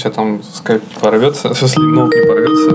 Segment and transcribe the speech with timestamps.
[0.00, 2.70] Тебя там скайп порвется, в смысле, ноут не порвется.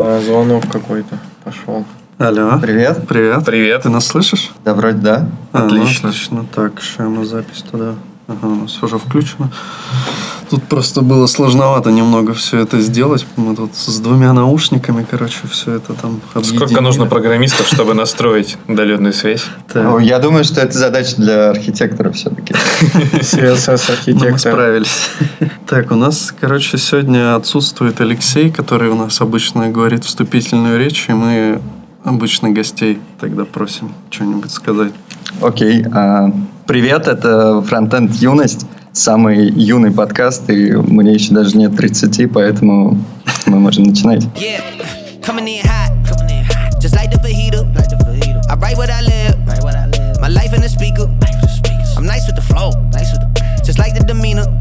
[0.00, 1.84] А, звонок какой-то пошел.
[2.18, 2.56] Алло.
[2.62, 3.04] Привет.
[3.08, 3.44] Привет.
[3.44, 3.82] Привет.
[3.82, 4.52] Ты нас слышишь?
[4.64, 5.28] Да, вроде да.
[5.52, 6.10] А, ну, Отлично.
[6.10, 6.46] отлично.
[6.54, 7.96] Так, сейчас мы запись туда.
[8.28, 9.50] Ага, у нас уже включено.
[10.50, 13.26] Тут просто было сложновато немного все это сделать.
[13.36, 16.80] Мы тут с двумя наушниками, короче, все это там Сколько объединили.
[16.80, 19.44] нужно программистов, чтобы настроить удаленную связь?
[19.74, 22.54] Ну, Я думаю, что это задача для архитектора все-таки.
[22.54, 24.52] CSS ну, мы архитектор.
[24.52, 25.10] справились.
[25.66, 31.12] Так, у нас, короче, сегодня отсутствует Алексей, который у нас обычно говорит вступительную речь, и
[31.12, 31.60] мы
[32.04, 34.92] обычно гостей тогда просим что-нибудь сказать.
[35.42, 35.84] Окей.
[35.92, 36.32] а,
[36.66, 38.66] Привет, это Фронтенд Юность.
[38.98, 42.98] Самый юный подкаст, и мне еще даже нет 30, поэтому
[43.46, 44.24] мы можем начинать.
[46.80, 46.96] Just.
[50.20, 51.06] My life in the speaker,
[51.96, 54.57] I'm nice with the flow, nice with the, like the demeanor.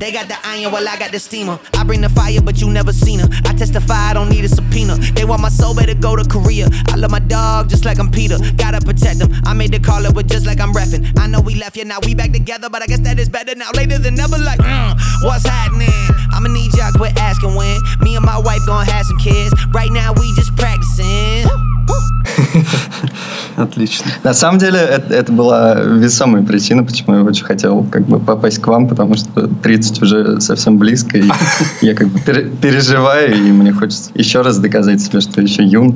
[0.00, 1.60] They got the iron, well I got the steamer.
[1.76, 3.28] I bring the fire, but you never seen her.
[3.44, 4.96] I testify, I don't need a subpoena.
[4.96, 6.68] They want my soul, better go to Korea.
[6.88, 8.38] I love my dog, just like I'm Peter.
[8.56, 9.30] Gotta protect him.
[9.44, 11.04] I made the call it, but just like I'm reffing.
[11.18, 13.54] I know we left, yeah, now we back together, but I guess that is better
[13.54, 13.70] now.
[13.74, 15.92] Later than never, like, uh, what's happening?
[16.32, 17.78] I'ma need y'all quit asking when.
[18.00, 19.52] Me and my wife gonna have some kids.
[19.72, 21.79] Right now, we just practicing.
[23.56, 24.06] Отлично.
[24.24, 28.60] На самом деле, это, это была весомая причина, почему я очень хотел как бы попасть
[28.60, 31.30] к вам, потому что 30 уже совсем близко, и
[31.80, 35.94] я как бы пере- переживаю, и мне хочется еще раз доказать себе, что еще юн.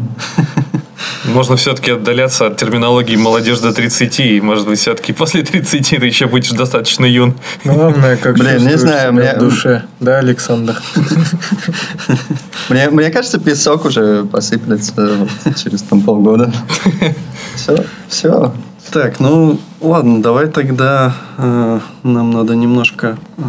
[1.24, 6.06] Можно все-таки отдаляться от терминологии молодежь до 30, и, может быть, все-таки после 30 ты
[6.06, 7.34] еще будешь достаточно юн.
[7.64, 9.82] Главное, как Блин, не знаю, мне- в душе.
[10.00, 10.76] Да, Александр?
[12.68, 15.28] Мне, мне кажется, песок уже посыплется
[15.62, 16.52] через там полгода.
[17.56, 18.52] Все, все.
[18.92, 23.42] Так, ну ладно, давай тогда э, нам надо немножко э,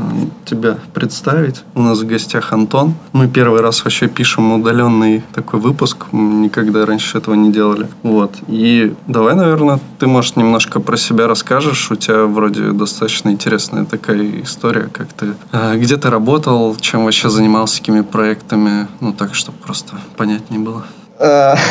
[0.45, 1.63] тебя представить.
[1.75, 2.95] У нас в гостях Антон.
[3.11, 6.05] Мы первый раз вообще пишем удаленный такой выпуск.
[6.11, 7.87] М, Никогда раньше этого не делали.
[8.01, 8.31] Вот.
[8.47, 11.91] И давай, наверное, ты, может, немножко про себя расскажешь.
[11.91, 15.33] У тебя вроде достаточно интересная такая история, как ты...
[15.51, 18.87] э, где ты работал, чем вообще занимался, какими проектами.
[18.99, 20.85] Ну, так, чтобы просто понятнее было.
[21.19, 21.55] Э,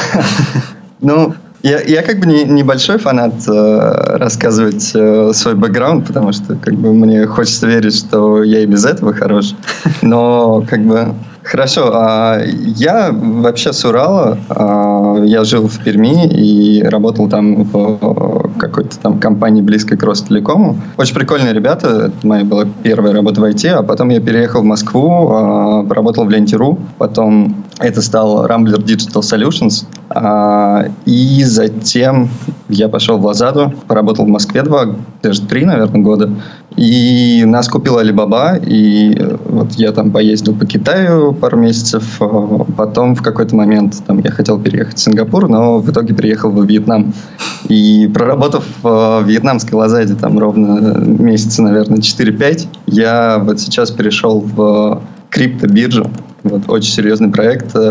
[1.00, 6.56] Ну, я, я как бы не, небольшой фанат э, рассказывать э, свой бэкграунд, потому что
[6.56, 9.54] как бы мне хочется верить, что я и без этого хорош.
[10.02, 11.90] Но как бы хорошо.
[11.94, 14.38] а я вообще с Урала.
[14.50, 20.78] а, я жил в Перми и работал там в какой-то там компании близкой к Ростелекому.
[20.98, 22.12] Очень прикольные ребята.
[22.12, 26.24] Это моя была первая работа в IT, а потом я переехал в Москву, а, поработал
[26.24, 32.28] в Ленте.ру, потом это стал Rambler Digital Solutions, а, и затем
[32.68, 36.30] я пошел в Лазаду, поработал в Москве два, даже три, наверное, года,
[36.76, 43.16] и нас купила Alibaba, и вот я там поездил по Китаю пару месяцев, а, потом
[43.16, 47.12] в какой-то момент там я хотел переехать в Сингапур, но в итоге переехал во Вьетнам.
[47.68, 55.02] И проработав в вьетнамской Лазаде там ровно месяца, наверное, 4-5, я вот сейчас перешел в
[55.30, 56.10] криптобиржу.
[56.44, 57.74] Вот, очень серьезный проект.
[57.74, 57.90] Э,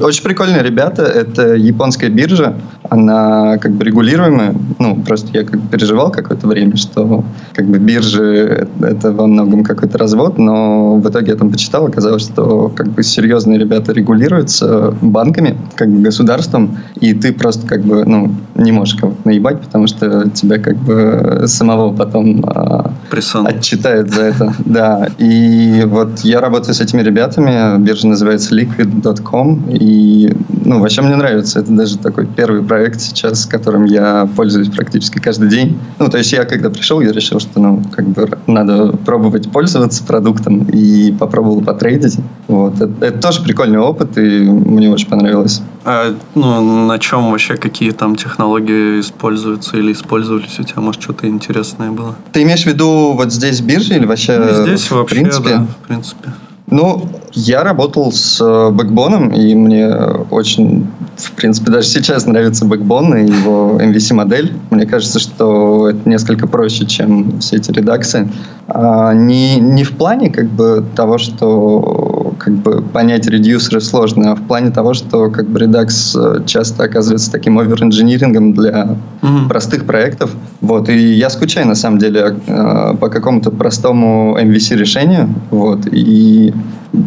[0.00, 1.02] Очень прикольные ребята.
[1.02, 2.54] Это японская биржа.
[2.88, 4.54] Она как бы регулируемая.
[4.78, 9.62] Ну, просто я как бы переживал какое-то время, что как бы биржи— это во многом
[9.62, 14.94] какой-то развод, но в итоге я там почитал, оказалось, что как бы серьезные ребята регулируются
[15.02, 19.86] банками, как бы государством, и ты просто как бы, ну, не можешь кого-то наебать, потому
[19.86, 23.46] что тебя как бы самого потом а, Прессан.
[23.46, 24.54] отчитают за это.
[24.66, 30.32] Да, и вот я работаю с этими ребятами, биржа называется liquid.com, и,
[30.64, 35.48] ну, вообще мне нравится, это даже такой первый проект сейчас, которым я пользуюсь практически каждый
[35.48, 35.78] день.
[35.98, 40.04] Ну, то есть я, когда пришел, я решил, что, ну, как бы надо пробовать пользоваться
[40.04, 42.18] продуктом, и попробовал потрейдить.
[42.48, 45.62] Вот, это, это тоже прикольный опыт, и мне очень понравилось.
[45.84, 50.80] А ну, на чем вообще какие там технологии используются или использовались у тебя?
[50.80, 52.16] Может, что-то интересное было?
[52.32, 55.48] Ты имеешь в виду вот здесь в бирже или вообще здесь в вообще, принципе?
[55.48, 56.32] да, в принципе.
[56.68, 58.40] Ну, я работал с
[58.72, 59.88] бэкбоном, и мне
[60.30, 64.52] очень, в принципе, даже сейчас нравится бэкбон и его MVC-модель.
[64.70, 68.28] Мне кажется, что это несколько проще, чем все эти редакции.
[68.66, 72.15] А, не, не в плане как бы того, что
[72.46, 76.84] как бы понять редюсеры сложно, а в плане того, что как бы редакс э, часто
[76.84, 79.48] оказывается таким овер-инжинирингом для Мгм.
[79.48, 80.30] простых проектов.
[80.60, 80.88] Вот.
[80.88, 85.28] И я скучаю, на самом деле, э, по какому-то простому MVC-решению.
[85.50, 85.88] Вот.
[85.90, 86.54] И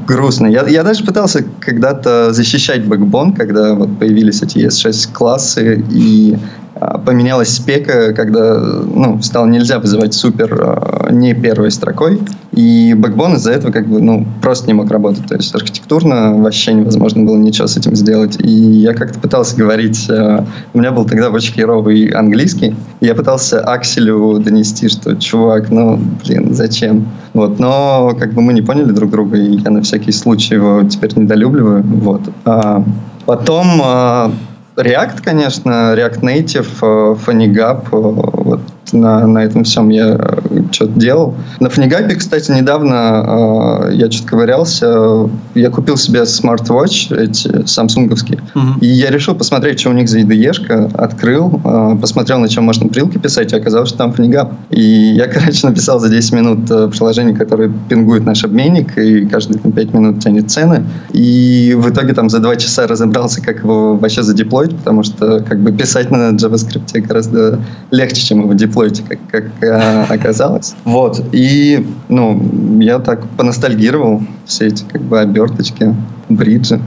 [0.07, 0.47] грустно.
[0.47, 6.37] Я, я даже пытался когда-то защищать Backbone, когда вот появились эти ES6 классы, и
[6.79, 12.19] поменялась спека, когда ну, стало нельзя вызывать супер а, не первой строкой,
[12.51, 15.25] и Backbone из-за этого как бы ну, просто не мог работать.
[15.27, 18.37] То есть архитектурно вообще невозможно было ничего с этим сделать.
[18.39, 23.59] И я как-то пытался говорить, а, у меня был тогда очень херовый английский, я пытался
[23.61, 27.07] Акселю донести, что чувак, ну, блин, зачем?
[27.33, 30.83] Вот, но как бы мы не поняли друг друга, и я на всякий случай его
[30.83, 31.83] теперь недолюбливаю.
[31.83, 32.21] Вот.
[32.45, 32.83] А
[33.25, 34.31] потом а,
[34.79, 37.47] React, конечно, React Native, э, Funny
[37.91, 38.61] вот
[38.93, 40.38] на, на этом всем я э,
[40.71, 41.35] что-то делал.
[41.59, 45.29] На Фнигапе, кстати, недавно э, я что-то ковырялся.
[45.55, 48.79] Я купил себе смарт-вотч, эти самсунговские, uh-huh.
[48.81, 50.91] и я решил посмотреть, что у них за IDE-шка.
[50.95, 54.53] Открыл, э, посмотрел, на чем можно прилки писать, и оказалось, что там Фнигап.
[54.69, 59.59] И я, короче, написал за 10 минут э, приложение, которое пингует наш обменник, и каждые
[59.59, 60.83] там, 5 минут тянет цены.
[61.11, 65.59] И в итоге там за 2 часа разобрался, как его вообще задеплоить, потому что как
[65.59, 67.59] бы писать на JavaScript гораздо
[67.91, 70.05] легче, чем его деплоить как, как э,
[70.39, 70.75] оказалось.
[70.85, 71.21] Вот.
[71.31, 75.95] И, ну, я так поностальгировал все эти, как бы, оберточки,
[76.29, 76.79] бриджи.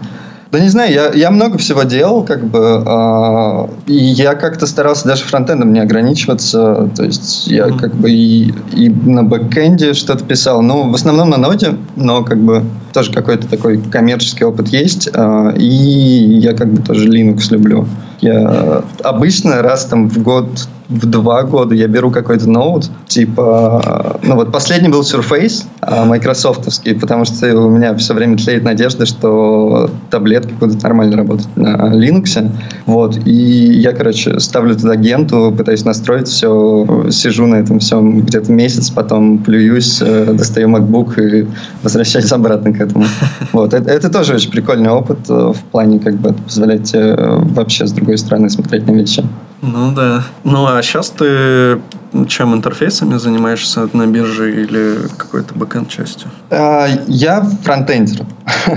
[0.50, 5.08] Да не знаю, я, я много всего делал, как бы, э, и я как-то старался
[5.08, 7.78] даже фронтендом не ограничиваться, то есть я mm-hmm.
[7.78, 12.38] как бы и, и на бэкэнде что-то писал, ну, в основном на ноде, но как
[12.38, 17.86] бы тоже какой-то такой коммерческий опыт есть, э, и я как бы тоже Linux люблю.
[18.22, 20.46] Я обычно раз там в год
[20.92, 26.94] в два года я беру какой-то ноут, типа, ну вот последний был Surface, а, майкрософтовский,
[26.94, 32.50] потому что у меня все время тлеет надежда, что таблетки будут нормально работать на Linux.
[32.86, 38.52] Вот, и я, короче, ставлю туда генту, пытаюсь настроить все, сижу на этом всем где-то
[38.52, 41.46] месяц, потом плююсь, э, достаю MacBook и
[41.82, 43.04] возвращаюсь обратно к этому.
[43.52, 47.16] Вот, это, это тоже очень прикольный опыт э, в плане, как бы, это позволяет тебе
[47.16, 49.24] вообще с другой стороны смотреть на вещи.
[49.60, 50.24] Ну да.
[50.44, 51.80] Ну а сейчас ты
[52.28, 56.30] чем интерфейсами занимаешься на бирже или какой-то бэкэнд частью?
[56.50, 58.24] А, я фронтендер.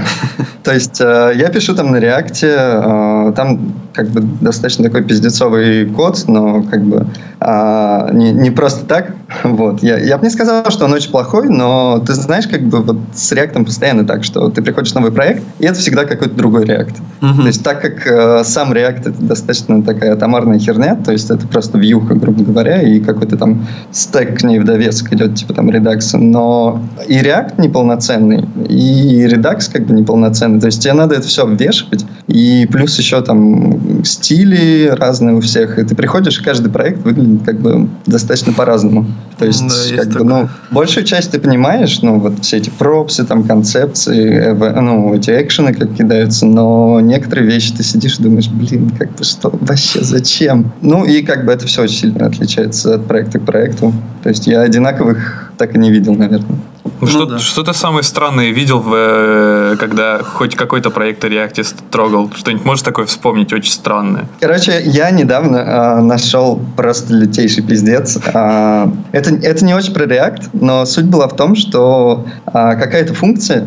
[0.63, 5.85] То есть э, я пишу там на реакте, э, там как бы достаточно такой пиздецовый
[5.85, 7.07] код, но как бы
[7.39, 9.13] а, не, не просто так.
[9.43, 9.83] Вот.
[9.83, 12.97] Я, я бы не сказал, что он очень плохой, но ты знаешь, как бы вот
[13.13, 16.65] с реактом постоянно так, что ты приходишь в новый проект, и это всегда какой-то другой
[16.65, 16.95] реакт.
[17.21, 17.41] Uh-huh.
[17.41, 21.47] То есть так как э, сам реакт это достаточно такая атомарная херня, то есть это
[21.47, 25.69] просто вьюха, грубо говоря, и какой-то там стек к ней в довесок идет, типа там
[25.69, 31.27] редакс, но и реакт неполноценный, и редакс как бы неполноценный, то есть тебе надо это
[31.27, 36.69] все обвешивать, и плюс еще там стили разные у всех, и ты приходишь, и каждый
[36.69, 39.05] проект выглядит как бы достаточно по-разному.
[39.37, 42.69] То есть, да, как есть бы, ну, большую часть ты понимаешь, ну, вот все эти
[42.69, 48.47] пропсы, там, концепции, ну, эти экшены как кидаются, но некоторые вещи ты сидишь и думаешь,
[48.47, 50.71] блин, как бы что, вообще, зачем?
[50.81, 53.93] Ну, и как бы это все очень сильно отличается от проекта к проекту.
[54.23, 56.59] То есть я одинаковых так и не видел, наверное.
[57.01, 57.39] Ну, что, да.
[57.39, 62.29] что ты самое странное видел, в, э, когда хоть какой-то проект о React трогал?
[62.35, 64.25] Что-нибудь можешь такое вспомнить очень странное?
[64.39, 68.17] Короче, я недавно э, нашел просто лютейший пиздец.
[68.33, 73.13] Э, это, это не очень про React, но суть была в том, что э, какая-то
[73.13, 73.65] функция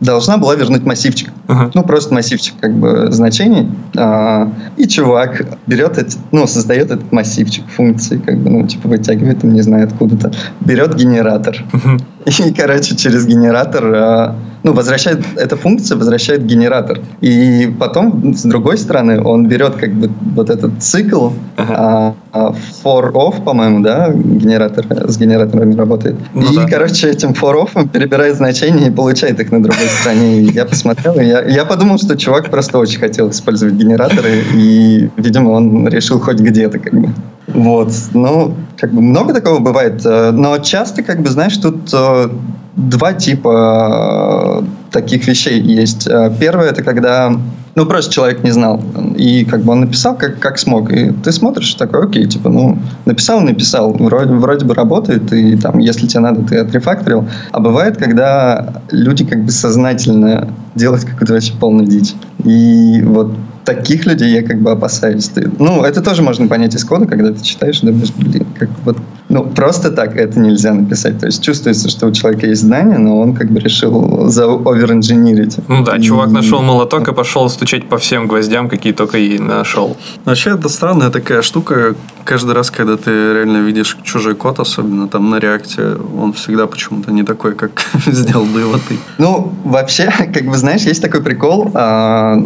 [0.00, 1.30] должна была вернуть массивчик.
[1.46, 1.70] Uh-huh.
[1.74, 3.70] Ну, просто массивчик как бы значений.
[3.96, 9.40] А, и чувак берет эти, ну, создает этот массивчик функции, как бы, ну, типа вытягивает,
[9.40, 10.32] там, не знаю, откуда-то.
[10.60, 11.64] Берет генератор.
[11.72, 12.02] Uh-huh.
[12.26, 17.00] И, короче, через генератор а, ну, возвращает, эта функция возвращает генератор.
[17.20, 22.14] И потом, с другой стороны, он берет как бы вот этот цикл, uh-huh.
[22.32, 26.16] а, for off, по-моему, да, генератор с генераторами работает.
[26.34, 26.66] Ну, и, да.
[26.66, 30.42] короче, этим for off перебирает значения и получает их на другой стороне.
[30.42, 35.08] И я посмотрел, и я, я подумал, что чувак просто очень хотел использовать генераторы, и,
[35.16, 37.08] видимо, он решил хоть где-то как бы.
[37.54, 42.28] Вот, ну, как бы много такого бывает, э, но часто, как бы, знаешь, тут э,
[42.76, 46.08] два типа э, таких вещей есть.
[46.38, 47.32] Первое это когда
[47.76, 48.82] ну, просто человек не знал.
[49.16, 50.90] И как бы он написал, как, как смог.
[50.92, 53.92] И ты смотришь, такой, окей, типа, ну, написал, написал.
[53.92, 57.28] Вроде, вроде бы работает, и там, если тебе надо, ты отрефакторил.
[57.52, 62.14] А бывает, когда люди как бы сознательно делают какую-то вообще полную дичь.
[62.44, 63.32] И вот
[63.64, 65.28] таких людей я как бы опасаюсь.
[65.28, 68.96] Ты, ну, это тоже можно понять из кода, когда ты читаешь, думаешь, блин, как вот,
[69.28, 71.18] ну, просто так это нельзя написать.
[71.18, 75.56] То есть чувствуется, что у человека есть знания, но он как бы решил за оверинженерить.
[75.68, 79.96] Ну да, чувак нашел молоток и пошел стучать по всем гвоздям, какие только и нашел.
[80.24, 81.94] Вообще, это странная такая штука.
[82.24, 87.12] Каждый раз, когда ты реально видишь чужой код, особенно там на реакте, он всегда почему-то
[87.12, 88.96] не такой, как сделал бы его ты.
[89.18, 91.70] Ну, вообще, как бы, знаешь, есть такой прикол.
[91.74, 92.36] А,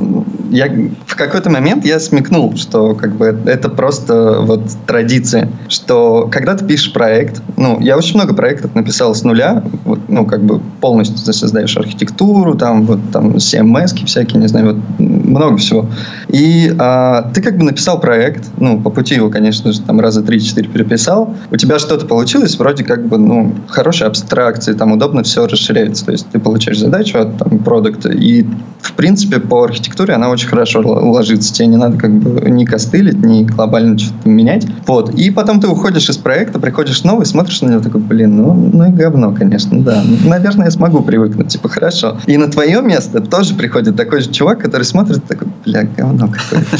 [0.50, 0.68] я
[1.06, 6.64] в какой-то момент я смекнул, что как бы это просто вот традиция, что когда ты
[6.64, 11.18] пишешь проект, ну, я очень много проектов написал с нуля, вот, ну, как бы полностью
[11.24, 15.86] ты создаешь архитектуру, там, вот, там, CMS всякие, не знаю, вот, много всего.
[16.34, 20.20] И а, ты как бы написал проект, ну, по пути его, конечно же, там, раза
[20.20, 25.46] три-четыре переписал, у тебя что-то получилось, вроде как бы, ну, хорошая абстракция, там, удобно все
[25.46, 28.44] расширяется, то есть ты получаешь задачу от, там, продукта, и,
[28.80, 33.24] в принципе, по архитектуре она очень хорошо ложится, тебе не надо как бы ни костылить,
[33.24, 34.66] ни глобально что-то менять.
[34.88, 35.14] Вот.
[35.14, 38.88] И потом ты уходишь из проекта, приходишь новый, смотришь на него такой, блин, ну, ну
[38.88, 40.02] и говно, конечно, да.
[40.24, 42.18] Наверное, я смогу привыкнуть, типа, хорошо.
[42.26, 46.78] И на твое место тоже приходит такой же чувак, который смотрит такой, бля, говно какое-то.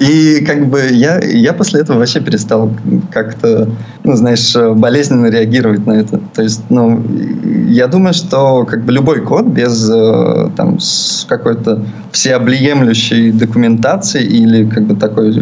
[0.00, 2.70] И как бы я, я после этого вообще перестал
[3.12, 3.70] как-то,
[4.02, 6.20] ну, знаешь, болезненно реагировать на это.
[6.34, 7.02] То есть, ну,
[7.68, 10.78] я думаю, что как бы любой код без э, там
[11.28, 15.32] какой-то всеобъемлющей документации или как бы такой,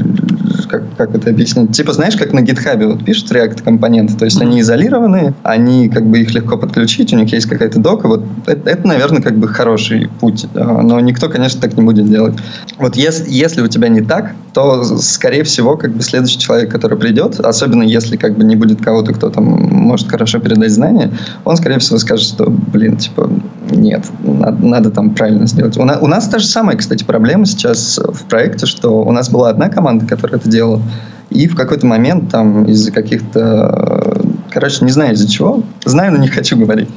[0.72, 1.72] как, как это объяснить?
[1.72, 6.06] Типа, знаешь, как на GitHub вот пишут React компоненты, то есть они изолированы, они как
[6.06, 9.48] бы их легко подключить, у них есть какая-то дока, вот это, это, наверное, как бы
[9.48, 12.34] хороший путь, но никто, конечно, так не будет делать.
[12.78, 16.98] Вот если, если у тебя не так, то, скорее всего, как бы следующий человек, который
[16.98, 21.10] придет, особенно если как бы не будет кого-то, кто там может хорошо передать знания,
[21.44, 23.30] он, скорее всего, скажет, что, блин, типа,
[23.76, 25.76] нет, надо, надо там правильно сделать.
[25.76, 29.30] У, на, у нас та же самая, кстати, проблема сейчас в проекте, что у нас
[29.30, 30.82] была одна команда, которая это делала,
[31.30, 36.28] и в какой-то момент там из-за каких-то короче, не знаю из-за чего, знаю, но не
[36.28, 36.88] хочу говорить.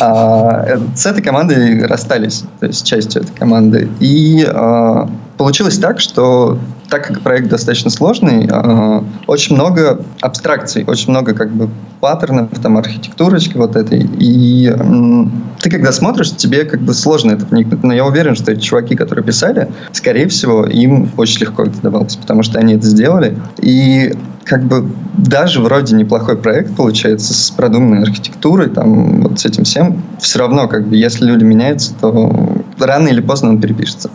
[0.00, 3.88] А, э, с этой командой расстались, то есть частью этой команды.
[3.98, 5.08] И а,
[5.40, 6.58] получилось так, что
[6.90, 12.76] так как проект достаточно сложный, э, очень много абстракций, очень много как бы паттернов, там,
[12.76, 14.00] архитектурочки вот этой.
[14.18, 15.24] И э,
[15.58, 17.82] ты когда смотришь, тебе как бы сложно это вникнуть.
[17.82, 22.16] Но я уверен, что эти чуваки, которые писали, скорее всего, им очень легко это давалось,
[22.16, 23.38] потому что они это сделали.
[23.62, 24.12] И
[24.44, 30.02] как бы даже вроде неплохой проект получается с продуманной архитектурой, там, вот с этим всем,
[30.20, 32.30] все равно, как бы, если люди меняются, то
[32.78, 34.10] рано или поздно он перепишется.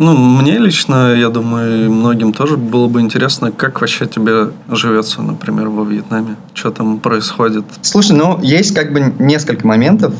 [0.00, 5.68] Ну, мне лично, я думаю, многим тоже было бы интересно, как вообще тебе живется, например,
[5.68, 6.36] во Вьетнаме.
[6.54, 7.66] Что там происходит?
[7.82, 10.14] Слушай, ну, есть как бы несколько моментов.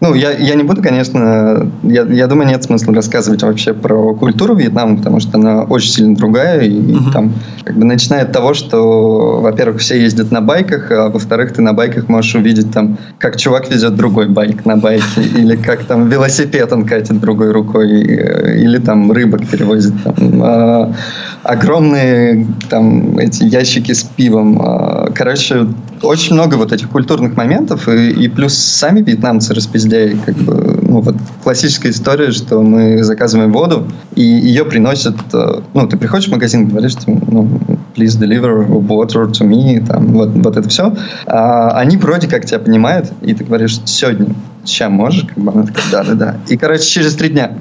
[0.00, 4.14] Э, ну, я, я не буду, конечно, я, я думаю, нет смысла рассказывать вообще про
[4.14, 6.62] культуру Вьетнама, потому что она очень сильно другая.
[6.62, 7.12] И uh-huh.
[7.12, 7.32] там,
[7.64, 11.72] как бы, начиная от того, что, во-первых, все ездят на байках, а во-вторых, ты на
[11.72, 15.04] байках можешь увидеть там, как чувак везет другой байк на байке,
[15.36, 19.94] или как там велосипед он катит другой рукой, или там рыбок перевозит.
[20.02, 20.94] Там, а,
[21.42, 24.60] огромные там эти ящики с пивом.
[24.60, 25.66] А, короче,
[26.04, 30.20] очень много вот этих культурных моментов, и, и плюс сами вьетнамцы распиздили людей.
[30.24, 35.16] Как бы, ну, вот классическая история, что мы заказываем воду, и ее приносят...
[35.32, 37.48] Э, ну, ты приходишь в магазин, говоришь, ну,
[37.94, 40.96] please deliver water to me, там, вот, вот это все.
[41.26, 44.26] А они вроде как тебя понимают, и ты говоришь, сегодня,
[44.64, 45.26] сейчас можешь?
[45.26, 46.36] Как бы она такая, да-да-да.
[46.48, 47.52] И, короче, через три дня.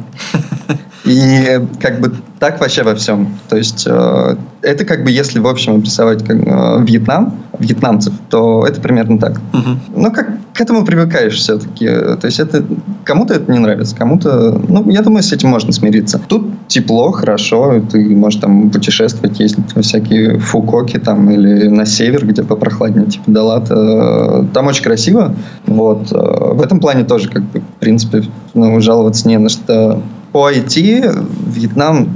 [1.05, 3.37] И как бы так вообще во всем.
[3.49, 8.65] То есть э, это как бы если в общем обрисовать как, э, Вьетнам, вьетнамцев, то
[8.65, 9.41] это примерно так.
[9.53, 9.99] Угу.
[10.01, 11.87] Ну как к этому привыкаешь все-таки.
[11.87, 12.63] То есть это
[13.03, 16.21] кому-то это не нравится, кому-то, ну я думаю, с этим можно смириться.
[16.25, 22.25] Тут тепло, хорошо, ты можешь там путешествовать, ездить во всякие фукоки там или на север,
[22.25, 24.47] где попрохладнее, типа Далата.
[24.53, 25.35] Там очень красиво.
[25.65, 30.01] Вот в этом плане тоже как бы в принципе ну, жаловаться не на что
[30.33, 32.09] по IT Вьетнам,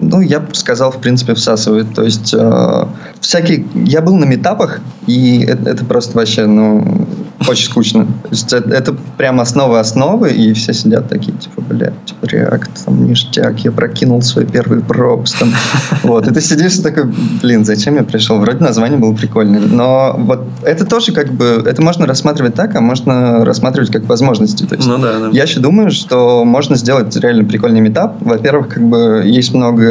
[0.00, 1.94] ну, я бы сказал, в принципе, всасывает.
[1.94, 2.86] То есть э,
[3.20, 3.66] всякие...
[3.74, 7.06] Я был на метапах, и это, это просто вообще, ну,
[7.48, 8.04] очень скучно.
[8.04, 12.70] То есть это, это прям основа основы, и все сидят такие, типа, блядь, типа, реакт,
[12.84, 15.52] там, ништяк, я прокинул свой первый пропс, там.
[16.02, 17.04] Вот, и ты сидишь и такой,
[17.42, 18.38] блин, зачем я пришел?
[18.38, 19.60] Вроде название было прикольное.
[19.60, 24.64] Но вот это тоже как бы, это можно рассматривать так, а можно рассматривать как возможности.
[24.64, 25.28] То есть ну, да, да.
[25.32, 28.16] я еще думаю, что можно сделать реально прикольный метап.
[28.20, 29.89] Во-первых, как бы есть много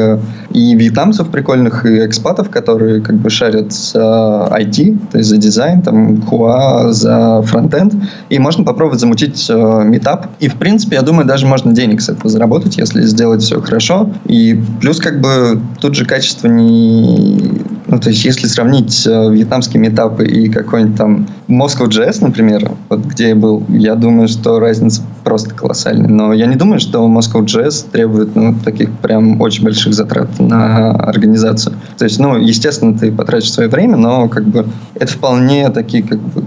[0.51, 5.81] и вьетнамцев прикольных, и экспатов, которые как бы шарят за IT, то есть за дизайн,
[5.81, 7.93] там, хуа, за фронтенд,
[8.29, 10.27] и можно попробовать замутить э, метап.
[10.39, 14.09] И, в принципе, я думаю, даже можно денег с этого заработать, если сделать все хорошо.
[14.25, 17.61] И плюс, как бы, тут же качество не...
[17.89, 23.29] Ну, то есть, если сравнить э, вьетнамские метапы и какой-нибудь там Moscow.js, например, вот где
[23.29, 26.07] я был, я думаю, что разница просто колоссальный.
[26.07, 30.91] Но я не думаю, что Moscow Jazz требует ну, таких прям очень больших затрат на
[30.91, 31.75] организацию.
[31.97, 36.19] То есть, ну, естественно, ты потратишь свое время, но как бы это вполне такие как
[36.19, 36.43] бы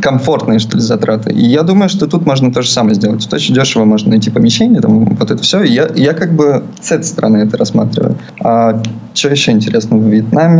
[0.00, 1.32] комфортные, что ли, затраты.
[1.32, 3.22] И я думаю, что тут можно то же самое сделать.
[3.22, 5.62] Тут очень дешево можно найти помещение, там, вот это все.
[5.62, 8.16] И я, я как бы с этой стороны это рассматриваю.
[8.40, 8.82] А
[9.14, 10.53] что еще интересно в Вьетнаме?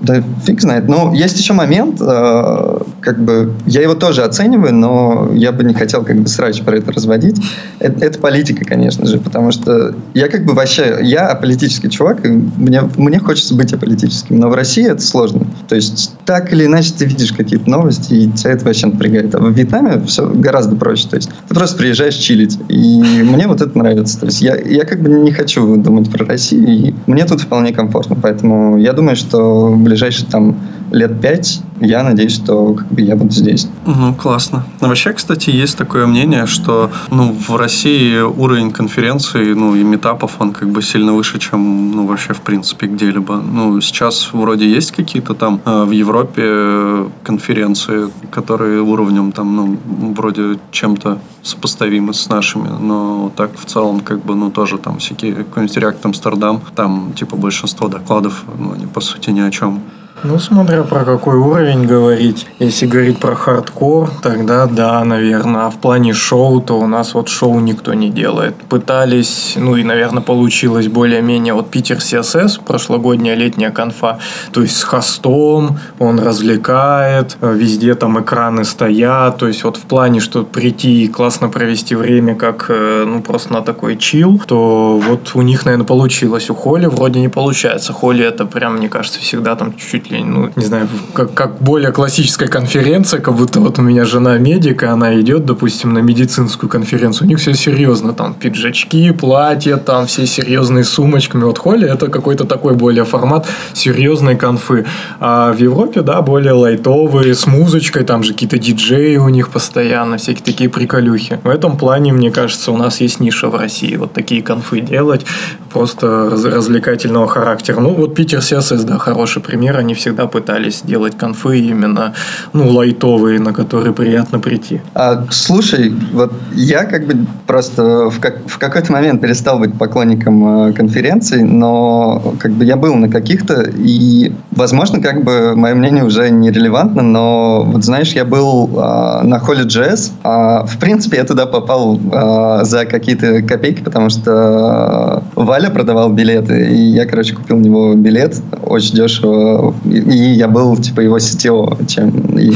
[0.00, 0.88] Да фиг знает.
[0.88, 2.78] Но есть еще момент, э,
[3.08, 6.76] как бы, я его тоже оцениваю, но я бы не хотел как бы срач про
[6.76, 7.40] это разводить.
[7.78, 12.28] Это, это политика, конечно же, потому что я как бы вообще, я политический чувак, и
[12.28, 15.46] мне, мне хочется быть аполитическим, но в России это сложно.
[15.70, 19.34] То есть так или иначе ты видишь какие-то новости, и тебя это вообще напрягает.
[19.34, 21.08] А в Вьетнаме все гораздо проще.
[21.08, 24.20] То есть ты просто приезжаешь чилить, и мне вот это нравится.
[24.20, 27.72] То есть я, я как бы не хочу думать про Россию, и мне тут вполне
[27.72, 28.16] комфортно.
[28.20, 30.58] Поэтому я думаю, что в ближайшие там
[30.90, 33.68] лет пять я надеюсь, что как бы, я буду здесь.
[33.86, 34.64] Ну, классно.
[34.80, 40.36] Но вообще, кстати, есть такое мнение, что ну, в России уровень конференций ну, и метапов,
[40.40, 43.36] он как бы сильно выше, чем ну, вообще в принципе где-либо.
[43.36, 49.78] Ну, сейчас вроде есть какие-то там э, в Европе конференции, которые уровнем там, ну,
[50.14, 55.32] вроде чем-то сопоставимы с нашими, но так в целом как бы, ну, тоже там всякие
[55.32, 59.80] какой-нибудь React Амстердам, там типа большинство докладов, ну, они по сути ни о чем.
[60.24, 62.46] Ну, смотря про какой уровень говорить.
[62.58, 65.66] Если говорить про хардкор, тогда да, наверное.
[65.66, 68.56] А в плане шоу, то у нас вот шоу никто не делает.
[68.68, 71.54] Пытались, ну и, наверное, получилось более-менее.
[71.54, 74.18] Вот Питер CSS, прошлогодняя летняя конфа,
[74.50, 79.38] то есть с хостом, он развлекает, везде там экраны стоят.
[79.38, 83.52] То есть вот в плане, что прийти и классно провести время, как, э, ну, просто
[83.52, 86.50] на такой чил, то вот у них, наверное, получилось.
[86.50, 87.92] У Holy вроде не получается.
[87.92, 91.92] Holy это прям, мне кажется, всегда там чуть-чуть ли, ну, не знаю, как, как более
[91.92, 96.68] классическая конференция, как будто вот у меня жена медик, и она идет, допустим, на медицинскую
[96.68, 101.44] конференцию, у них все серьезно, там пиджачки, платья, там все серьезные сумочками.
[101.44, 104.86] Вот Холли это какой-то такой более формат серьезной конфы.
[105.20, 110.16] А в Европе, да, более лайтовые, с музычкой, там же какие-то диджеи у них постоянно,
[110.16, 111.40] всякие такие приколюхи.
[111.44, 115.26] В этом плане, мне кажется, у нас есть ниша в России, вот такие конфы делать,
[115.72, 117.80] просто раз- развлекательного характера.
[117.80, 122.14] Ну, вот Питер CSS, да, хороший пример, они всегда пытались делать конфы именно,
[122.52, 124.80] ну, лайтовые, на которые приятно прийти.
[124.94, 130.68] А, слушай, вот я как бы просто в, как, в какой-то момент перестал быть поклонником
[130.68, 136.04] э, конференций, но как бы я был на каких-то, и, возможно, как бы мое мнение
[136.04, 141.24] уже нерелевантно, но вот знаешь, я был э, на холле JS, а, в принципе, я
[141.24, 147.34] туда попал э, за какие-то копейки, потому что э, Валя продавал билеты, и я, короче,
[147.34, 152.52] купил у него билет очень дешево, и, я был, типа, его сетево, чем, и,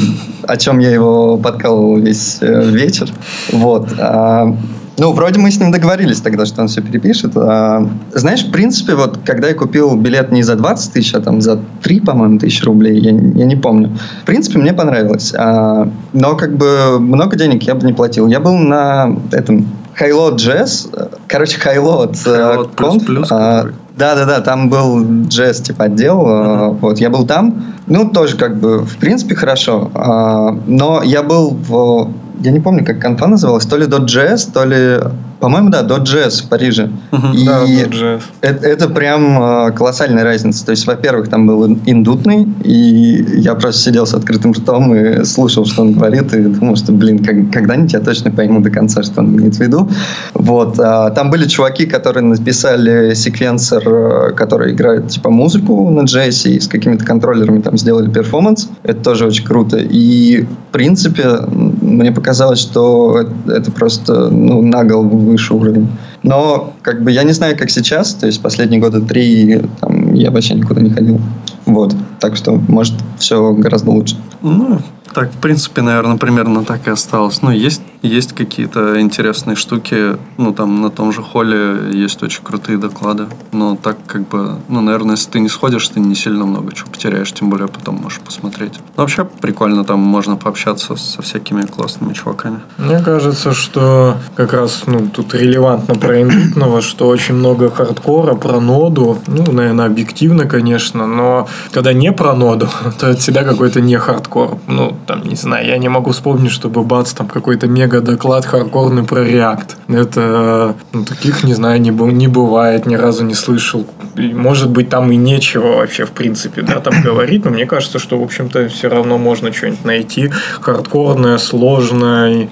[0.47, 3.09] о чем я его подкалывал весь э, вечер.
[3.53, 3.88] Вот.
[3.99, 4.55] А,
[4.99, 7.33] ну, вроде мы с ним договорились тогда, что он все перепишет.
[7.37, 11.40] А, знаешь, в принципе, вот когда я купил билет не за 20 тысяч, а там
[11.40, 13.97] за 3, по-моему, тысячи рублей, я, я не помню.
[14.23, 15.33] В принципе, мне понравилось.
[15.37, 18.27] А, но как бы много денег я бы не платил.
[18.27, 20.88] Я был на этом Хайлот Jazz,
[21.27, 23.75] короче, Хайлот Highload плюс плюс, который.
[24.02, 28.36] Да, да, да, там был джаз типа отдел, uh вот я был там, ну тоже
[28.36, 32.10] как бы в принципе хорошо, а, но я был в,
[32.40, 34.98] я не помню как конфа называлась, то ли до джаз, то ли,
[35.42, 36.88] по-моему, да, джаз в Париже,
[37.35, 38.22] и Да, джаз.
[38.42, 40.64] это, это прям э, колоссальная разница.
[40.64, 45.24] То есть, во-первых, там был ин- индутный, и я просто сидел с открытым ртом и
[45.24, 49.02] слушал, что он говорит, и думал, что, блин, как- когда-нибудь я точно пойму до конца,
[49.02, 49.88] что он имеет в виду.
[50.35, 50.78] Вот.
[50.78, 56.61] а, там были чуваки, которые написали секвенсор, э, который играет, типа, музыку на джессе, и
[56.61, 58.68] с какими-то контроллерами там сделали перформанс.
[58.85, 59.76] Это тоже очень круто.
[59.78, 65.88] И, в принципе, мне показалось, что это, это просто, ну, на голову выше уровень.
[66.23, 70.31] Но, как бы, я не знаю, как сейчас, то есть последние года три там, я
[70.31, 71.21] вообще никуда не ходил.
[71.66, 71.95] Вот.
[72.21, 74.16] Так что, может, все гораздо лучше.
[74.42, 74.81] Ну,
[75.12, 77.42] так, в принципе, наверное, примерно так и осталось.
[77.42, 80.16] Ну, есть, есть какие-то интересные штуки.
[80.36, 83.26] Ну, там на том же холле есть очень крутые доклады.
[83.52, 86.90] Но так как бы, ну, наверное, если ты не сходишь, ты не сильно много чего
[86.90, 88.74] потеряешь, тем более потом можешь посмотреть.
[88.96, 92.60] Но вообще прикольно, там можно пообщаться со всякими классными чуваками.
[92.78, 98.34] Мне кажется, что как раз ну, тут релевантно про одну ногу, что очень много хардкора
[98.34, 99.18] про ноду.
[99.26, 104.58] Ну, наверное, объективно, конечно, но когда не про ноду, то это всегда какой-то не хардкор.
[104.66, 109.05] Ну, там, не знаю, я не могу вспомнить, чтобы бац, там какой-то мега мега-доклад хардкорный
[109.05, 109.76] про React.
[109.88, 113.87] Это ну, таких, не знаю, не, не бывает, ни разу не слышал.
[114.16, 117.98] И, может быть, там и нечего вообще, в принципе, да, там говорить, но мне кажется,
[117.98, 120.31] что, в общем-то, все равно можно что-нибудь найти.
[120.61, 122.48] Хардкорное, сложное,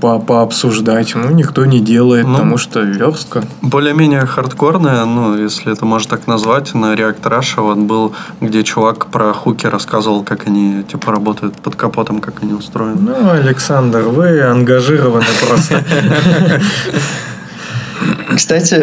[0.00, 1.14] по пообсуждать.
[1.14, 3.44] Ну, никто не делает, ну, потому что верстка.
[3.62, 9.06] Более-менее хардкорное, ну, если это можно так назвать, на React Russia вот был, где чувак
[9.06, 13.00] про хуки рассказывал, как они, типа, работают под капотом, как они устроены.
[13.00, 14.40] Ну, Александр, вы
[14.78, 15.84] ангажированы просто.
[18.34, 18.80] Кстати,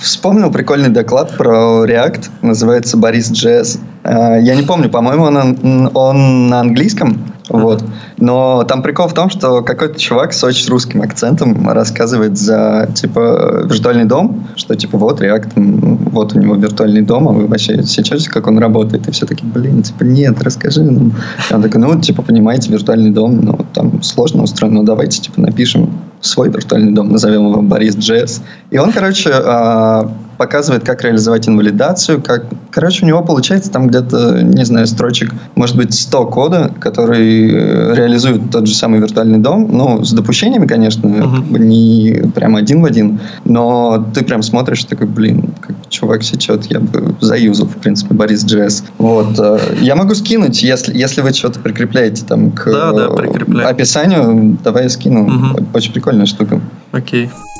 [0.00, 3.78] вспомнил прикольный доклад про React, называется Борис JS.
[4.04, 7.82] А, я не помню, по-моему, он, он на английском, вот.
[8.18, 13.64] Но там прикол в том, что какой-то чувак с очень русским акцентом рассказывает за, типа,
[13.64, 18.28] виртуальный дом, что, типа, вот React, вот у него виртуальный дом, а вы вообще сейчас
[18.28, 19.08] как он работает?
[19.08, 21.12] И все таки блин, типа, нет, расскажи нам.
[21.50, 25.40] И он такой, ну, типа, понимаете, виртуальный дом, ну, там сложно устроен, ну, давайте, типа,
[25.40, 28.42] напишем свой виртуальный дом, назовем его Борис Джесс.
[28.70, 32.22] И он, короче, а, показывает, как реализовать инвалидацию.
[32.22, 32.44] Как...
[32.70, 37.94] Короче, у него получается там где-то, не знаю, строчек, может быть, 100 кода, который э,
[37.94, 39.68] реализует тот же самый виртуальный дом.
[39.70, 41.36] Ну, с допущениями, конечно, uh-huh.
[41.36, 46.22] как бы не прям один в один, но ты прям смотришь, такой, блин, как чувак
[46.22, 48.84] сечет, я бы заюзал, в принципе, Борис Джесс.
[48.98, 49.38] Вот.
[49.38, 54.84] Э, я могу скинуть, если, если вы что-то прикрепляете там к да, да, описанию, давай
[54.84, 55.26] я скину.
[55.26, 55.66] Uh-huh.
[55.74, 56.60] Очень прикольная штука.
[56.92, 57.26] Окей.
[57.26, 57.57] Okay.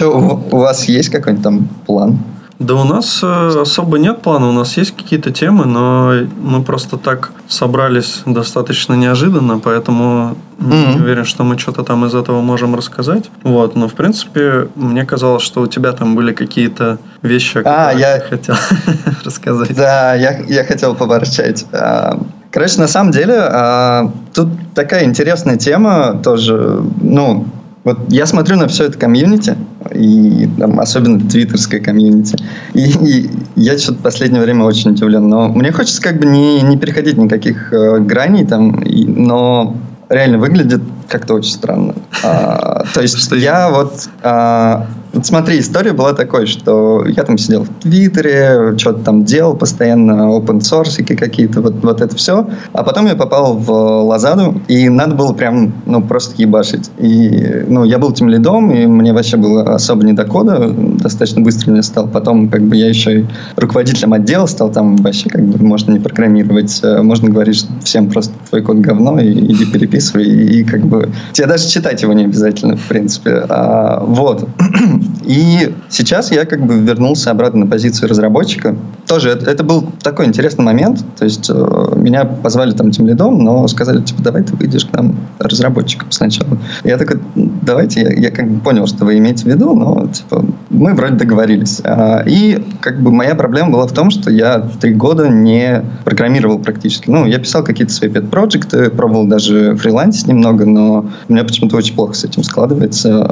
[0.00, 2.18] Что, у вас есть какой-нибудь там план?
[2.58, 6.96] Да у нас э, особо нет плана, у нас есть какие-то темы, но мы просто
[6.96, 10.94] так собрались достаточно неожиданно, поэтому mm-hmm.
[10.94, 13.30] не уверен, что мы что-то там из этого можем рассказать.
[13.42, 18.20] Вот, но в принципе мне казалось, что у тебя там были какие-то вещи, а, я
[18.26, 18.54] хотел
[19.22, 19.76] рассказать.
[19.76, 21.66] Да, я, я хотел поворчать.
[21.74, 22.18] А,
[22.50, 27.46] короче, на самом деле, а, тут такая интересная тема тоже, ну,
[27.84, 29.56] вот я смотрю на все это комьюнити,
[29.94, 32.36] и там, особенно твиттерское комьюнити,
[32.74, 35.28] и, и я что-то в последнее время очень удивлен.
[35.28, 39.76] Но мне хочется как бы не, не переходить никаких э, граней там, и, но
[40.10, 41.94] реально выглядит как-то очень странно.
[42.22, 47.64] А, то есть я вот а, вот смотри, история была такой, что я там сидел
[47.64, 52.48] в Твиттере, что-то там делал, постоянно open source какие-то, вот, вот это все.
[52.72, 56.90] А потом я попал в Лазаду, и надо было прям, ну, просто ебашить.
[56.98, 61.42] И, ну, я был тем лидом, и мне вообще было особо не до кода, достаточно
[61.42, 62.08] быстро мне стал.
[62.08, 65.98] Потом, как бы, я еще и руководителем отдела стал, там вообще, как бы, можно не
[65.98, 70.82] программировать, э, можно говорить, всем просто твой код говно, и иди переписывай, и, и как
[70.82, 73.44] бы, тебе даже читать его не обязательно, в принципе.
[73.48, 74.48] А, вот.
[75.24, 78.76] И сейчас я как бы вернулся обратно на позицию разработчика.
[79.06, 81.04] Тоже это, это был такой интересный момент.
[81.18, 84.92] То есть э, меня позвали там тем лидом, но сказали, типа, давай ты выйдешь к
[84.92, 86.58] нам разработчиком сначала.
[86.84, 90.44] Я такой, давайте, я, я как бы понял, что вы имеете в виду, но типа,
[90.70, 91.80] мы вроде договорились.
[91.84, 96.58] А, и как бы моя проблема была в том, что я три года не программировал
[96.58, 97.10] практически.
[97.10, 101.94] Ну, я писал какие-то свои пет-проекты, пробовал даже фрилансить немного, но у меня почему-то очень
[101.94, 103.26] плохо с этим складывается.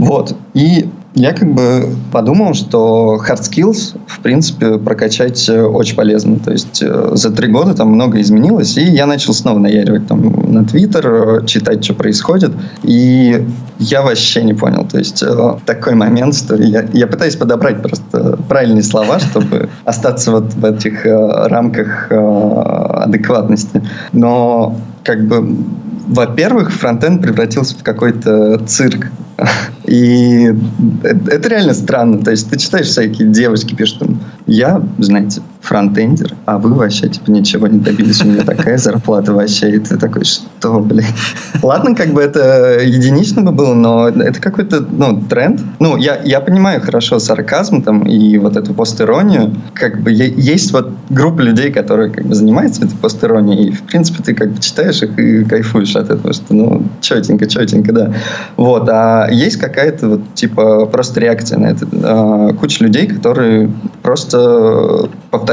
[0.00, 0.34] Вот.
[0.54, 6.38] И я как бы подумал, что hard skills, в принципе, прокачать э, очень полезно.
[6.38, 10.52] То есть э, за три года там много изменилось, и я начал снова наяривать там
[10.52, 12.52] на Твиттер, читать, что происходит.
[12.84, 13.44] И
[13.78, 14.86] я вообще не понял.
[14.86, 20.30] То есть э, такой момент, что я, я пытаюсь подобрать просто правильные слова, чтобы остаться
[20.30, 23.82] вот в этих рамках адекватности.
[24.12, 25.56] Но как бы
[26.10, 29.06] во-первых, фронтенд превратился в какой-то цирк.
[29.86, 30.52] И
[31.02, 32.22] это реально странно.
[32.22, 37.30] То есть ты читаешь всякие девочки пишут там, я, знаете, фронтендер, а вы вообще типа
[37.30, 39.76] ничего не добились, у меня такая зарплата вообще.
[39.76, 41.06] И ты такой, что, блин?
[41.62, 45.60] Ладно, как бы это единично бы было, но это какой-то, ну, тренд.
[45.78, 49.54] Ну, я, я понимаю хорошо сарказм там и вот эту постиронию.
[49.74, 54.22] Как бы есть вот группа людей, которые как бы занимаются этой постиронией, и в принципе
[54.22, 58.14] ты как бы читаешь их и кайфуешь от этого, что ну, четенько, четенько, да.
[58.56, 61.86] Вот, а есть какая-то вот типа просто реакция на это.
[62.02, 63.70] А, куча людей, которые
[64.02, 65.49] просто повторяют.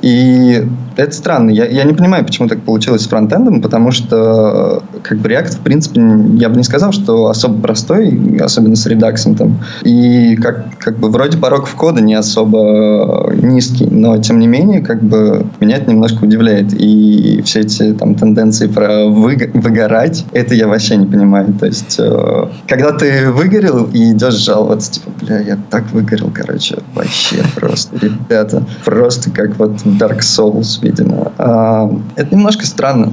[0.00, 0.62] И
[0.96, 1.50] это странно.
[1.50, 5.60] Я, я не понимаю, почему так получилось с фронтендом, потому что как бы React, в
[5.60, 6.00] принципе,
[6.38, 9.58] я бы не сказал, что особо простой, особенно с редаксом там.
[9.82, 15.02] И как, как бы вроде порог входа не особо низкий, но тем не менее, как
[15.02, 16.72] бы меня это немножко удивляет.
[16.72, 21.54] И все эти там тенденции про вы, выгорать, это я вообще не понимаю.
[21.58, 26.78] То есть, э, когда ты выгорел и идешь жаловаться, типа, бля, я так выгорел, короче,
[26.94, 31.32] вообще просто, ребята, просто как вот Dark Souls, видимо.
[31.38, 33.12] А, это немножко странно.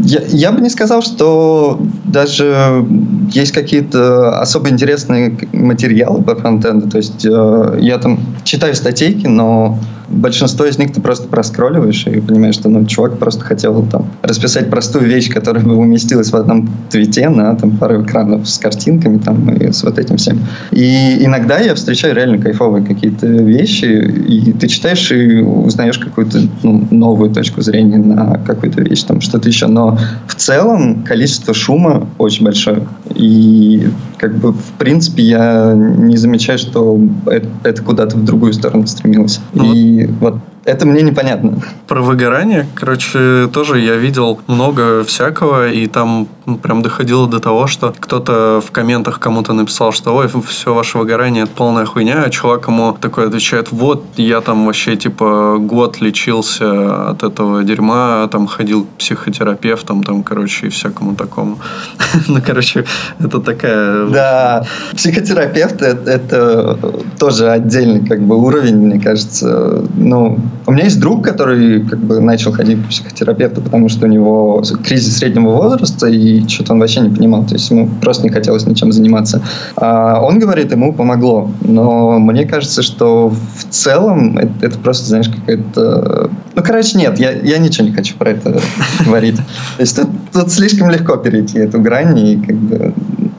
[0.00, 2.86] Я, я бы не сказал, что даже
[3.30, 6.88] есть какие-то особо интересные материалы по фронтенду.
[6.88, 12.20] То есть э, я там читаю статейки, но большинство из них ты просто проскролливаешь и
[12.20, 16.68] понимаешь, что ну, чувак просто хотел там расписать простую вещь, которая бы уместилась в одном
[16.90, 20.40] твите на там, пару экранов с картинками там, и с вот этим всем.
[20.70, 26.86] И иногда я встречаю реально кайфовые какие-то вещи, и ты читаешь и узнаешь какую-то ну,
[26.90, 29.66] новую точку зрения на какую-то вещь, там что-то еще.
[29.66, 32.86] Но в целом количество шума очень большое.
[33.14, 33.88] И
[34.18, 39.40] как бы в принципе я не замечаю, что это, это куда-то в другую сторону стремилось.
[39.52, 40.34] Ну, и вот
[40.66, 41.60] это мне непонятно.
[41.86, 47.66] Про выгорание, короче, тоже я видел много всякого, и там ну, прям доходило до того,
[47.68, 52.30] что кто-то в комментах кому-то написал, что ой, все ваше выгорание это полная хуйня, а
[52.30, 58.48] чувак ему такой отвечает, вот я там вообще типа год лечился от этого дерьма, там
[58.48, 61.58] ходил к психотерапевтам, там, короче, и всякому такому.
[62.28, 62.84] Ну, короче,
[63.20, 64.06] это такая...
[64.06, 66.78] Да, психотерапевт это, это
[67.18, 69.84] тоже отдельный как бы уровень, мне кажется.
[69.94, 74.08] Ну, у меня есть друг, который как бы начал ходить к психотерапевту, потому что у
[74.08, 77.44] него кризис среднего возраста, и что-то он вообще не понимал.
[77.46, 79.42] То есть ему просто не хотелось ничем заниматься.
[79.76, 81.50] А он говорит, ему помогло.
[81.62, 86.30] Но мне кажется, что в целом это, это просто, знаешь, какая-то...
[86.54, 88.60] Ну, короче, нет, я, я ничего не хочу про это
[89.04, 89.36] говорить.
[89.36, 92.94] То есть тут, тут слишком легко перейти эту грань, и как бы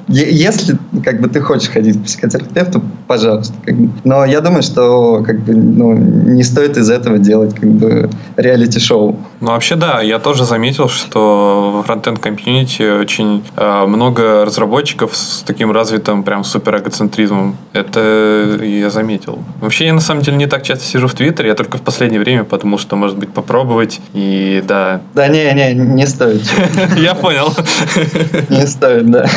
[0.07, 3.53] если как бы ты хочешь ходить к психотерапевту, пожалуйста.
[3.65, 3.89] Как бы.
[4.03, 9.17] Но я думаю, что как бы, ну, не стоит из этого делать как бы реалити-шоу.
[9.39, 15.43] Ну, вообще, да, я тоже заметил, что в фронтенд комьюнити очень э, много разработчиков с
[15.45, 17.57] таким развитым прям супер эгоцентризмом.
[17.73, 19.39] Это я заметил.
[19.61, 22.19] Вообще, я на самом деле не так часто сижу в Твиттере, я только в последнее
[22.19, 25.01] время подумал, что, может быть, попробовать, и да.
[25.13, 26.41] Да, не, не, не стоит.
[26.97, 27.53] Я понял.
[28.49, 29.27] Не стоит, да.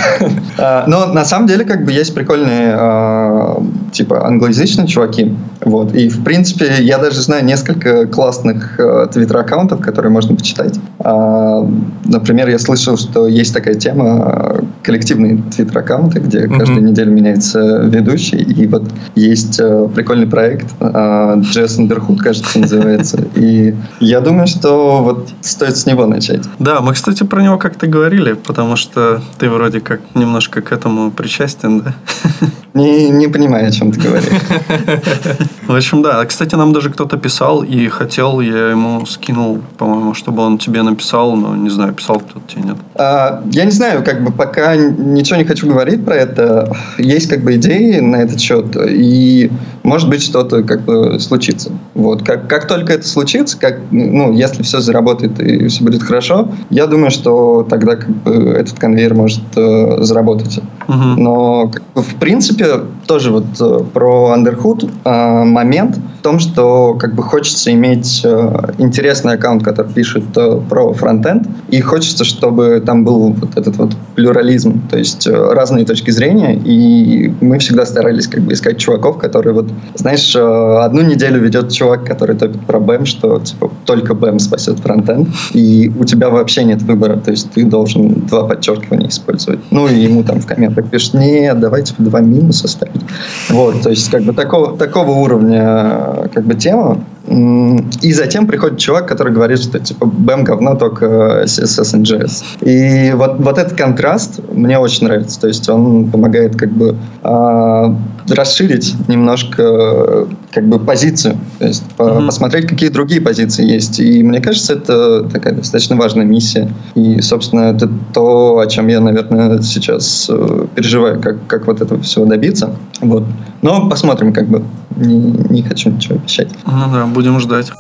[0.61, 5.35] А, но на самом деле, как бы, есть прикольные, а, типа, англоязычные чуваки.
[5.65, 5.95] Вот.
[5.95, 10.79] И, в принципе, я даже знаю несколько классных а, твиттер-аккаунтов, которые можно почитать.
[10.99, 16.59] Например, я слышал, что есть такая тема коллективные твиттер-аккаунты, где mm-hmm.
[16.59, 18.39] каждую неделю меняется ведущий.
[18.39, 19.61] И вот есть
[19.95, 23.25] прикольный проект Jazz Underhood, кажется, называется.
[23.37, 26.43] И я думаю, что вот стоит с него начать.
[26.59, 31.11] Да, мы, кстати, про него как-то говорили, потому что ты вроде как немножко к этому
[31.11, 31.95] причастен, да?
[32.75, 34.29] Не, не понимаю, о чем ты говоришь.
[35.67, 36.25] В общем, да.
[36.25, 41.37] Кстати, нам даже кто-то писал, и хотел, я ему скинул, по-моему, чтобы он тебе написал,
[41.37, 42.77] но не знаю, писал кто-то тебе, нет.
[42.95, 46.77] А, я не знаю, как бы пока ничего не хочу говорить про это.
[46.99, 49.51] Есть как бы идеи на этот счет, и
[49.83, 51.73] может быть что-то как бы случится.
[51.95, 52.23] Вот.
[52.23, 56.87] Как, как только это случится, как, ну, если все заработает и все будет хорошо, я
[56.87, 60.61] думаю, что тогда как бы этот конвейер может э, заработать.
[60.89, 67.15] Но в принципе принципе, тоже вот э, про Underhood э, момент в том, что как
[67.15, 70.25] бы хочется иметь э, интересный аккаунт, который пишет
[70.69, 76.11] про фронтенд, и хочется, чтобы там был вот этот вот плюрализм, то есть разные точки
[76.11, 81.73] зрения, и мы всегда старались как бы искать чуваков, которые вот, знаешь, одну неделю ведет
[81.73, 86.65] чувак, который топит про BEM, что типа только BEM спасет фронтенд, и у тебя вообще
[86.65, 89.61] нет выбора, то есть ты должен два подчеркивания использовать.
[89.71, 93.01] Ну и ему там в комментах пишут, нет, давайте два минуса минус оставить.
[93.49, 96.99] Вот, то есть как бы такого, такого уровня как бы тема.
[97.29, 102.45] И затем приходит чувак, который говорит, что типа BEM говно, только CSS и JS.
[102.63, 105.41] И вот, вот этот контраст мне очень нравится.
[105.41, 107.95] То есть он помогает как бы э,
[108.29, 111.39] расширить немножко как бы позицию.
[111.59, 112.27] То есть mm-hmm.
[112.27, 114.01] посмотреть, какие другие позиции есть.
[114.01, 116.73] И мне кажется, это такая достаточно важная миссия.
[116.95, 122.01] И, собственно, это то, о чем я, наверное, сейчас э, переживаю, как, как вот этого
[122.03, 122.75] всего добиться.
[123.01, 123.25] Вот.
[123.63, 124.63] Но посмотрим, как бы.
[124.97, 126.51] Не, не хочу ничего обещать.
[126.67, 127.73] Ну да, будем ждать.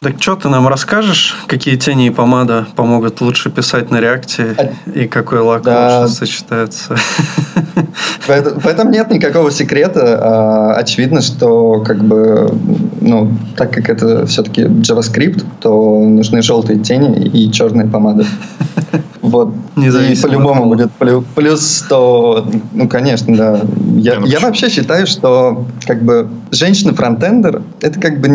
[0.00, 4.90] Так что ты нам расскажешь, какие тени и помада помогут лучше писать на реакте а...
[4.90, 6.00] и какой лак да.
[6.02, 6.96] лучше сочетается?
[8.26, 10.18] В, этом нет никакого секрета.
[10.20, 12.52] А, очевидно, что как бы,
[13.00, 18.24] ну, так как это все-таки JavaScript, то нужны желтые тени и черная помада.
[19.28, 19.54] Вот.
[19.76, 20.90] И по-любому будет
[21.34, 22.46] плюс 100.
[22.72, 23.60] Ну, конечно, да.
[23.96, 28.28] Я, я вообще считаю, что как бы женщина-фронтендер это как бы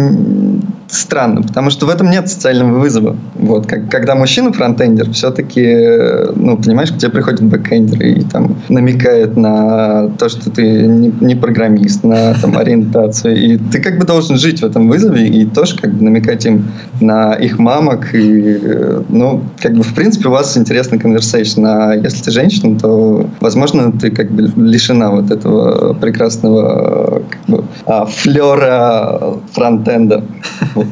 [0.94, 3.18] странно, потому что в этом нет социального вызова.
[3.36, 9.36] Вот, как, когда мужчина фронтендер, все-таки, ну, понимаешь, к тебе приходит бэкендер и там намекает
[9.36, 13.36] на то, что ты не, не программист, на там, ориентацию.
[13.36, 16.72] И ты как бы должен жить в этом вызове и тоже как бы намекать им
[17.02, 18.14] на их мамок.
[18.14, 18.60] И,
[19.10, 20.54] ну, как бы, в принципе, у вас
[20.84, 21.66] интересный конверсейшн.
[21.66, 27.64] А если ты женщина, то, возможно, ты как бы лишена вот этого прекрасного как бы,
[27.86, 30.24] а, флера фронтенда.
[30.76, 30.88] Вот.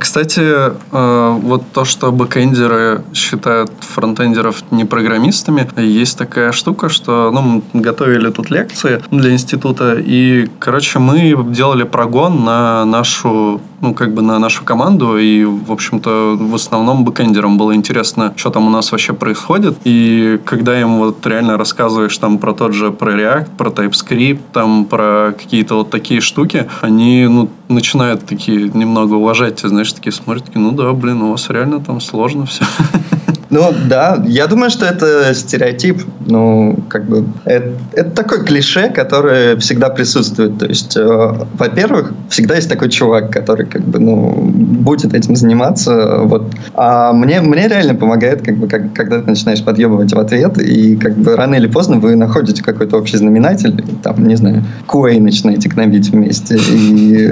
[0.00, 7.62] Кстати, э, вот то, что бэкэндеры считают фронтендеров не программистами, есть такая штука, что ну,
[7.72, 14.14] мы готовили тут лекции для института, и, короче, мы делали прогон на нашу ну, как
[14.14, 18.70] бы на нашу команду, и, в общем-то, в основном бэкэндерам было интересно, что там у
[18.70, 23.50] нас вообще происходит, и когда им вот реально рассказываешь там про тот же, про React,
[23.58, 29.92] про TypeScript, там про какие-то вот такие штуки, они, ну, начинают такие немного уважать знаешь,
[29.92, 32.64] такие смотрят, такие, ну да, блин, у вас реально там сложно все.
[33.54, 36.02] Ну да, я думаю, что это стереотип.
[36.26, 40.58] Ну, как бы это, это такой клише, который всегда присутствует.
[40.58, 46.22] То есть, э, во-первых, всегда есть такой чувак, который как бы ну будет этим заниматься.
[46.24, 46.50] Вот.
[46.74, 50.96] А мне мне реально помогает, как бы, как, когда ты начинаешь подъебывать в ответ, и
[50.96, 55.68] как бы рано или поздно вы находите какой-то общий знаменатель, там, не знаю, QA начинаете
[55.68, 57.28] гнобить вместе, и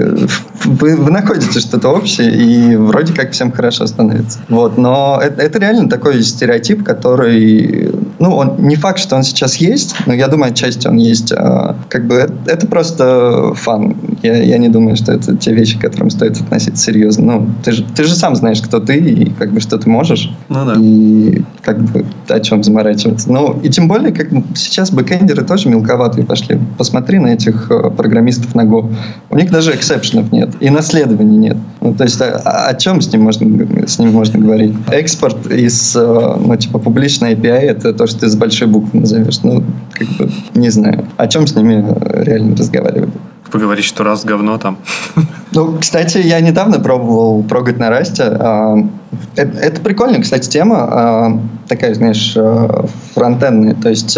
[0.63, 4.39] вы, вы находите что-то общее, и вроде как всем хорошо становится.
[4.47, 9.23] Вот, но это, это реально такой такой стереотип, который, ну, он не факт, что он
[9.23, 11.31] сейчас есть, но я думаю, отчасти он есть.
[11.31, 13.95] А, как бы это, это просто фан.
[14.21, 17.25] Я, я не думаю, что это те вещи, к которым стоит относиться серьезно.
[17.25, 20.31] Ну, ты же, ты же сам знаешь, кто ты и как бы что ты можешь.
[20.49, 20.75] Ну да.
[20.79, 23.31] И как бы о чем заморачиваться.
[23.31, 26.59] Ну, и тем более, как сейчас бэкэндеры тоже мелковатые пошли.
[26.77, 28.93] Посмотри на этих э, программистов на Go.
[29.29, 30.49] У них даже эксепшенов нет.
[30.59, 31.57] И наследований нет.
[31.81, 34.75] Ну, то есть о, о чем с ним можно, с ним можно говорить?
[34.91, 39.41] Экспорт из Э, ну, типа, публичная API— это то, что ты с большой буквы назовешь.
[39.43, 41.07] Ну, как бы, не знаю.
[41.17, 43.09] О чем с ними э, реально разговаривать?
[43.51, 44.77] Поговорить, что раз говно там.
[45.51, 48.23] Ну, кстати, я недавно пробовал прогать на расте.
[49.35, 50.77] А, это, это прикольная, кстати, тема.
[50.79, 53.75] А, такая, знаешь, э, фронтендная.
[53.75, 54.17] То есть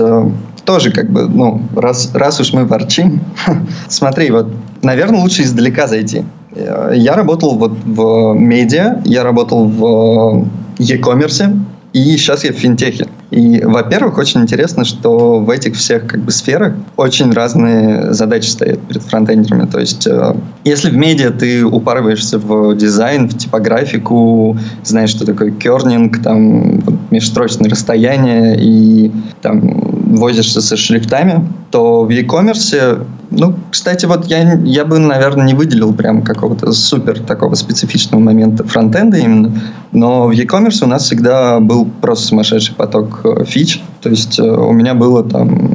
[0.65, 3.21] тоже как бы, ну, раз, раз уж мы ворчим,
[3.88, 4.47] смотри, вот,
[4.81, 6.25] наверное, лучше издалека зайти.
[6.55, 10.47] Я работал вот в медиа, я работал в
[10.79, 11.60] e-commerce,
[11.93, 13.08] и сейчас я в финтехе.
[13.36, 18.80] И, во-первых, очень интересно, что в этих всех как бы сферах очень разные задачи стоят
[18.88, 19.65] перед фронтендерами.
[19.65, 25.52] То есть, э, если в медиа ты упарываешься в дизайн, в типографику, знаешь, что такое
[25.52, 34.26] кернинг, там межстрочное расстояние и там возишься со шрифтами, то в e-commerce, ну, кстати, вот
[34.26, 39.52] я, я бы, наверное, не выделил прям какого-то супер такого специфичного момента фронтенда именно,
[39.91, 44.44] но в e-commerce у нас всегда был просто сумасшедший поток э, фич, то есть э,
[44.44, 45.72] у меня было там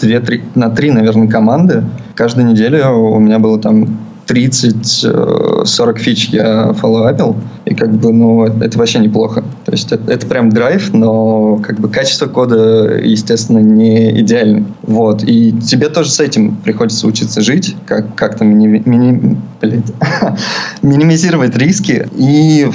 [0.00, 1.84] две-три, на три, наверное, команды.
[2.14, 3.98] Каждую неделю у меня было там
[4.30, 9.42] 30-40 фич я фоллоуапил, и как бы, ну, это вообще неплохо.
[9.64, 14.66] То есть это, это прям драйв, но как бы качество кода, естественно, не идеально.
[14.82, 15.24] Вот.
[15.24, 19.92] И тебе тоже с этим приходится учиться жить, как, как-то мини, мини, блядь,
[20.82, 22.08] минимизировать риски.
[22.16, 22.68] И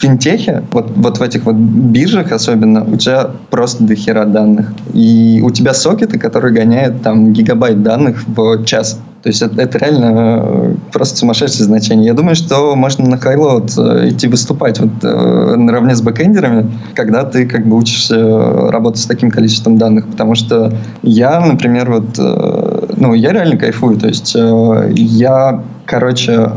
[0.00, 4.72] финтехе, вот, вот в этих вот биржах особенно, у тебя просто дохера данных.
[4.94, 8.98] И у тебя сокеты, которые гоняют там гигабайт данных в час.
[9.22, 12.06] То есть это, это реально э, просто сумасшедшее значение.
[12.06, 17.24] Я думаю, что можно на HighLoad э, идти выступать вот э, наравне с бэкэндерами, когда
[17.24, 20.06] ты как бы учишься работать с таким количеством данных.
[20.06, 22.16] Потому что я, например, вот,
[22.96, 23.98] ну, я реально кайфую.
[23.98, 26.50] То есть я, короче,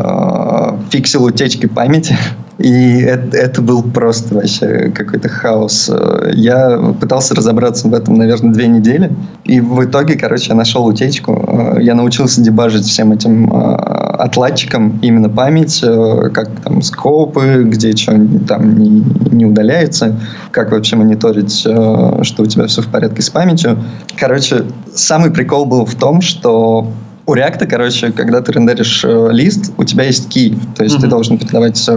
[0.89, 2.15] фиксил утечки памяти
[2.63, 5.91] И это, это был просто вообще какой-то хаос.
[6.31, 9.11] Я пытался разобраться в этом, наверное, две недели.
[9.43, 11.77] И в итоге, короче, я нашел утечку.
[11.81, 18.13] Я научился дебажить всем этим э, отладчикам именно память, э, как там скопы, где что
[18.47, 20.15] там не, не удаляется,
[20.51, 23.77] как вообще мониторить, э, что у тебя все в порядке с памятью.
[24.17, 24.63] Короче,
[24.95, 26.87] самый прикол был в том, что
[27.25, 31.07] У React, короче, когда ты рендеришь э, лист, у тебя есть key, то есть ты
[31.07, 31.93] должен передавать э,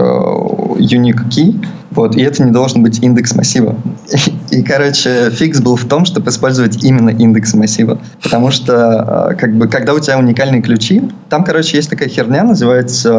[0.77, 3.75] unique key, вот, и это не должен быть индекс массива.
[4.51, 7.97] И, короче, фикс был в том, чтобы использовать именно индекс массива.
[8.21, 12.43] Потому что, э, как бы, когда у тебя уникальные ключи, там, короче, есть такая херня,
[12.43, 13.13] называется э,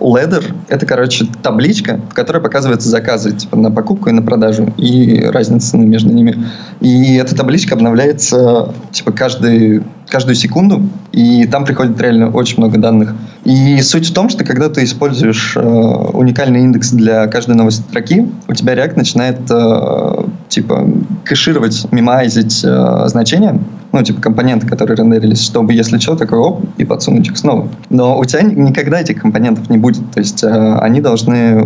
[0.00, 0.44] ladder.
[0.68, 5.78] Это, короче, табличка, в которой показываются заказы, типа, на покупку и на продажу, и разница
[5.78, 6.46] между ними.
[6.80, 13.14] И эта табличка обновляется, типа, каждый каждую секунду, и там приходит реально очень много данных.
[13.44, 18.28] И суть в том, что когда ты используешь э, уникальный индекс для каждой новой строки,
[18.48, 20.86] у тебя React начинает э, типа
[21.24, 23.58] кэшировать, мимайзить э, значения,
[23.92, 27.68] ну, типа компоненты, которые рендерились, чтобы, если что, такой оп, и подсунуть их снова.
[27.88, 30.10] Но у тебя никогда этих компонентов не будет.
[30.12, 31.64] То есть э, они должны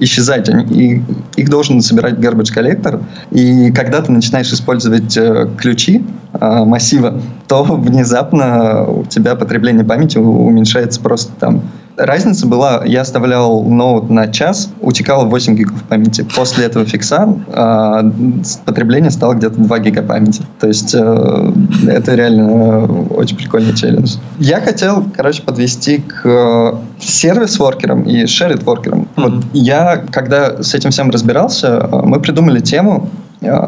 [0.00, 0.48] исчезать.
[0.48, 1.02] Они, и,
[1.36, 3.00] их должен собирать garbage коллектор.
[3.30, 10.18] И когда ты начинаешь использовать э, ключи э, массива, то внезапно у тебя потребление памяти
[10.18, 11.62] уменьшается просто там
[11.96, 16.26] Разница была, я оставлял ноут на час, утекало 8 гигов памяти.
[16.34, 18.10] После этого фикса э,
[18.64, 20.42] потребление стало где-то 2 гига памяти.
[20.58, 21.52] То есть э,
[21.86, 24.16] это реально очень прикольный челлендж.
[24.38, 29.06] Я хотел, короче, подвести к э, сервис-воркерам и шерит-воркерам.
[29.16, 29.22] Mm-hmm.
[29.22, 33.08] Вот я, когда с этим всем разбирался, э, мы придумали тему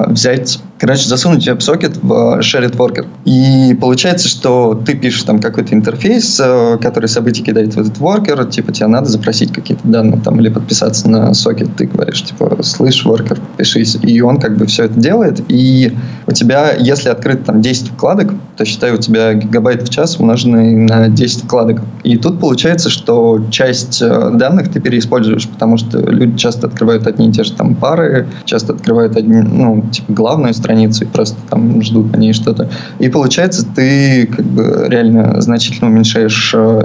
[0.08, 3.06] взять короче, засунуть WebSocket в э, Shared Worker.
[3.24, 8.48] И получается, что ты пишешь там какой-то интерфейс, э, который события кидает в этот worker,
[8.48, 13.04] типа тебе надо запросить какие-то данные там или подписаться на сокет, ты говоришь, типа, слышь,
[13.04, 13.96] worker, пишись.
[14.02, 15.96] И он как бы все это делает, и
[16.26, 20.74] у тебя, если открыт там 10 вкладок, то считай, у тебя гигабайт в час умноженный
[20.76, 21.82] на 10 вкладок.
[22.02, 27.32] И тут получается, что часть данных ты переиспользуешь, потому что люди часто открывают одни и
[27.32, 32.12] те же там пары, часто открывают одни, ну, типа, главную страницу и просто там ждут
[32.12, 32.68] по ней что-то.
[32.98, 36.82] И получается, ты как бы реально значительно уменьшаешь э,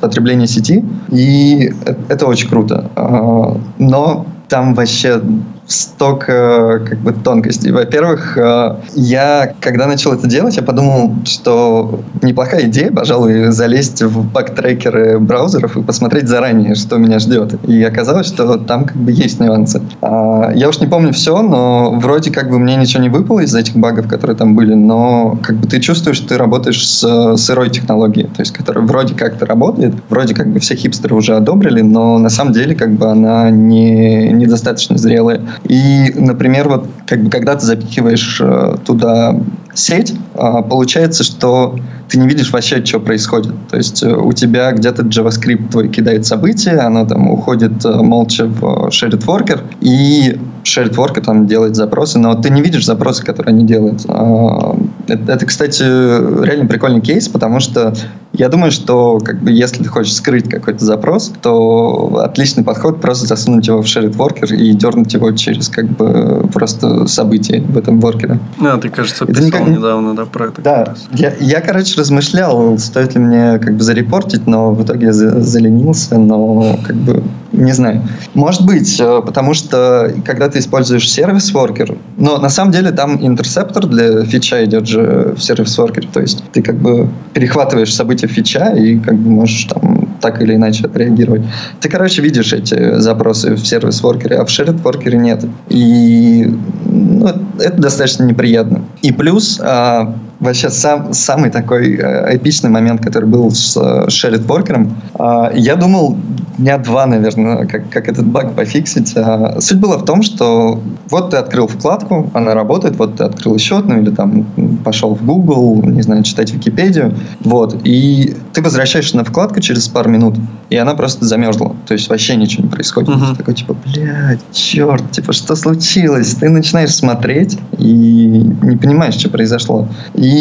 [0.00, 1.72] потребление сети, и
[2.08, 2.90] это очень круто.
[2.96, 5.20] А, но там вообще
[5.66, 7.72] столько как бы тонкостей.
[7.72, 14.30] Во-первых, э, я, когда начал это делать, я подумал, что неплохая идея, пожалуй, залезть в
[14.30, 17.54] бактрекеры браузеров и посмотреть заранее, что меня ждет.
[17.66, 19.80] И оказалось, что там как бы есть нюансы.
[20.02, 23.54] А, я уж не помню все, но вроде как бы мне ничего не выпало из
[23.54, 27.70] этих багов, которые там были, но как бы ты чувствуешь, что ты работаешь с сырой
[27.70, 32.18] технологией, то есть которая вроде как-то работает, вроде как бы все хипстеры уже одобрили, но
[32.18, 35.40] на самом деле как бы она не, недостаточно зрелая.
[35.68, 39.36] И, например, вот как бы когда ты запихиваешь э, туда
[39.74, 41.76] сеть, э, получается, что
[42.08, 43.54] ты не видишь вообще, что происходит.
[43.70, 48.46] То есть э, у тебя где-то JavaScript твой кидает события, оно там уходит э, молча
[48.46, 53.54] в shared worker, и shared worker там делает запросы, но ты не видишь запросы, которые
[53.54, 54.04] они делают.
[54.08, 54.74] Э,
[55.08, 57.94] это, это, кстати, реально прикольный кейс, потому что
[58.36, 63.26] я думаю, что как бы, если ты хочешь скрыть какой-то запрос, то отличный подход просто
[63.26, 68.00] засунуть его в shared worker и дернуть его через как бы просто события в этом
[68.00, 68.40] воркере.
[68.60, 69.68] А, ты, кажется, писал никак...
[69.68, 70.60] недавно, да, про это.
[70.62, 75.12] Да, я, я, короче, размышлял, стоит ли мне как бы зарепортить, но в итоге я
[75.12, 77.22] заленился, но как бы
[77.54, 78.02] не знаю.
[78.34, 83.86] Может быть, э, потому что когда ты используешь сервис-воркер, но на самом деле там интерсептор
[83.86, 88.98] для фича идет же в сервис-воркер, то есть ты как бы перехватываешь события фича и
[88.98, 91.42] как бы можешь там так или иначе отреагировать.
[91.80, 95.44] Ты, короче, видишь эти запросы в сервис-воркере, а в shared-воркере нет.
[95.68, 96.50] И
[96.86, 98.84] ну, это достаточно неприятно.
[99.02, 100.14] И плюс а,
[100.44, 105.76] вообще сам, самый такой э, эпичный момент, который был с э, Shared Worker, э, я
[105.76, 106.16] думал
[106.58, 109.12] дня два, наверное, как, как этот баг пофиксить.
[109.16, 110.80] Э, суть была в том, что
[111.10, 114.44] вот ты открыл вкладку, она работает, вот ты открыл еще одну, или там
[114.84, 120.10] пошел в Google, не знаю, читать Википедию, вот, и ты возвращаешься на вкладку через пару
[120.10, 120.36] минут,
[120.70, 123.10] и она просто замерзла, то есть вообще ничего не происходит.
[123.10, 123.30] Uh-huh.
[123.30, 126.34] Ты такой, типа, блядь, черт, типа, что случилось?
[126.34, 129.88] Ты начинаешь смотреть и не понимаешь, что произошло.
[130.14, 130.33] И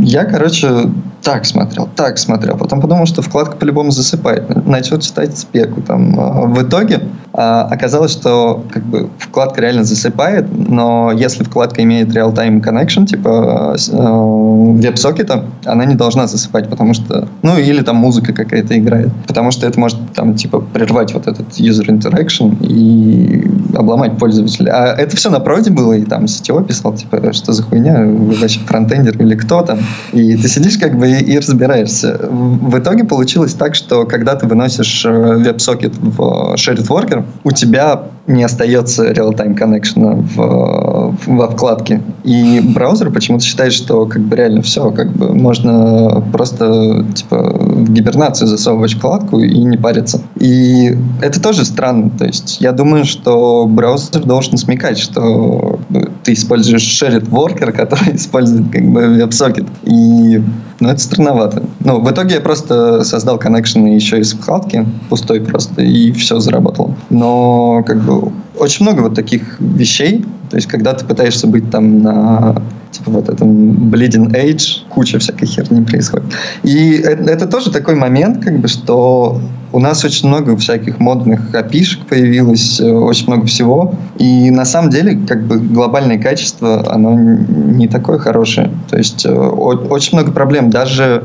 [0.00, 0.90] я, короче,
[1.24, 2.56] так смотрел, так смотрел.
[2.58, 4.66] Потом подумал, что вкладка по-любому засыпает.
[4.66, 5.80] Начал читать спеку.
[5.80, 6.20] Там.
[6.20, 7.00] А, в итоге
[7.32, 13.74] а, оказалось, что как бы, вкладка реально засыпает, но если вкладка имеет real-time connection, типа
[13.74, 17.26] веб-сокета, она не должна засыпать, потому что...
[17.42, 19.08] Ну, или там музыка какая-то играет.
[19.26, 24.72] Потому что это может там, типа, прервать вот этот user interaction и обломать пользователя.
[24.72, 28.34] А это все на проде было, и там CTO писал, типа, что за хуйня, вы
[28.34, 29.78] вообще фронтендер или кто там?
[30.12, 32.18] И ты сидишь как бы и, разбираешься.
[32.30, 38.42] В итоге получилось так, что когда ты выносишь веб-сокет в shared worker, у тебя не
[38.42, 42.02] остается real-time connection в, во вкладке.
[42.24, 47.92] И браузер почему-то считает, что как бы реально все, как бы можно просто типа в
[47.92, 50.22] гибернацию засовывать вкладку и не париться.
[50.40, 52.10] И это тоже странно.
[52.18, 55.78] То есть я думаю, что браузер должен смекать, что
[56.24, 59.68] ты используешь shared worker, который использует как бы WebSocket.
[59.84, 60.42] И
[60.80, 61.62] ну, это странновато.
[61.80, 66.94] Ну, в итоге я просто создал коннекшн еще из вкладки, пустой просто, и все заработало.
[67.10, 70.24] Но как бы очень много вот таких вещей,
[70.54, 75.46] то есть когда ты пытаешься быть там на типа вот этом bleeding age, куча всякой
[75.46, 76.32] херни происходит.
[76.62, 79.40] И это, это тоже такой момент, как бы, что
[79.72, 83.96] у нас очень много всяких модных опишек появилось, э, очень много всего.
[84.16, 88.70] И на самом деле, как бы глобальное качество, оно не такое хорошее.
[88.88, 90.70] То есть э, очень много проблем.
[90.70, 91.24] Даже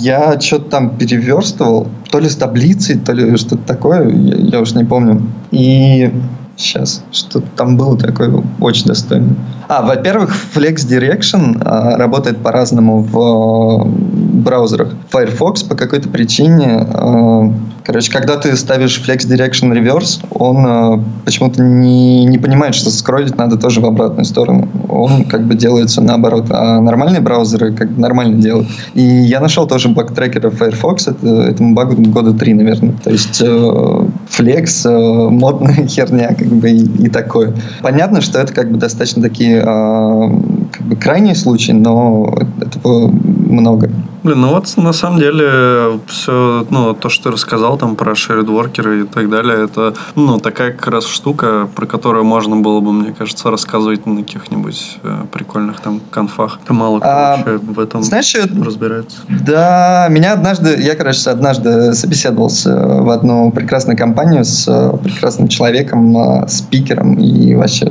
[0.00, 4.72] я что-то там переверстывал, то ли с таблицей, то ли что-то такое, я, я уж
[4.72, 5.20] не помню.
[5.50, 6.10] И
[6.60, 9.34] сейчас, что там было такое очень достойное.
[9.68, 14.94] А, во-первых, Flex Direction а, работает по-разному в а, браузерах.
[15.10, 17.52] Firefox по какой-то причине а,
[17.84, 23.36] Короче, когда ты ставишь Flex Direction Reverse, он э, почему-то не, не понимает, что скроллить
[23.36, 24.68] надо тоже в обратную сторону.
[24.88, 26.46] Он как бы делается наоборот.
[26.50, 28.68] А нормальные браузеры как бы нормально делают.
[28.94, 31.08] И я нашел тоже баг трекера Firefox.
[31.08, 32.94] Это, этому багу года три, наверное.
[33.02, 37.54] То есть э, Flex, э, модная херня как бы и, и такое.
[37.82, 43.90] Понятно, что это как бы достаточно такие э, как бы крайние случаи, но этого много.
[44.22, 49.02] Блин, ну вот на самом деле все, ну, то, что ты рассказал там про шеридворкеры
[49.02, 53.12] и так далее, это, ну, такая как раз штука, про которую можно было бы, мне
[53.12, 56.58] кажется, рассказывать на каких-нибудь э, прикольных там конфах.
[56.62, 59.18] Это мало кто а, вообще в этом знаешь, разбирается.
[59.28, 66.16] Да, меня однажды, я, короче, однажды собеседовался в одну прекрасную компанию с э, прекрасным человеком,
[66.16, 67.88] э, спикером и вообще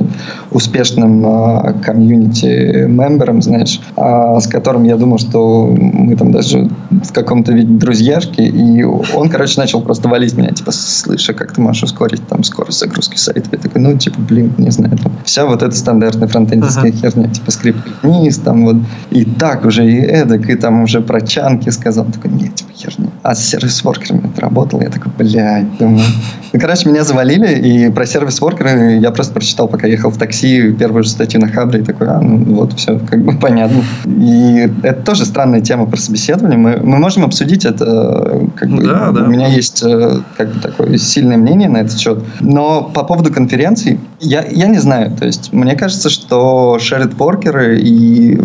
[0.52, 7.52] успешным э, комьюнити-мембером, знаешь, а, с которым я думал, что мы там даже в каком-то
[7.52, 11.82] виде друзьяшки, и он, короче, начал просто валить меня, типа, слышь, а как ты можешь
[11.84, 13.48] ускорить там скорость загрузки сайта?
[13.52, 17.00] Я такой, ну, типа, блин, не знаю, там, вся вот эта стандартная фронтендская uh-huh.
[17.00, 18.76] херня, типа, скрипт вниз, там вот,
[19.10, 23.10] и так уже, и эдак, и там уже про чанки сказал, такой, нет, типа, херня.
[23.22, 26.04] А с сервис-воркерами это работало, я такой, блядь, думаю.
[26.52, 31.04] Ну, короче, меня завалили, и про сервис-воркеры я просто прочитал, пока ехал в такси, первую
[31.04, 33.82] же статью на Хабре, и такой, а, ну, вот, все, как бы понятно.
[34.06, 36.58] И это тоже странная тема про собеседование.
[36.58, 38.48] Мы, мы можем обсудить это.
[38.56, 39.24] Как бы, да, да.
[39.24, 42.22] У меня есть э, как бы такое сильное мнение на этот счет.
[42.40, 45.16] Но по поводу конференций, я, я не знаю.
[45.16, 48.36] То есть мне кажется, что shared workеры и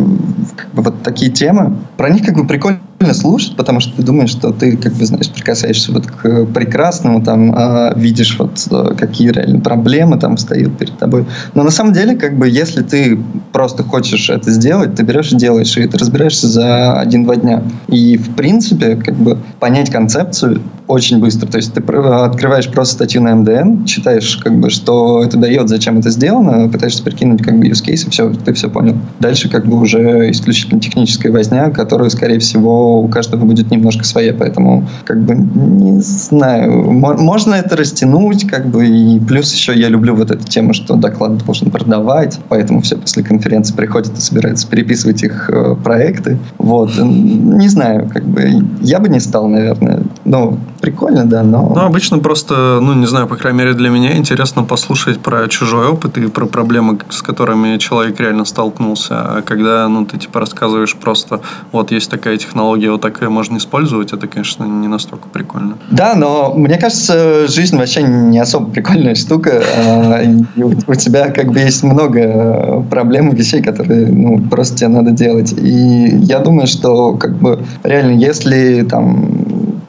[0.56, 2.80] как бы, вот такие темы, про них как бы прикольно
[3.14, 7.54] слушать, потому что ты думаешь, что ты, как бы, знаешь, прикасаешься вот к прекрасному, там,
[7.56, 11.26] э, видишь вот э, какие реально проблемы там стоят перед тобой.
[11.54, 13.20] Но на самом деле, как бы, если ты
[13.52, 17.64] просто хочешь это сделать, ты берешь и делаешь, и ты разбираешься за один-два дня.
[17.88, 21.48] И, в принципе, как бы, понять концепцию очень быстро.
[21.48, 25.98] То есть ты открываешь просто статью на MDN, читаешь, как бы, что это дает, зачем
[25.98, 28.96] это сделано, пытаешься прикинуть как бы use case, и все, ты все понял.
[29.20, 34.34] Дальше как бы уже исключительно техническая возня, которая, скорее всего, у каждого будет немножко своя,
[34.34, 40.16] поэтому как бы не знаю, можно это растянуть, как бы, и плюс еще я люблю
[40.16, 45.24] вот эту тему, что доклад должен продавать, поэтому все после конференции приходят и собираются переписывать
[45.24, 46.38] их э, проекты.
[46.58, 51.71] Вот, не знаю, как бы, я бы не стал, наверное, ну, прикольно, да, но...
[51.76, 55.88] Ну, обычно просто, ну, не знаю, по крайней мере для меня интересно послушать про чужой
[55.88, 59.15] опыт и про проблемы, с которыми человек реально столкнулся.
[59.19, 64.13] А когда, ну, ты, типа, рассказываешь просто, вот, есть такая технология, вот такая можно использовать,
[64.13, 65.78] это, конечно, не настолько прикольно.
[65.91, 69.63] Да, но мне кажется, жизнь вообще не особо прикольная штука.
[69.78, 70.21] А,
[70.55, 75.53] у тебя, как бы, есть много проблем и вещей, которые, ну, просто тебе надо делать.
[75.53, 79.45] И я думаю, что, как бы, реально, если, там,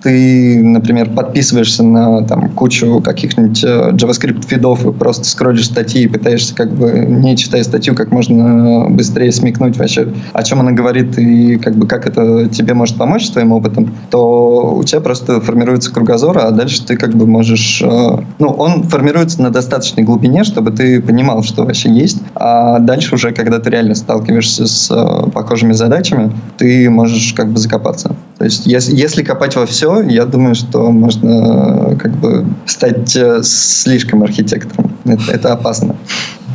[0.07, 6.07] ты, например, подписываешься на там, кучу каких-нибудь э, JavaScript фидов и просто скроллишь статьи и
[6.07, 11.19] пытаешься, как бы, не читая статью, как можно быстрее смекнуть вообще, о чем она говорит
[11.19, 15.93] и как бы как это тебе может помочь твоим опытом, то у тебя просто формируется
[15.93, 17.83] кругозор, а дальше ты как бы можешь...
[17.83, 23.17] Э, ну, он формируется на достаточной глубине, чтобы ты понимал, что вообще есть, а дальше
[23.17, 28.15] уже, когда ты реально сталкиваешься с э, похожими задачами, ты можешь как бы закопаться.
[28.39, 33.43] То есть если, если копать во все, я думаю, что можно как бы стать э,
[33.43, 34.93] слишком архитектором.
[35.05, 35.97] Это, это опасно.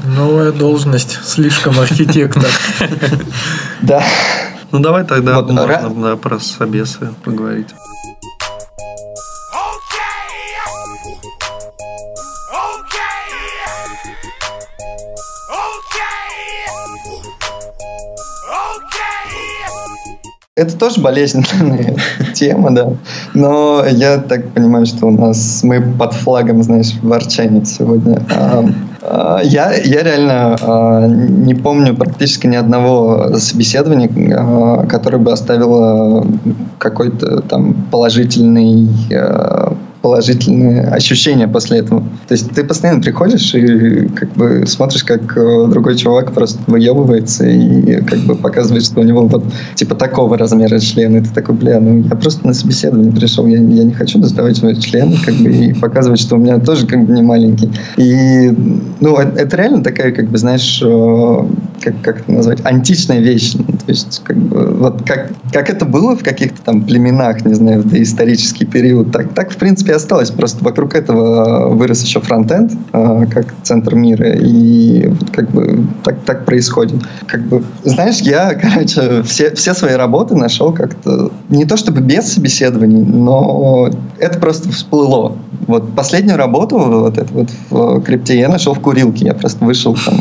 [0.06, 2.50] Новая должность, слишком архитектор.
[3.82, 4.04] Да.
[4.72, 7.68] Ну давай тогда можно про собесы поговорить.
[20.62, 21.96] Это тоже болезненная
[22.34, 22.94] тема, да.
[23.34, 28.22] Но я так понимаю, что у нас мы под флагом, знаешь, ворчания сегодня.
[28.30, 28.66] А,
[29.02, 34.08] а, я, я реально а, не помню практически ни одного собеседования,
[34.88, 36.26] которое бы оставило
[36.78, 38.88] какой-то там положительный
[40.02, 42.02] положительные ощущения после этого.
[42.28, 47.46] То есть ты постоянно приходишь и как бы смотришь, как э, другой чувак просто выебывается
[47.48, 49.44] и как бы показывает, что у него вот
[49.76, 51.18] типа такого размера член.
[51.18, 54.58] И ты такой, бля, ну я просто на собеседование пришел, я, я не хочу доставать
[54.58, 57.72] свой член как бы и показывать, что у меня тоже как бы не маленький.
[57.98, 58.50] И
[59.00, 61.46] ну это, это реально такая как бы, знаешь, э,
[61.82, 63.54] как, как это назвать, античная вещь.
[63.54, 67.82] То есть как бы вот как, как это было в каких-то там племенах, не знаю,
[67.82, 70.32] в доисторический период, так, так в принципе и осталось.
[70.32, 76.46] Просто вокруг этого вырос еще фронтенд, а, как центр мира, и как бы так, так
[76.46, 77.02] происходит.
[77.28, 82.34] Как бы, знаешь, я, короче, все, все свои работы нашел как-то не то чтобы без
[82.34, 85.38] собеседований, но это просто всплыло.
[85.68, 89.26] Вот последнюю работу вот эту вот в крипте я нашел в курилке.
[89.26, 90.16] Я просто вышел там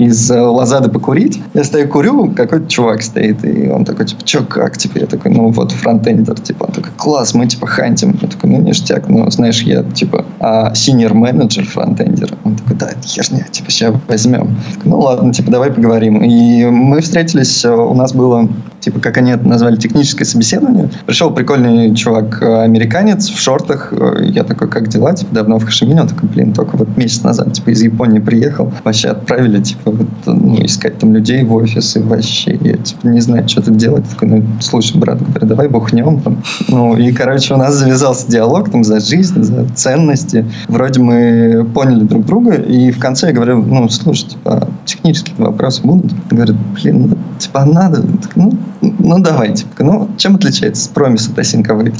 [0.00, 1.40] из э, Лазады покурить.
[1.52, 4.78] Я стою, курю, какой-то чувак стоит, и он такой, типа, чё, как?
[4.78, 8.18] Типа, я такой, ну, вот, фронтендер, типа, он такой, класс, мы, типа, хантим.
[8.22, 12.34] Я такой, ну, ништяк, ну, знаешь, я, типа, а, senior менеджер фронтендер.
[12.44, 14.56] Он такой, да, это херня, типа, сейчас возьмем.
[14.74, 16.22] Такой, ну, ладно, типа, давай поговорим.
[16.22, 18.48] И мы встретились, э, у нас было
[18.80, 20.90] типа, как они это назвали, техническое собеседование.
[21.06, 23.92] Пришел прикольный чувак, э, американец, в шортах.
[24.20, 25.14] Я такой, как дела?
[25.14, 26.02] Типа, давно в Хашимине.
[26.02, 28.72] Он такой, блин, только вот месяц назад, типа, из Японии приехал.
[28.82, 33.20] Вообще отправили, типа, вот, ну, искать там людей в офис, и вообще, я типа, не
[33.20, 34.08] знаю, что тут делать.
[34.08, 36.42] Такой, ну, слушай, брат, говорю, давай бухнем там.
[36.68, 40.44] Ну, и, короче, у нас завязался диалог там за жизнь, за ценности.
[40.68, 45.82] Вроде мы поняли друг друга, и в конце я говорю, ну, слушай, типа, технические вопросы
[45.82, 46.12] будут?
[46.30, 48.04] Говорит, блин, ну, типа, надо.
[48.34, 51.92] Ну, ну, давай, типа, ну, чем отличается промис от осинковый?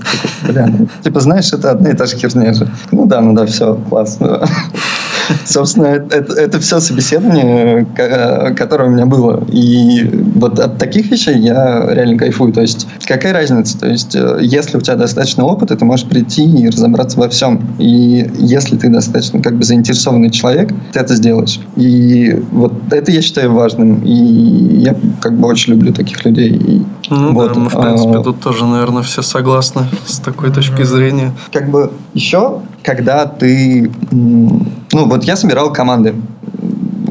[0.46, 2.68] Бля, ну, типа, знаешь, это одна и та же херня же.
[2.92, 4.46] Ну да, ну да, все, классно.
[5.44, 9.44] Собственно, это, это все собеседование, которое у меня было.
[9.52, 12.52] И вот от таких вещей я реально кайфую.
[12.52, 13.78] То есть, какая разница?
[13.78, 17.60] То есть, э, если у тебя достаточно опыта, ты можешь прийти и разобраться во всем.
[17.78, 21.60] И если ты достаточно как бы заинтересованный человек, ты это сделаешь.
[21.76, 24.02] И вот это я считаю важным.
[24.04, 26.50] И я как бы очень люблю таких людей.
[26.50, 30.52] И ну вот, да, мы, в принципе, а, тут тоже, наверное, все согласны с такой
[30.52, 31.32] точки зрения.
[31.52, 33.90] Как бы еще, когда ты...
[34.10, 36.14] Ну, вот я собирал команды.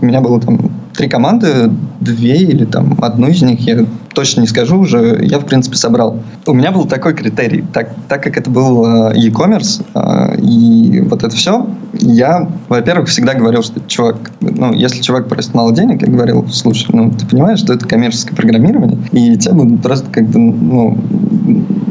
[0.01, 0.59] У меня было там
[0.99, 1.71] три команды,
[2.01, 6.17] две или там одну из них, я точно не скажу уже, я, в принципе, собрал.
[6.45, 7.63] У меня был такой критерий.
[7.73, 13.33] Так, так как это был э, e-commerce э, и вот это все, я, во-первых, всегда
[13.33, 17.59] говорил, что, чувак, ну, если чувак просит мало денег, я говорил, слушай, ну, ты понимаешь,
[17.59, 20.97] что это коммерческое программирование, и тебя будут просто как бы, ну,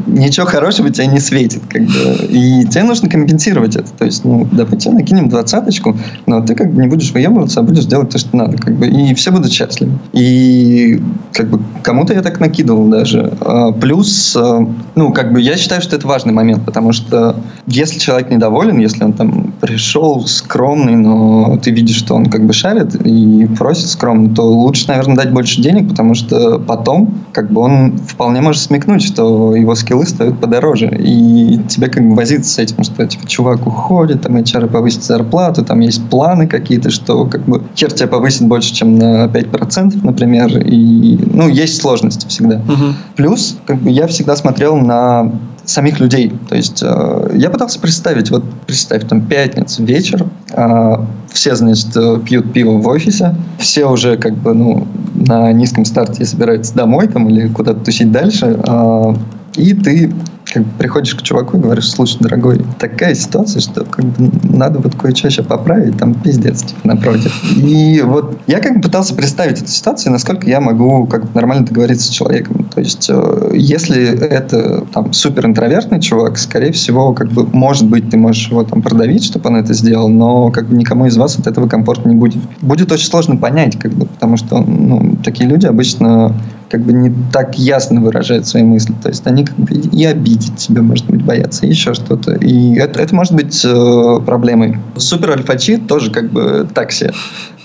[0.09, 3.91] ничего хорошего тебе не светит, как бы, и тебе нужно компенсировать это.
[3.97, 7.85] То есть, ну, давайте накинем двадцаточку, но ты как бы не будешь выебываться, а будешь
[7.85, 9.99] делать то, что надо, как бы, и все будут счастливы.
[10.13, 11.01] И
[11.33, 13.33] как бы кому-то я так накидывал даже.
[13.41, 17.35] А, плюс, а, ну, как бы я считаю, что это важный момент, потому что
[17.67, 22.53] если человек недоволен, если он там пришел скромный, но ты видишь, что он как бы
[22.53, 27.61] шарит и просит скромно, то лучше, наверное, дать больше денег, потому что потом как бы
[27.61, 30.89] он вполне может смекнуть, что его скиллы стоят подороже.
[30.99, 35.63] И тебе как бы возиться с этим, что типа чувак уходит, там HR повысит зарплату,
[35.63, 40.57] там есть планы какие-то, что как бы хер тебя повысит больше, чем на 5%, например.
[40.65, 42.57] И, ну, есть сложности всегда.
[42.57, 42.93] Угу.
[43.15, 45.31] Плюс, как бы я всегда смотрел на
[45.65, 46.33] самих людей.
[46.47, 50.95] То есть э, я пытался представить, вот представь, там пятница, вечер, э,
[51.31, 56.25] все, значит, э, пьют пиво в офисе, все уже как бы, ну, на низком старте
[56.25, 59.13] собираются домой там или куда-то тусить дальше, э,
[59.59, 60.11] и ты
[60.53, 64.79] как бы приходишь к чуваку и говоришь, слушай, дорогой, такая ситуация, что как бы надо
[64.79, 67.33] вот кое-что еще поправить, там пиздец, типа, напротив.
[67.55, 71.65] И вот я как бы пытался представить эту ситуацию, насколько я могу как бы нормально
[71.65, 72.65] договориться с человеком.
[72.73, 78.09] То есть, э, если это там супер интровертный чувак, скорее всего, как бы, может быть,
[78.09, 81.37] ты можешь его там продавить, чтобы он это сделал, но как бы никому из вас
[81.37, 82.41] от этого комфортно не будет.
[82.61, 86.33] Будет очень сложно понять, как бы, потому что ну, такие люди обычно
[86.69, 88.93] как бы не так ясно выражают свои мысли.
[89.01, 92.33] То есть они как бы и обидеть тебя, может быть, боятся, и еще что-то.
[92.35, 94.77] И это, это может быть э, проблемой.
[94.95, 97.13] Супер альфачит тоже как бы так себе.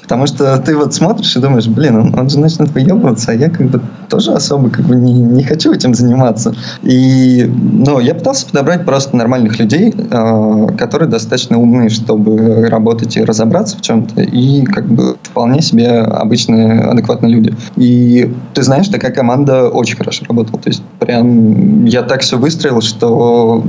[0.04, 3.50] Потому что ты вот смотришь и думаешь, блин, он, он же начнет выебываться, а я
[3.50, 6.54] как бы тоже особо как бы не, не хочу этим заниматься.
[6.82, 13.24] И, ну, я пытался подобрать просто нормальных людей, э, которые достаточно умные, чтобы работать и
[13.24, 17.54] разобраться в чем-то, и как бы вполне себе обычные, адекватные люди.
[17.76, 20.60] И ты знаешь, такая команда очень хорошо работала.
[20.60, 23.64] То есть прям я так все выстроил, что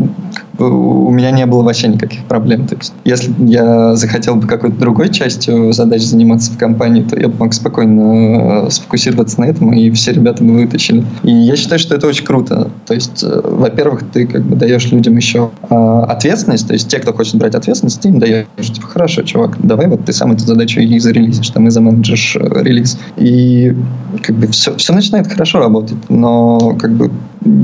[0.58, 2.68] у меня не было вообще никаких проблем.
[2.68, 7.28] То есть если я захотел бы какой-то другой частью задач заниматься в компании, то я
[7.28, 11.04] мог спокойно э, сфокусироваться на этом, и все ребята бы вытащили.
[11.24, 12.70] И я считаю, что это очень круто.
[12.86, 15.76] То есть, э, во-первых, ты как бы даешь людям еще э,
[16.08, 19.88] ответственность, то есть те, кто хочет брать ответственность, ты им даешь, типа, хорошо, чувак, давай
[19.88, 22.98] вот ты сам эту задачу и зарелизишь, там, и заменеджишь э, релиз.
[23.18, 23.76] И
[24.22, 27.12] как бы все, все начинает хорошо работать, но как бы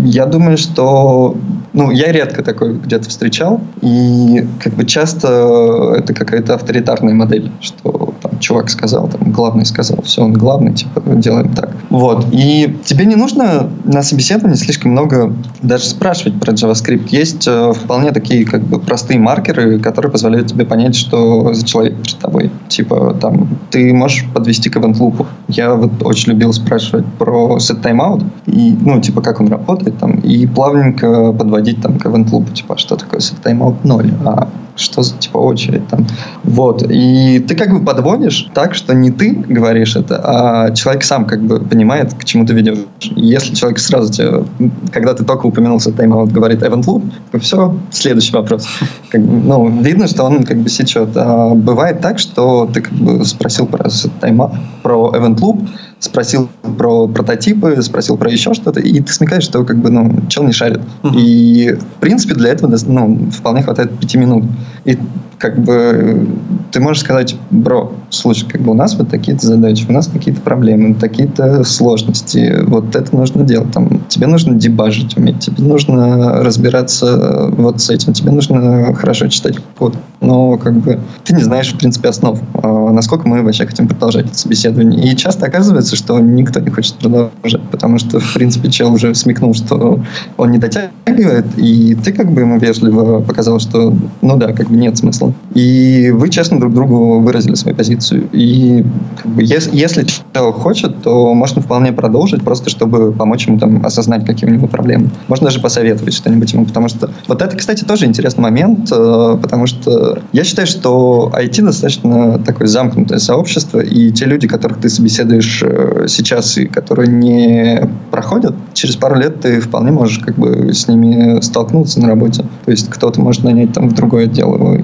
[0.06, 1.36] я думаю, что
[1.74, 8.14] ну, я редко такой где-то встречал, и как бы часто это какая-то авторитарная модель, что
[8.42, 11.76] чувак сказал, там главный сказал, все, он главный, типа, делаем так.
[11.90, 12.28] Вот.
[12.32, 17.08] И тебе не нужно на собеседовании слишком много даже спрашивать про JavaScript.
[17.10, 21.96] Есть э, вполне такие как бы простые маркеры, которые позволяют тебе понять, что за человек
[22.02, 22.52] перед тобой.
[22.68, 25.26] Типа, там, ты можешь подвести к loop.
[25.48, 30.20] Я вот очень любил спрашивать про set timeout, и, ну, типа, как он работает, там,
[30.20, 35.18] и плавненько подводить там к loop, типа, что такое set timeout 0, а что за
[35.18, 36.06] типа очередь там.
[36.44, 36.84] Вот.
[36.90, 41.42] И ты как бы подводишь так, что не ты говоришь это, а человек сам как
[41.42, 42.80] бы понимает, к чему ты ведешь.
[43.02, 44.44] Если человек сразу тебе,
[44.92, 48.68] когда ты только упомянулся тайм-аут, говорит event loop, то все, следующий вопрос.
[49.10, 51.10] Как ну, видно, что он как бы сечет.
[51.16, 54.42] А бывает так, что ты как бы спросил про тайм
[54.82, 55.68] про event loop,
[56.02, 60.44] спросил про прототипы, спросил про еще что-то, и ты смекаешь, что как бы, ну, чел
[60.44, 60.82] не шарит.
[61.04, 61.16] Uh-huh.
[61.16, 64.46] И, в принципе, для этого ну, вполне хватает пяти минут.
[64.84, 64.98] И
[65.42, 66.28] как бы
[66.72, 70.40] ты можешь сказать, бро, слушай, как бы у нас вот такие-то задачи, у нас какие-то
[70.40, 77.50] проблемы, такие-то сложности, вот это нужно делать, там, тебе нужно дебажить уметь, тебе нужно разбираться
[77.58, 81.78] вот с этим, тебе нужно хорошо читать код, но как бы ты не знаешь, в
[81.78, 85.12] принципе, основ, а насколько мы вообще хотим продолжать это собеседование.
[85.12, 89.56] И часто оказывается, что никто не хочет продолжать, потому что, в принципе, чел уже смекнул,
[89.56, 90.00] что
[90.38, 94.76] он не дотягивает, и ты как бы ему вежливо показал, что, ну да, как бы
[94.76, 98.28] нет смысла и вы честно друг другу выразили свою позицию.
[98.32, 98.86] И
[99.18, 103.86] как бы, если, если человек хочет, то можно вполне продолжить, просто чтобы помочь ему там
[103.86, 105.10] осознать, какие у него проблемы.
[105.28, 109.68] Можно даже посоветовать что-нибудь ему, потому что вот это, кстати, тоже интересный момент, э, потому
[109.68, 115.64] что я считаю, что IT достаточно такое замкнутое сообщество, и те люди, которых ты собеседуешь
[115.64, 120.88] э, сейчас и которые не проходят, через пару лет ты вполне можешь как бы с
[120.88, 122.44] ними столкнуться на работе.
[122.66, 124.76] То есть кто-то может нанять там в другой отдел его,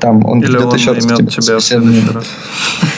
[0.00, 2.24] там он Или он еще раз тебя следующий раз.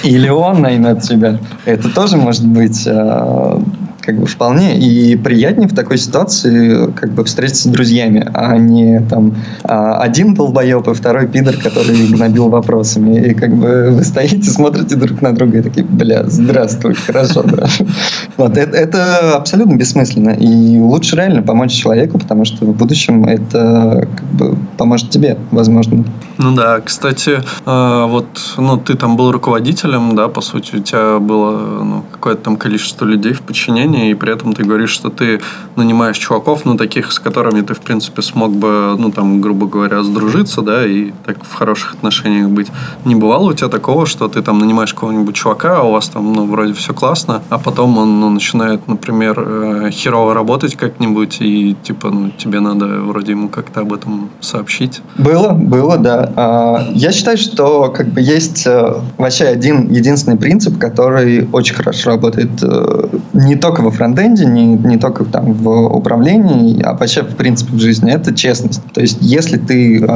[0.02, 1.38] Или он наймет тебя.
[1.64, 3.58] Это тоже может быть э,
[4.02, 9.00] как бы вполне и приятнее в такой ситуации как бы встретиться с друзьями, а не
[9.00, 13.30] там а, один долбоеб и второй пидор, который гнобил вопросами.
[13.30, 17.68] И как бы вы стоите, смотрите друг на друга и такие, бля, здравствуй, хорошо, да.
[18.36, 20.30] Вот, это, это абсолютно бессмысленно.
[20.30, 26.04] И лучше реально помочь человеку, потому что в будущем это как бы поможет тебе, возможно.
[26.38, 28.26] Ну да, кстати, э, вот
[28.56, 33.04] ну, ты там был руководителем, да, по сути, у тебя было ну, какое-то там количество
[33.04, 35.40] людей в подчинении, и при этом ты говоришь, что ты
[35.76, 40.02] нанимаешь чуваков, ну, таких, с которыми ты, в принципе, смог бы, ну, там, грубо говоря,
[40.02, 42.68] сдружиться, да, и так в хороших отношениях быть.
[43.04, 46.32] Не бывало у тебя такого, что ты там нанимаешь кого-нибудь чувака, а у вас там,
[46.32, 51.76] ну, вроде все классно, а потом он, ну, начинает, например, э, херово работать как-нибудь, и,
[51.82, 55.00] типа, ну, тебе надо вроде ему как-то об этом сообщить?
[55.18, 56.32] Было, было, да.
[56.36, 62.10] А, я считаю, что как бы есть э, вообще один единственный принцип, который очень хорошо
[62.10, 67.36] работает э, не только во фронтенде, не, не только там в управлении, а вообще в
[67.36, 68.10] принципе в жизни.
[68.12, 68.82] Это честность.
[68.92, 70.06] То есть если ты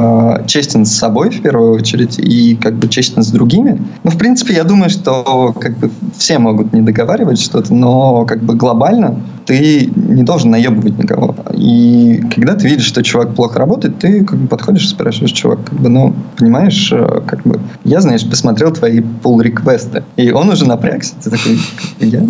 [0.47, 4.53] честен с собой в первую очередь и как бы честен с другими, ну в принципе
[4.53, 9.15] я думаю, что как бы все могут не договаривать что-то, но как бы глобально
[9.47, 11.33] ты не должен наебывать никого.
[11.53, 15.63] И когда ты видишь, что чувак плохо работает, ты как бы подходишь и спрашиваешь, чувак,
[15.63, 20.49] как бы, ну, понимаешь, э, как бы, я, знаешь, посмотрел твои pull реквесты и он
[20.49, 21.59] уже напрягся, ты такой,
[21.99, 22.27] я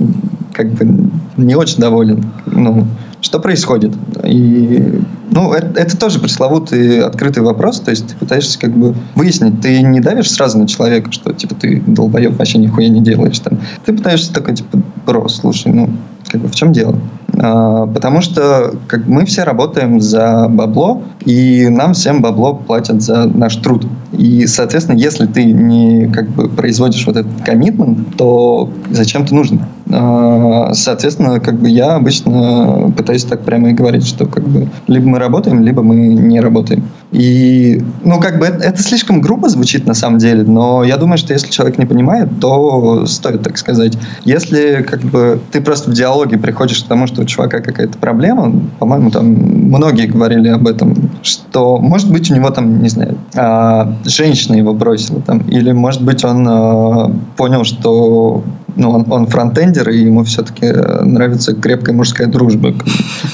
[0.53, 2.23] как бы не очень доволен.
[2.45, 2.85] Ну,
[3.21, 3.93] что происходит?
[4.23, 5.01] И,
[5.31, 9.81] ну, это, это тоже пресловутый открытый вопрос, то есть ты пытаешься как бы выяснить, ты
[9.81, 13.59] не давишь сразу на человека, что, типа, ты долбоеб, вообще нихуя не делаешь там.
[13.85, 15.89] Ты пытаешься такой, типа, бро, слушай, ну,
[16.29, 16.99] как бы в чем дело?
[17.39, 23.25] А, потому что как, мы все работаем за бабло, и нам всем бабло платят за
[23.25, 23.85] наш труд.
[24.13, 29.61] И, соответственно, если ты не как бы производишь вот этот коммитмент, то зачем ты нужен?
[29.91, 35.07] А, соответственно, как бы я обычно пытаюсь так прямо и говорить, что как бы либо
[35.07, 36.83] мы работаем, либо мы не работаем.
[37.11, 41.17] И, ну, как бы это, это слишком грубо звучит на самом деле, но я думаю,
[41.17, 43.97] что если человек не понимает, то стоит так сказать.
[44.25, 48.53] Если как бы ты просто в диалоге приходишь к тому, что у чувака какая-то проблема,
[48.79, 53.93] по-моему, там многие говорили об этом, что, может быть, у него там, не знаю, а,
[54.05, 58.43] женщина его бросила там, или, может быть, он а, понял, что
[58.77, 60.67] ну, он, он фронтендер, и ему все-таки
[61.03, 62.73] нравится крепкая мужская дружба.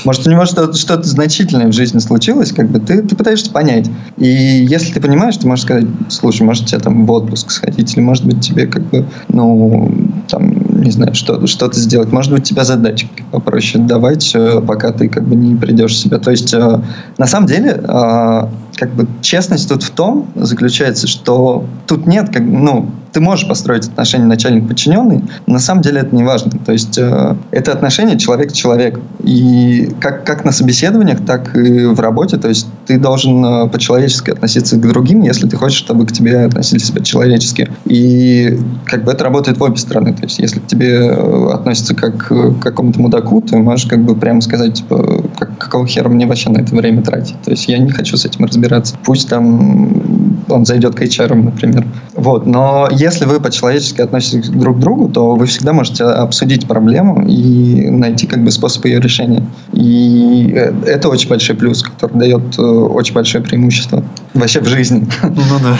[0.05, 3.89] Может, у него что-то, что-то значительное в жизни случилось, как бы ты, ты пытаешься понять.
[4.17, 8.01] И если ты понимаешь, ты можешь сказать, слушай, может, тебе там в отпуск сходить, или,
[8.01, 9.91] может быть, тебе как бы, ну,
[10.29, 12.11] там, не знаю, что, что-то сделать.
[12.11, 14.35] Может быть, тебя задачки попроще давать,
[14.67, 16.19] пока ты как бы не придешь в себя.
[16.19, 16.81] То есть, э,
[17.17, 18.41] на самом деле, э,
[18.75, 23.87] как бы честность тут в том заключается, что тут нет, как, ну, ты можешь построить
[23.87, 26.51] отношения начальник-подчиненный, но на самом деле это не важно.
[26.65, 28.99] То есть э, это отношение человек-человек.
[29.23, 32.37] И как, как на собеседованиях, так и в работе.
[32.37, 36.45] То есть ты должен э, по-человечески относиться к другим, если ты хочешь, чтобы к тебе
[36.45, 37.69] относили себя человечески.
[37.85, 40.13] И как бы это работает в обе стороны.
[40.13, 44.15] То есть если к тебе э, относятся как к какому-то мудаку, ты можешь как бы
[44.15, 47.39] прямо сказать, типа, как, какого хера мне вообще на это время тратить.
[47.43, 48.95] То есть я не хочу с этим разбираться.
[49.03, 51.85] Пусть там он зайдет к HR, например.
[52.15, 52.45] Вот.
[52.45, 57.89] Но если вы по-человечески относитесь друг к другу, то вы всегда можете обсудить проблему и
[57.89, 59.45] найти как бы способ ее решения.
[59.73, 60.49] И
[60.85, 65.07] это очень большой плюс, который дает э, очень большое преимущество вообще в жизни.
[65.23, 65.77] Ну да.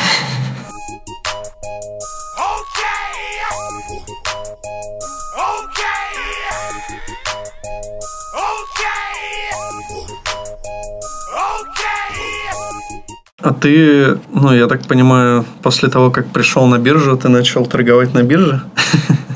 [13.43, 18.13] А ты, ну, я так понимаю, после того, как пришел на биржу, ты начал торговать
[18.13, 18.61] на бирже?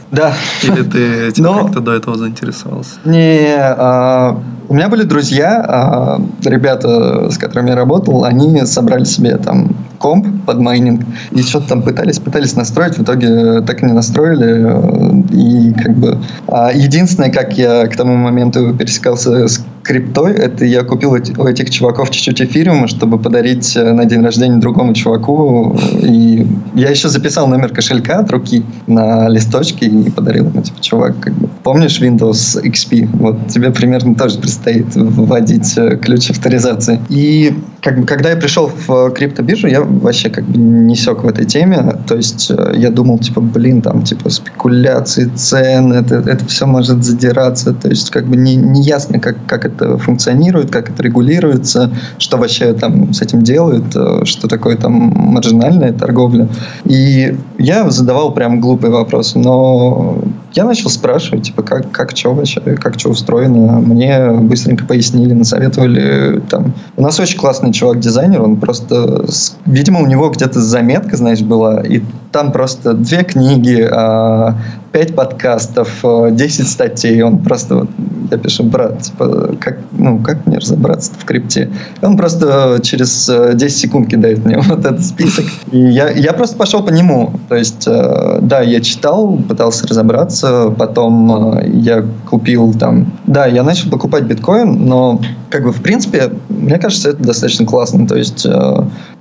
[0.10, 0.34] Да.
[0.64, 1.66] Или ты этим Но...
[1.66, 2.92] как-то до этого заинтересовался?
[3.04, 4.40] Не, а,
[4.70, 10.46] у меня были друзья, а, ребята, с которыми я работал, они собрали себе там комп
[10.46, 11.02] под майнинг
[11.32, 15.24] и что-то там пытались, пытались настроить, в итоге так и не настроили.
[15.34, 20.84] И как бы а единственное, как я к тому моменту пересекался с криптой, это я
[20.84, 25.78] купил у этих чуваков чуть-чуть эфириума, чтобы подарить э, на день рождения другому чуваку.
[26.02, 31.20] И я еще записал номер кошелька от руки на листочке и подарил ему, типа, чувак,
[31.20, 33.08] как бы, помнишь Windows XP?
[33.14, 37.00] Вот тебе примерно тоже предстоит вводить э, ключ авторизации.
[37.10, 41.28] И как бы, когда я пришел в криптобиржу, я вообще как бы не сек в
[41.28, 41.96] этой теме.
[42.08, 47.04] То есть э, я думал, типа, блин, там, типа, спекуляции, цены, это, это все может
[47.04, 47.74] задираться.
[47.74, 51.92] То есть как бы не, не ясно, как, как это это функционирует, как это регулируется,
[52.18, 56.48] что вообще там с этим делают, э, что такое там маржинальная торговля.
[56.86, 60.18] И я задавал прям глупые вопросы, но
[60.54, 63.80] я начал спрашивать, типа, как, как что вообще, как что устроено.
[63.80, 66.42] Мне быстренько пояснили, насоветовали.
[66.50, 66.74] Там.
[66.96, 69.26] У нас очень классный чувак-дизайнер, он просто...
[69.66, 72.02] Видимо, у него где-то заметка, знаешь, была, и
[72.32, 74.56] там просто две книги а
[74.98, 77.22] 5 подкастов, э, 10 статей.
[77.22, 77.90] Он просто, вот,
[78.32, 81.70] я пишу, брат, типа, как, ну, как мне разобраться в крипте?
[82.02, 85.46] Он просто э, через э, 10 секунд кидает мне вот этот список.
[85.72, 87.32] И я, я просто пошел по нему.
[87.48, 93.14] То есть, да, я читал, пытался разобраться, потом я купил там...
[93.28, 98.08] Да, я начал покупать биткоин, но как бы, в принципе, мне кажется, это достаточно классно.
[98.08, 98.46] То есть,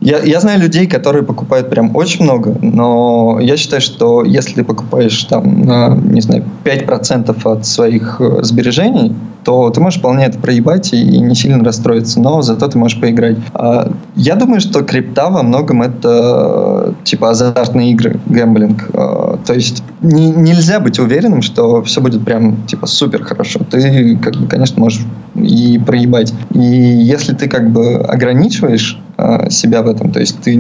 [0.01, 4.65] я, я знаю людей, которые покупают прям очень много, но я считаю, что если ты
[4.65, 9.15] покупаешь там не знаю, 5% от своих э, сбережений,
[9.45, 13.37] то ты можешь вполне это проебать и не сильно расстроиться, но зато ты можешь поиграть.
[13.55, 18.91] А, я думаю, что крипта во многом это типа азартные игры, гэмблинг.
[18.91, 23.61] То есть не, нельзя быть уверенным, что все будет прям типа супер хорошо.
[23.71, 25.03] Ты, как бы, конечно, можешь
[25.37, 26.35] и проебать.
[26.53, 28.99] И если ты как бы ограничиваешь
[29.51, 30.57] себя в этом, то есть ты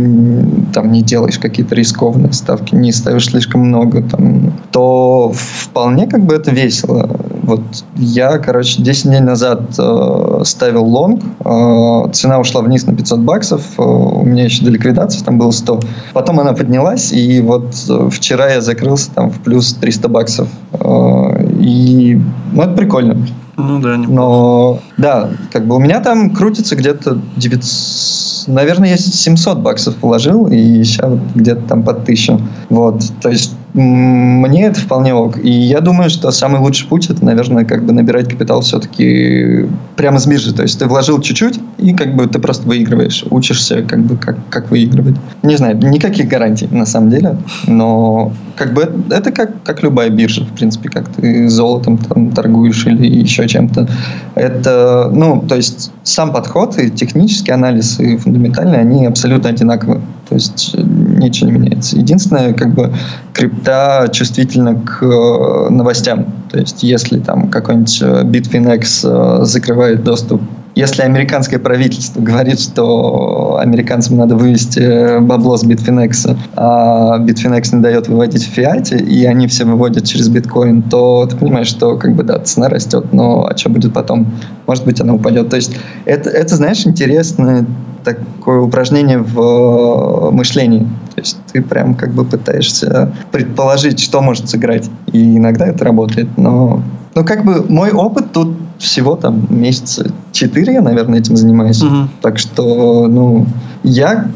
[0.72, 6.34] там не делаешь какие-то рискованные ставки, не ставишь слишком много, там, то вполне как бы
[6.34, 7.08] это весело.
[7.42, 7.62] Вот
[7.96, 13.62] я, короче, 10 дней назад э, ставил лонг, э, цена ушла вниз на 500 баксов,
[13.78, 15.80] э, у меня еще до ликвидации там было 100.
[16.12, 20.48] Потом она поднялась, и вот э, вчера я закрылся там в плюс 300 баксов.
[20.72, 22.20] Э, и
[22.52, 23.16] ну, это прикольно.
[23.56, 24.12] Ну да, неплохо.
[24.12, 30.46] Но, да, как бы у меня там крутится где-то 900, наверное, я 700 баксов положил,
[30.46, 32.38] и сейчас где-то там под 1000.
[32.68, 35.38] Вот, то есть мне это вполне ок.
[35.42, 39.66] И я думаю, что самый лучший путь это, наверное, как бы набирать капитал все-таки
[39.96, 40.54] прямо с биржи.
[40.54, 43.24] То есть ты вложил чуть-чуть, и как бы ты просто выигрываешь.
[43.30, 45.16] Учишься как бы как, как выигрывать.
[45.42, 50.44] Не знаю, никаких гарантий на самом деле, но как бы это как, как любая биржа,
[50.44, 53.88] в принципе, как ты золотом там торгуешь или еще чем-то.
[54.34, 60.00] Это, ну, то есть сам подход и технический анализ, и фундаментальный, они абсолютно одинаковы.
[60.28, 61.96] То есть э, ничего не меняется.
[61.96, 62.92] Единственное, как бы
[63.32, 66.26] крипта чувствительна к э, новостям.
[66.50, 70.42] То есть если там какой-нибудь э, Bitfinex закрывает доступ
[70.76, 78.08] если американское правительство говорит, что американцам надо вывести бабло с Bitfinex, а Bitfinex не дает
[78.08, 82.24] выводить в фиате, и они все выводят через биткоин, то ты понимаешь, что как бы
[82.24, 84.26] да, цена растет, но а что будет потом?
[84.66, 85.48] Может быть, она упадет.
[85.48, 85.74] То есть
[86.04, 87.64] это, это знаешь, интересное
[88.04, 90.86] такое упражнение в э, мышлении.
[91.16, 94.90] То есть ты прям как бы пытаешься предположить, что может сыграть.
[95.12, 96.82] И иногда это работает, но...
[97.14, 101.82] Ну, как бы мой опыт тут всего там месяца четыре я, наверное, этим занимаюсь.
[101.82, 102.08] Угу.
[102.20, 103.46] Так что, ну,
[103.82, 104.26] я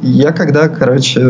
[0.00, 1.20] я когда, короче,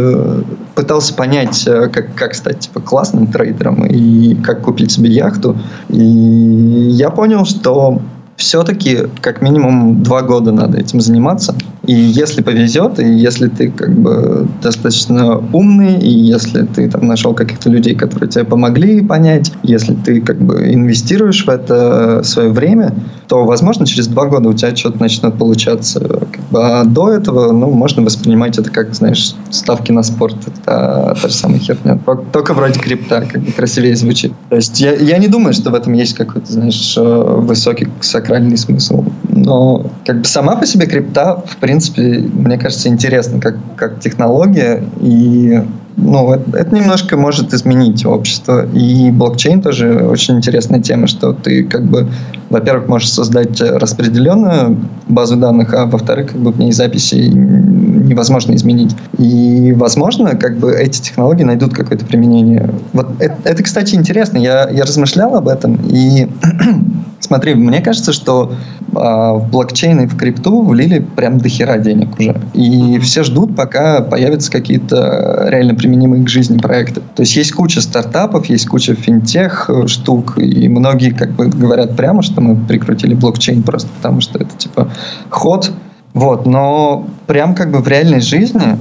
[0.74, 5.56] пытался понять, э, как, как стать типа классным трейдером и как купить себе яхту,
[5.88, 8.02] и я понял, что
[8.36, 11.54] все-таки как минимум два года надо этим заниматься.
[11.88, 17.32] И если повезет, и если ты как бы достаточно умный, и если ты там нашел
[17.32, 22.94] каких-то людей, которые тебе помогли понять, если ты как бы инвестируешь в это свое время,
[23.26, 26.00] то, возможно, через два года у тебя что-то начнет получаться.
[26.00, 30.36] Как бы, а до этого, ну, можно воспринимать это как, знаешь, ставки на спорт.
[30.46, 31.98] Это та же самая херня.
[32.32, 34.34] Только вроде крипта, как бы красивее звучит.
[34.50, 38.58] То есть я, я не думаю, что в этом есть какой-то, знаешь, э, высокий сакральный
[38.58, 39.04] смысл.
[39.30, 44.00] Но как бы сама по себе крипта, в принципе, принципе, мне кажется, интересно как, как
[44.00, 45.62] технология, и
[45.96, 48.66] ну, это, это немножко может изменить общество.
[48.72, 52.08] И блокчейн тоже очень интересная тема, что ты как бы,
[52.50, 54.76] во-первых, можешь создать распределенную
[55.08, 58.94] базу данных, а во-вторых, как бы в ней записи невозможно изменить.
[59.18, 62.70] И, возможно, как бы эти технологии найдут какое-то применение.
[62.92, 64.38] Вот это, это кстати, интересно.
[64.38, 66.28] Я, я размышлял об этом, и
[67.20, 68.52] смотри, мне кажется, что
[68.94, 72.36] а, в блокчейн и в крипту влили прям до хера денег уже.
[72.54, 77.00] И все ждут, пока появятся какие-то реально применимые к жизни проекты.
[77.14, 81.96] То есть есть куча стартапов, есть куча финтех э, штук, и многие как бы говорят
[81.96, 84.90] прямо, что мы прикрутили блокчейн просто потому, что это типа
[85.30, 85.70] ход.
[86.14, 88.78] Вот, но прям как бы в реальной жизни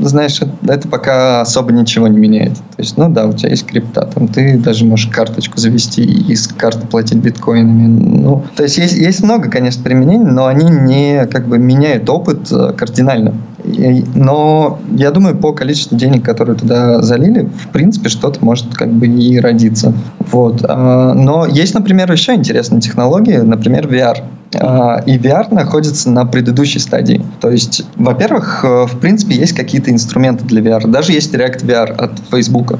[0.00, 2.54] знаешь, это пока особо ничего не меняет.
[2.54, 6.34] То есть, ну да, у тебя есть крипта, там ты даже можешь карточку завести и
[6.34, 7.86] с карты платить биткоинами.
[7.86, 12.50] Ну, то есть, есть, есть много, конечно, применений, но они не как бы меняют опыт
[12.50, 13.34] э, кардинально.
[13.64, 19.06] Но я думаю, по количеству денег, которые туда залили, в принципе, что-то может как бы
[19.06, 19.92] и родиться.
[20.30, 20.64] Вот.
[20.68, 24.16] А, но есть, например, еще интересные технологии, например, VR.
[24.54, 27.24] А, и VR находится на предыдущей стадии.
[27.40, 30.86] То есть, во-первых, э, в принципе, есть какие-то инструменты для VR.
[30.88, 32.78] Даже есть React VR от Facebook.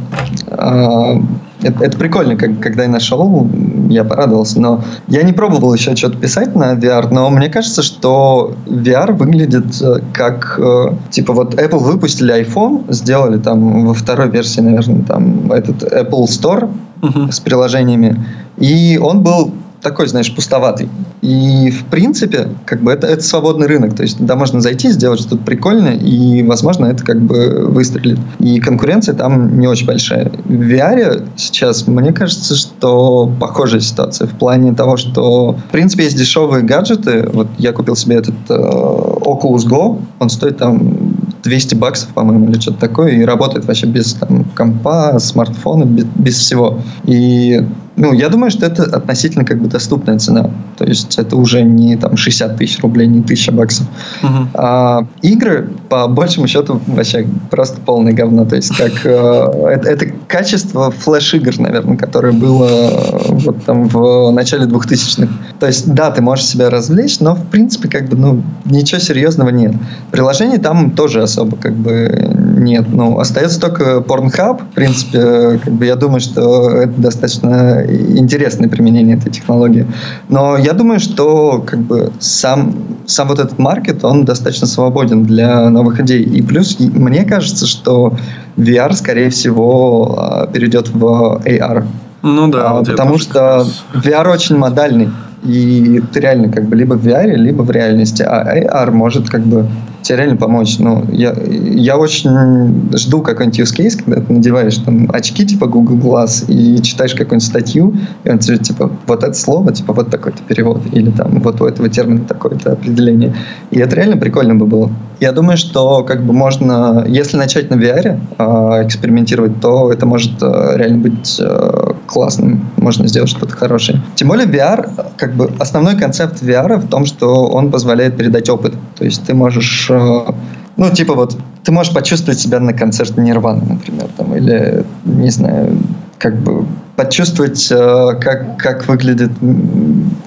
[1.63, 3.49] Это, это прикольно, как, когда я нашел,
[3.89, 4.61] я порадовался.
[4.61, 9.81] Но я не пробовал еще что-то писать на VR, но мне кажется, что VR выглядит
[9.81, 10.59] э, как...
[10.63, 16.25] Э, типа вот Apple выпустили iPhone, сделали там во второй версии, наверное, там этот Apple
[16.25, 17.31] Store uh-huh.
[17.31, 18.25] с приложениями.
[18.59, 19.53] И он был
[19.83, 20.89] такой, знаешь, пустоватый.
[21.23, 23.95] И, в принципе, как бы это, это свободный рынок.
[23.95, 28.19] То есть туда можно зайти, сделать что-то прикольное, и, возможно, это как бы выстрелит.
[28.39, 30.31] И конкуренция там не очень большая.
[30.45, 36.17] В VR сейчас, мне кажется, что похожая ситуация в плане того, что, в принципе, есть
[36.17, 37.29] дешевые гаджеты.
[37.33, 42.61] Вот я купил себе этот э, Oculus Go, он стоит там 200 баксов, по-моему, или
[42.61, 46.79] что-то такое, и работает вообще без там, компа, смартфона, без, без всего.
[47.05, 47.65] И
[47.97, 50.51] ну, я думаю, что это относительно как бы доступная цена.
[50.79, 53.87] То есть это уже не там 60 тысяч рублей, не 1000 баксов.
[54.23, 54.47] Uh-huh.
[54.55, 58.47] А, игры, по большему счету, вообще просто полное говно.
[58.47, 59.09] То есть как э,
[59.75, 65.31] это, это качество флеш-игр, наверное, которое было э, вот там в начале 2000-х.
[65.61, 69.51] То есть да, ты можешь себя развлечь, но в принципе как бы ну ничего серьезного
[69.51, 69.75] нет.
[70.11, 72.33] Приложений там тоже особо как бы
[72.63, 72.87] нет.
[72.89, 74.63] Ну, остается только Pornhub.
[74.63, 79.87] В принципе, как бы я думаю, что это достаточно интересное применение этой технологии.
[80.29, 82.75] Но я думаю, что как бы сам,
[83.07, 86.23] сам вот этот маркет, он достаточно свободен для новых идей.
[86.23, 88.15] И плюс мне кажется, что
[88.57, 91.85] VR, скорее всего, а, перейдет в AR.
[92.23, 92.79] Ну да.
[92.79, 95.11] А, потому что VR очень модальный.
[95.45, 98.23] И ты реально как бы либо в VR, либо в реальности.
[98.23, 99.67] А AR может как бы
[100.03, 100.79] тебе реально помочь.
[100.79, 105.97] Ну, я, я очень жду какой-нибудь use case, когда ты надеваешь там очки типа Google
[105.97, 107.95] Glass и читаешь какую-нибудь статью,
[108.25, 111.67] и он тебе типа вот это слово, типа вот такой-то перевод, или там вот у
[111.67, 113.35] этого термина такое-то определение.
[113.71, 114.91] И это реально прикольно бы было.
[115.23, 120.43] Я думаю, что как бы можно, если начать на VR э, экспериментировать, то это может
[120.43, 124.03] э, реально быть э, классным, можно сделать что-то хорошее.
[124.17, 128.75] Тем более VR, как бы основной концепт VR в том, что он позволяет передать опыт.
[129.03, 130.33] То есть ты можешь, э,
[130.77, 135.77] ну типа вот, ты можешь почувствовать себя на концерте Нирваны, например, там, или, не знаю,
[136.19, 139.33] как бы почувствовать, э, как, как выглядит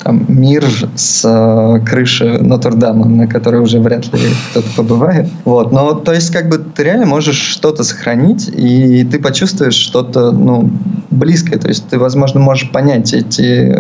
[0.04, 4.20] там, мир с э, крыши Нотр-Дама, на которой уже вряд ли
[4.52, 5.30] кто-то побывает.
[5.46, 5.72] Вот.
[5.72, 10.70] Но то есть как бы ты реально можешь что-то сохранить, и ты почувствуешь что-то ну,
[11.12, 11.60] близкое.
[11.60, 13.74] То есть ты, возможно, можешь понять эти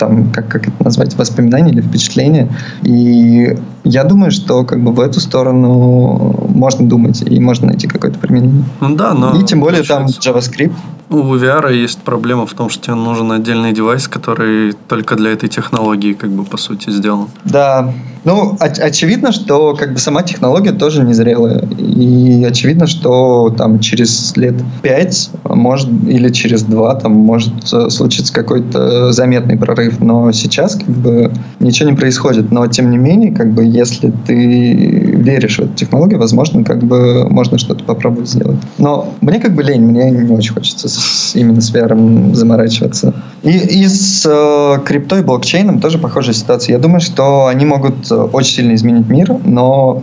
[0.00, 2.48] там, как, как это назвать, воспоминания или впечатления.
[2.82, 8.18] И я думаю, что как бы в эту сторону можно думать и можно найти какое-то
[8.18, 8.64] применение.
[8.80, 9.38] Ну да, но...
[9.38, 10.72] И тем более там JavaScript.
[11.10, 15.48] У VR есть проблема в том, что тебе нужен отдельный девайс, который только для этой
[15.48, 17.26] технологии, как бы, по сути, сделан.
[17.44, 17.92] Да.
[18.24, 21.64] Ну, оч- очевидно, что как бы сама технология тоже незрелая.
[21.78, 28.32] И очевидно, что там через лет пять, может, или через два, там может э, случиться
[28.32, 29.89] какой-то заметный прорыв.
[29.98, 32.50] Но сейчас как бы ничего не происходит.
[32.52, 37.28] Но тем не менее, как бы, если ты веришь в эту технологию, возможно, как бы
[37.28, 38.58] можно что-то попробовать сделать.
[38.78, 43.14] Но мне как бы лень, мне не очень хочется с, именно с VR заморачиваться.
[43.42, 46.74] И, и с э, криптой, блокчейном тоже похожая ситуация.
[46.74, 50.02] Я думаю, что они могут э, очень сильно изменить мир, но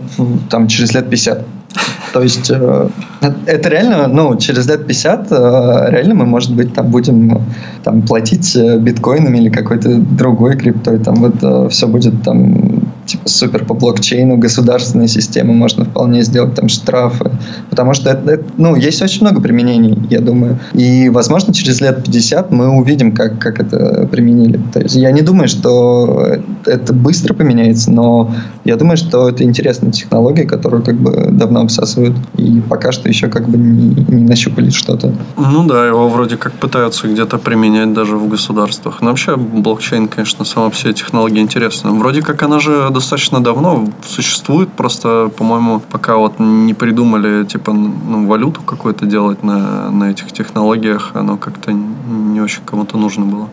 [0.50, 1.57] там через лет 50.
[2.12, 2.88] То есть э,
[3.46, 7.42] это реально, ну, через лет 50 э, реально мы, может быть, там будем
[7.84, 10.98] там, платить э, биткоинами или какой-то другой криптой.
[10.98, 16.54] Там вот э, все будет там типа супер по блокчейну, государственные системы можно вполне сделать,
[16.54, 17.30] там штрафы.
[17.70, 20.58] Потому что это, это, ну, есть очень много применений, я думаю.
[20.74, 24.60] И, возможно, через лет 50 мы увидим, как, как это применили.
[24.72, 28.30] То есть я не думаю, что это быстро поменяется, но
[28.64, 32.16] я думаю, что это интересная технология, которую как бы давно обсасывают.
[32.36, 35.12] И пока что еще как бы не, не нащупали что-то.
[35.36, 39.02] Ну да, его вроде как пытаются где-то применять даже в государствах.
[39.02, 41.90] Но вообще блокчейн, конечно, сама все технологии интересна.
[41.92, 48.26] Вроде как она же достаточно давно существует, просто, по-моему, пока вот не придумали, типа, ну,
[48.26, 53.48] валюту какую-то делать на, на этих технологиях, оно как-то не очень кому-то нужно было.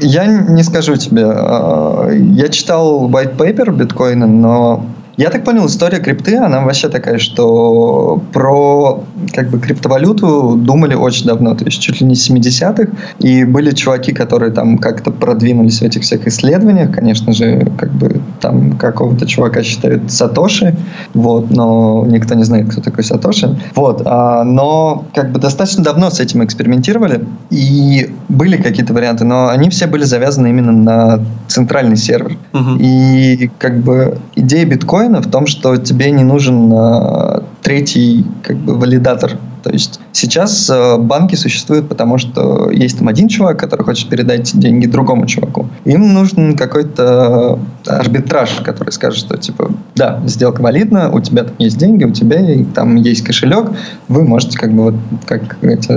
[0.00, 1.24] Я не скажу тебе.
[1.26, 4.84] А, я читал white paper биткоина, но
[5.20, 9.04] я так понял, история крипты, она вообще такая, что про
[9.34, 14.12] как бы криптовалюту думали очень давно, то есть чуть ли не 70-х, и были чуваки,
[14.12, 19.62] которые там как-то продвинулись в этих всех исследованиях, конечно же, как бы там какого-то чувака
[19.62, 20.76] считают Сатоши,
[21.14, 26.10] вот, но никто не знает, кто такой Сатоши, вот, а, но как бы достаточно давно
[26.10, 31.96] с этим экспериментировали, и были какие-то варианты, но они все были завязаны именно на центральный
[31.96, 32.78] сервер, uh-huh.
[32.78, 38.74] и как бы идея биткоина в том, что тебе не нужен э, третий как бы
[38.74, 44.08] валидатор то есть сейчас э, банки существуют, потому что есть там один чувак, который хочет
[44.08, 45.68] передать деньги другому чуваку.
[45.84, 51.78] Им нужен какой-то арбитраж, который скажет, что типа, да, сделка валидна, у тебя там есть
[51.78, 52.40] деньги, у тебя
[52.74, 53.70] там есть кошелек,
[54.08, 54.94] вы можете как бы вот
[55.26, 55.92] как эти,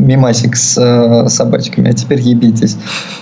[0.00, 2.76] мимасик с э, собачками, а теперь ебитесь.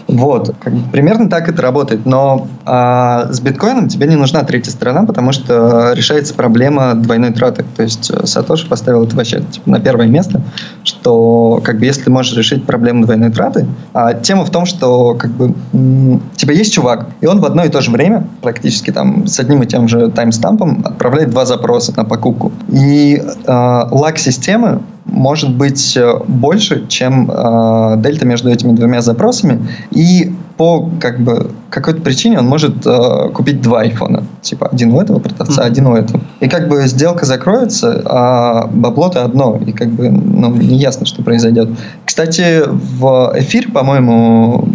[0.07, 2.07] Вот, как бы, примерно так это работает.
[2.07, 7.65] Но а, с биткоином тебе не нужна третья сторона, потому что решается проблема двойной траты.
[7.77, 10.41] То есть э, Сатоши поставил это вообще типа, на первое место,
[10.83, 15.15] что как бы если ты можешь решить проблему двойной траты, а тема в том, что
[15.15, 18.91] как бы у тебя есть чувак, и он в одно и то же время, практически
[18.91, 22.53] там с одним и тем же таймстампом, отправляет два запроса на покупку.
[22.69, 29.67] И э, лаг системы может быть э, больше, чем э, дельта между этими двумя запросами.
[29.91, 34.25] И по как бы какой-то причине он может э, купить два айфона.
[34.43, 35.67] Типа один у этого продавца, mm-hmm.
[35.67, 36.21] один у этого.
[36.41, 39.61] И как бы сделка закроется, а бабло-то одно.
[39.67, 41.71] И как бы ну, не ясно, что произойдет.
[42.05, 44.69] Кстати, в эфир, по-моему,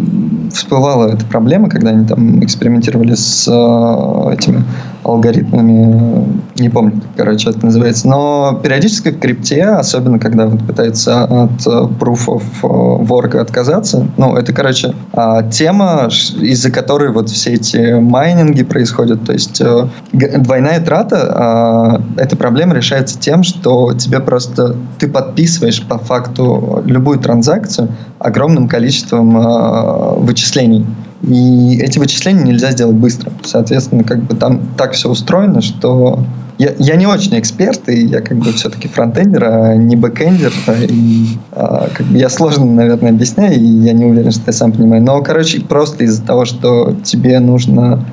[0.52, 4.64] всплывала эта проблема, когда они там экспериментировали с э, этими
[5.02, 11.24] алгоритмами, не помню, как, короче, это называется, но периодически в крипте, особенно когда вот пытаются
[11.24, 12.66] от э, proof of э,
[13.04, 16.08] work отказаться, ну, это, короче, а, тема,
[16.40, 22.74] из-за которой вот все эти майнинги происходят, то есть э, двойная трата, а, эта проблема
[22.74, 27.88] решается тем, что тебе просто, ты подписываешь по факту любую транзакцию
[28.20, 30.86] огромным количеством вычислений.
[31.22, 33.32] И эти вычисления нельзя сделать быстро.
[33.44, 36.24] Соответственно, как бы там так все устроено, что
[36.60, 40.52] я, я не очень эксперт, и я как бы все-таки фронтендер, а не бэкендер.
[40.90, 44.72] И, а, как бы я сложно, наверное, объясняю, и я не уверен, что я сам
[44.72, 45.02] понимаю.
[45.02, 48.04] Но, короче, просто из-за того, что тебе нужно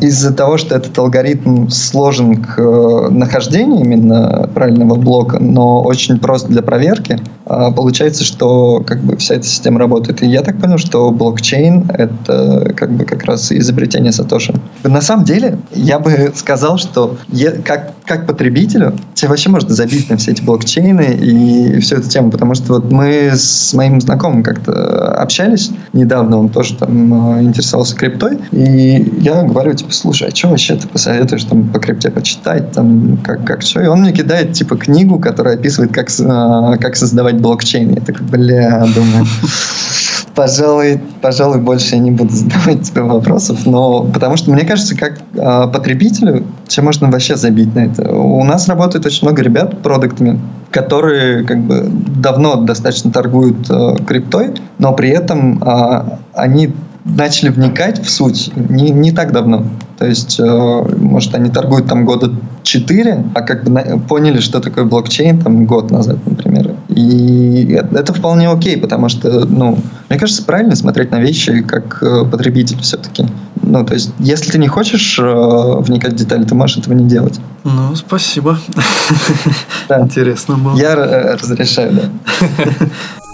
[0.00, 6.46] из-за того, что этот алгоритм сложен к э, нахождению именно правильного блока, но очень прост
[6.48, 10.22] для проверки, а, получается, что как бы вся эта система работает.
[10.22, 14.54] И я так понял, что блокчейн— это как бы как раз изобретение Сатоши.
[14.84, 20.08] На самом деле, я бы сказал, что я, как, как потребителю тебе вообще можно забить
[20.10, 24.44] на все эти блокчейны и всю эту тему, потому что вот мы с моим знакомым
[24.44, 30.34] как-то общались недавно, он тоже там э, интересовался криптой, и я говорю, типа, слушай, а
[30.34, 33.80] что вообще ты посоветуешь там по крипте почитать, там, как, как что?
[33.82, 37.94] И он мне кидает, типа, книгу, которая описывает, как, э, как создавать блокчейн.
[37.94, 39.26] Я такой, бля, думаю,
[40.34, 45.18] пожалуй, пожалуй, больше я не буду задавать тебе вопросов, но потому что мне кажется, как
[45.34, 48.10] э, потребителю, все можно вообще забить на это.
[48.10, 50.40] У нас работает очень много ребят продуктами,
[50.70, 56.72] которые как бы давно достаточно торгуют э, криптой, но при этом э, они
[57.04, 59.66] начали вникать в суть не, не так давно.
[59.98, 62.32] То есть, э, может, они торгуют там года
[62.62, 66.74] 4, а как бы поняли, что такое блокчейн там год назад, например.
[66.88, 69.78] И это вполне окей, потому что, ну,
[70.08, 73.26] мне кажется, правильно смотреть на вещи как э, потребитель все-таки.
[73.62, 77.04] Ну, то есть, если ты не хочешь э, вникать в детали, ты можешь этого не
[77.04, 77.38] делать.
[77.64, 78.58] Ну, спасибо.
[79.88, 80.00] Да.
[80.00, 80.76] Интересно было.
[80.76, 82.70] Я разрешаю, да.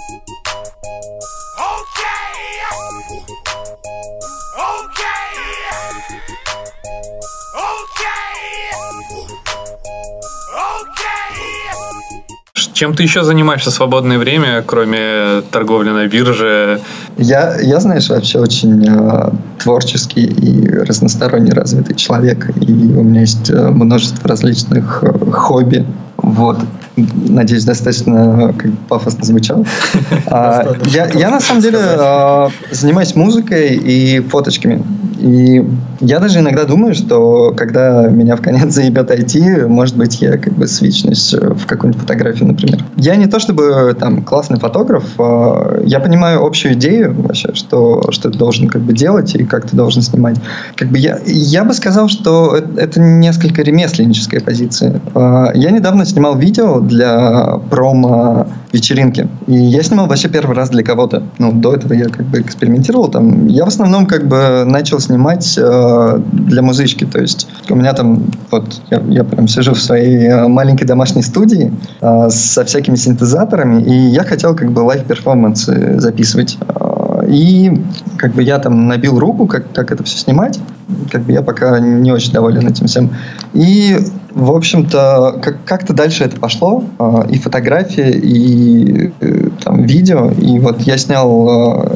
[12.76, 16.82] Чем ты еще занимаешься в свободное время, кроме торговли на бирже?
[17.16, 22.50] Я, я знаешь, вообще очень э, творческий и разносторонне развитый человек.
[22.60, 25.86] И у меня есть э, множество различных э, хобби.
[26.26, 26.58] Вот.
[26.96, 29.64] Надеюсь, достаточно как бы, пафосно звучал.
[30.26, 34.82] А, я, я на самом деле э, занимаюсь музыкой и фоточками.
[35.18, 35.64] И
[36.00, 40.52] я даже иногда думаю, что когда меня в конец заебет IT, может быть, я как
[40.54, 42.84] бы свичнусь в какую-нибудь фотографию, например.
[42.96, 48.30] Я не то чтобы там классный фотограф, э, я понимаю общую идею вообще, что, что
[48.30, 50.36] ты должен как бы делать и как ты должен снимать.
[50.74, 55.00] Как бы я, я бы сказал, что это, это несколько ремесленническая позиция.
[55.14, 59.28] Э, я недавно снимал видео для промо вечеринки.
[59.46, 61.22] И я снимал вообще первый раз для кого-то.
[61.38, 63.46] Ну, до этого я как бы экспериментировал там.
[63.48, 67.04] Я в основном как бы начал снимать э, для музычки.
[67.04, 71.22] То есть у меня там вот я, я прям сижу в своей э, маленькой домашней
[71.22, 71.70] студии
[72.00, 76.56] э, со всякими синтезаторами, и я хотел как бы лайв-перформансы записывать.
[76.60, 77.82] Э, и
[78.16, 80.58] как бы я там набил руку, как, как это все снимать.
[81.12, 83.10] Как бы я пока не очень доволен этим всем.
[83.52, 83.98] И
[84.36, 86.84] в общем-то, как- как-то дальше это пошло.
[86.98, 90.30] э, И фотографии, и э, там видео.
[90.30, 91.88] И вот я снял э,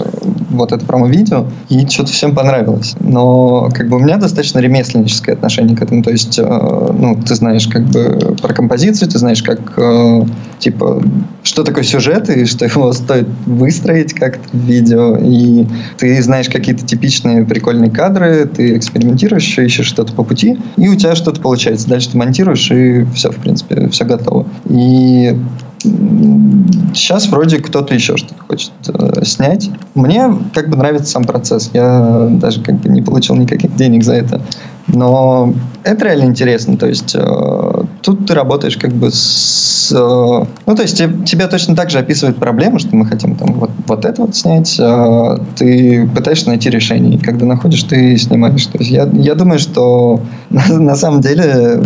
[0.51, 2.95] вот это промо-видео, и что-то всем понравилось.
[3.01, 6.03] Но как бы у меня достаточно ремесленническое отношение к этому.
[6.03, 10.23] То есть, э, ну, ты знаешь как бы про композицию, ты знаешь, как, э,
[10.59, 11.03] типа,
[11.43, 15.17] что такое сюжет, и что его стоит выстроить как-то в видео.
[15.17, 15.67] И
[15.97, 21.15] ты знаешь какие-то типичные прикольные кадры, ты экспериментируешь, ищешь что-то по пути, и у тебя
[21.15, 21.89] что-то получается.
[21.89, 24.47] Дальше ты монтируешь, и все, в принципе, все готово.
[24.69, 25.37] И
[25.83, 29.71] сейчас вроде кто-то еще что-то хочет э, снять.
[29.95, 31.71] Мне как бы нравится сам процесс.
[31.73, 34.41] Я даже как бы не получил никаких денег за это.
[34.89, 35.55] Но
[35.85, 36.77] это реально интересно.
[36.77, 39.91] То есть э, тут ты работаешь как бы с...
[39.93, 43.55] э, ну, то есть те- тебя точно так же описывают проблемы, что мы хотим там
[43.55, 44.77] вот, вот это вот снять.
[44.79, 47.15] э, ты пытаешься найти решение.
[47.15, 48.67] И когда находишь, ты снимаешь.
[48.67, 50.21] То есть я, я думаю, что
[50.51, 51.81] на, на самом деле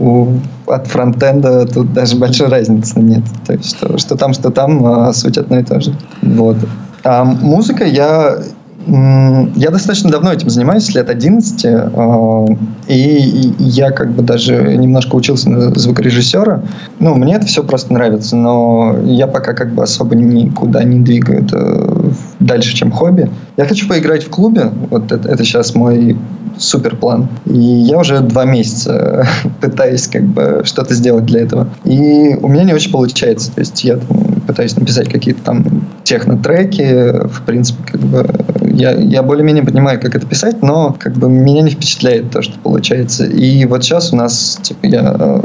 [0.00, 0.28] у,
[0.66, 3.22] от фронтенда тут даже большой разницы нет.
[3.46, 5.94] То есть что, что там, что там, а суть одно и то же.
[6.22, 6.56] Вот.
[7.04, 8.38] А музыка я
[8.86, 12.46] я достаточно давно этим занимаюсь, лет 11, э,
[12.88, 16.62] и, и я как бы даже немножко учился на звукорежиссера.
[16.98, 21.44] Ну, мне это все просто нравится, но я пока как бы особо никуда не двигаю
[21.44, 23.30] это дальше, чем хобби.
[23.58, 26.16] Я хочу поиграть в клубе, вот это, это сейчас мой
[26.60, 27.28] супер план.
[27.46, 29.26] И я уже два месяца
[29.60, 31.68] пытаюсь как бы что-то сделать для этого.
[31.84, 33.52] И у меня не очень получается.
[33.52, 35.64] То есть я там пытаюсь написать какие-то там
[36.04, 37.26] технотреки.
[37.28, 38.26] В принципе, как бы
[38.62, 42.58] я, я более-менее понимаю, как это писать, но как бы меня не впечатляет то, что
[42.58, 43.24] получается.
[43.24, 45.40] И вот сейчас у нас, типа, я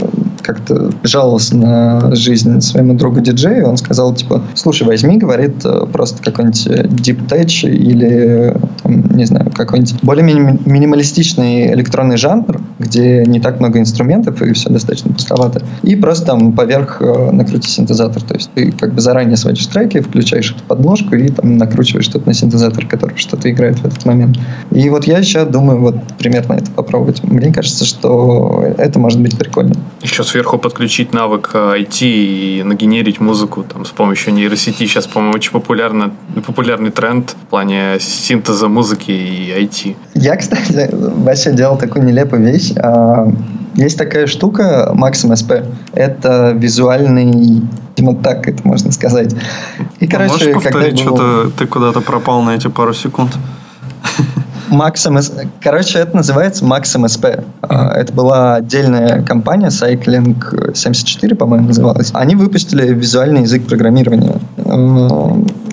[0.45, 6.21] как-то жаловался на жизнь своему другу диджею, он сказал, типа, слушай, возьми, говорит, э, просто
[6.21, 13.59] какой-нибудь Deep Tech или там, не знаю, какой-нибудь более минималистичный электронный жанр, где не так
[13.59, 15.61] много инструментов и все достаточно пустовато.
[15.81, 18.21] И просто там поверх э, накрутить синтезатор.
[18.21, 22.27] То есть ты как бы заранее сводишь треки, включаешь эту подложку и там накручиваешь что-то
[22.27, 24.37] на синтезатор, который что-то играет в этот момент.
[24.71, 27.23] И вот я еще думаю вот примерно это попробовать.
[27.23, 29.75] Мне кажется, что это может быть прикольно.
[30.03, 34.79] Еще сверху подключить навык IT э, и нагенерить музыку там, с помощью нейросети.
[34.79, 36.11] Сейчас, по-моему, очень популярно,
[36.45, 39.95] популярный тренд в плане синтеза музыки и IT.
[40.13, 42.73] Я, кстати, вообще делал такую нелепую вещь.
[42.75, 43.31] А,
[43.75, 45.65] есть такая штука Maxim SP.
[45.93, 47.61] Это визуальный
[47.97, 49.33] Видимо, так это можно сказать.
[50.01, 51.17] И, а короче, можешь повторить, когда было...
[51.17, 53.31] что-то ты куда-то пропал на эти пару секунд?
[54.69, 57.43] Maxim, короче, это называется Maxim SP.
[57.61, 62.11] А, это была отдельная компания, Cycling 74, по-моему, называлась.
[62.13, 64.39] Они выпустили визуальный язык программирования.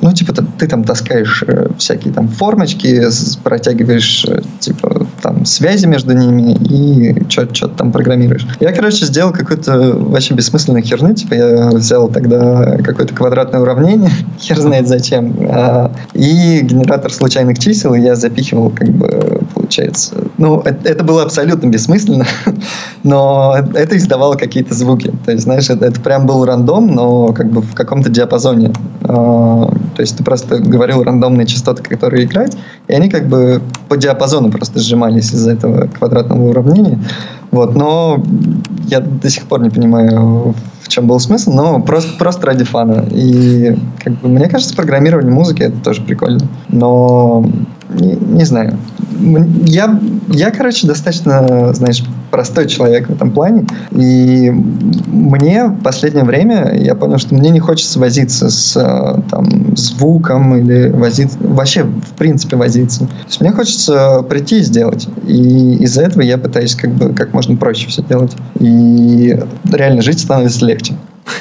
[0.03, 3.03] Ну, типа, ты, ты там таскаешь э, всякие там формочки,
[3.45, 8.45] протягиваешь, э, типа, там, связи между ними и что-то там программируешь.
[8.59, 11.15] Я, короче, сделал какую-то вообще бессмысленную херню.
[11.15, 14.11] Типа, я взял тогда какое-то квадратное уравнение,
[14.41, 20.15] хер знает зачем, а, и генератор случайных чисел, я запихивал как бы, получается.
[20.37, 22.27] Ну, это, это было абсолютно бессмысленно,
[23.05, 25.13] но это издавало какие-то звуки.
[25.25, 28.73] То есть, знаешь, это, это прям был рандом, но как бы в каком-то диапазоне.
[29.15, 32.57] А, то есть ты просто говорил рандомные частоты, которые играть,
[32.89, 36.99] и они как бы по диапазону просто сжимались из-за этого квадратного уравнения.
[37.51, 38.23] Вот, но
[38.87, 43.05] я до сих пор не понимаю, в чем был смысл, но просто, просто ради фана.
[43.11, 46.41] И как бы, мне кажется, программирование музыки это тоже прикольно.
[46.69, 47.45] Но
[47.91, 48.79] не, не знаю.
[49.67, 53.67] Я, я, короче, достаточно, знаешь, простой человек в этом плане.
[53.93, 58.73] И мне в последнее время я понял, что мне не хочется возиться с
[59.31, 63.01] там, звуком или возиться, вообще, в принципе, возиться.
[63.01, 65.09] То есть мне хочется прийти и сделать.
[65.27, 68.33] И из-за этого я пытаюсь как бы как можно проще все делать.
[68.59, 69.39] И
[69.71, 70.95] реально жить становится легче.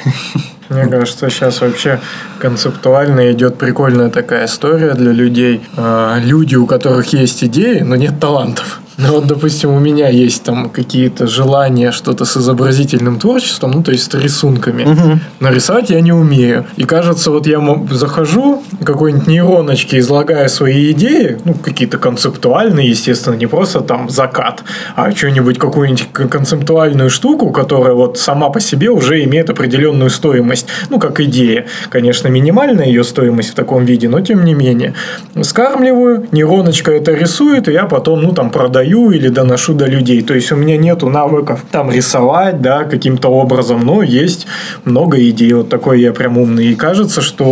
[0.72, 2.00] Мне кажется, сейчас вообще
[2.38, 5.60] концептуально идет прикольная такая история для людей.
[5.76, 8.81] А, люди, у которых есть идеи, но нет талантов.
[8.98, 13.92] Ну вот, допустим, у меня есть там какие-то желания что-то с изобразительным творчеством, ну то
[13.92, 14.84] есть с рисунками.
[14.84, 15.20] Угу.
[15.40, 16.66] Но рисовать я не умею.
[16.76, 17.60] И кажется, вот я
[17.90, 24.62] захожу, какой-нибудь нейроночки излагая свои идеи, ну какие-то концептуальные, естественно, не просто там закат,
[24.94, 30.66] а что-нибудь, какую-нибудь концептуальную штуку, которая вот сама по себе уже имеет определенную стоимость.
[30.90, 31.66] Ну как идея.
[31.88, 34.94] Конечно, минимальная ее стоимость в таком виде, но тем не менее.
[35.40, 40.22] Скармливаю, нейроночка это рисует, и я потом, ну там продаю продаю или доношу до людей.
[40.22, 44.46] То есть у меня нету навыков там рисовать, да, каким-то образом, но есть
[44.84, 45.52] много идей.
[45.52, 46.66] Вот такой я прям умный.
[46.66, 47.44] И кажется, что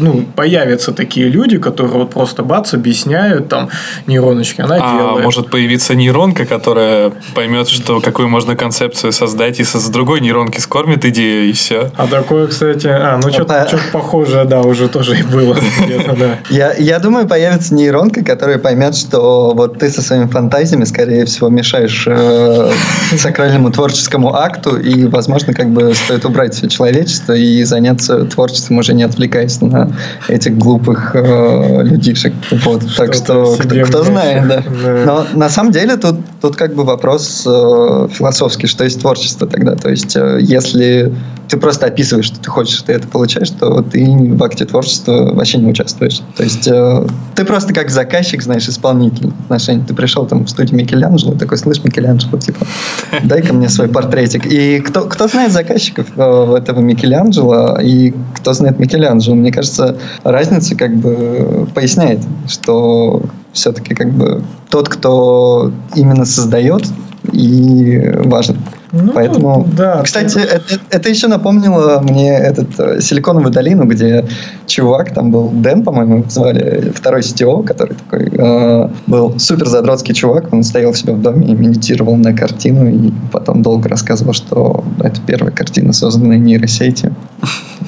[0.00, 3.68] ну, появятся такие люди, которые вот просто бац, объясняют там
[4.06, 5.24] нейроночки, она а делает.
[5.24, 11.04] может появиться нейронка, которая поймет, что какую можно концепцию создать, и с другой нейронки скормит
[11.04, 11.90] идею, и все.
[11.96, 15.56] А такое, кстати, а, ну что-то что похожее, да, уже тоже и было
[16.50, 21.48] я думаю, появится нейронка, которая поймет, что вот ты со своими фантазиями фантазиями, скорее всего,
[21.48, 22.70] мешаешь э,
[23.16, 28.92] сакральному творческому акту, и, возможно, как бы стоит убрать все человечество и заняться творчеством, уже
[28.94, 29.90] не отвлекаясь на
[30.28, 32.34] этих глупых э, людишек.
[32.64, 32.82] Вот.
[32.96, 34.62] Так что, кто, кто знает, да.
[34.82, 35.04] да.
[35.06, 39.76] Но на самом деле тут, тут как бы вопрос э, философский, что есть творчество тогда.
[39.76, 41.10] То есть, э, если
[41.48, 45.56] ты просто описываешь, что ты хочешь, ты это получаешь, то ты в акте творчества вообще
[45.56, 46.20] не участвуешь.
[46.36, 49.84] То есть э, ты просто как заказчик, знаешь, исполнитель отношений.
[49.88, 52.66] Ты пришел там в студию Микеланджело, такой, слышь, Микеланджело, типа,
[53.24, 54.44] дай-ка мне свой портретик.
[54.44, 60.76] И кто, кто знает заказчиков э, этого Микеланджело и кто знает Микеланджело, мне кажется, разница
[60.76, 63.22] как бы поясняет, что
[63.54, 66.84] все-таки как бы тот, кто именно создает,
[67.32, 68.56] и важно.
[68.92, 70.02] Ну, Поэтому, да.
[70.02, 74.24] Кстати, это, это еще напомнило мне этот э, Силиконовую долину, где
[74.66, 80.52] чувак, там был Дэн, по-моему, звали, второй CTO, который такой э, был супер задротский чувак,
[80.52, 84.84] он стоял в себя в доме и медитировал на картину, и потом долго рассказывал, что
[85.00, 87.16] это первая картина, созданная нейросетью.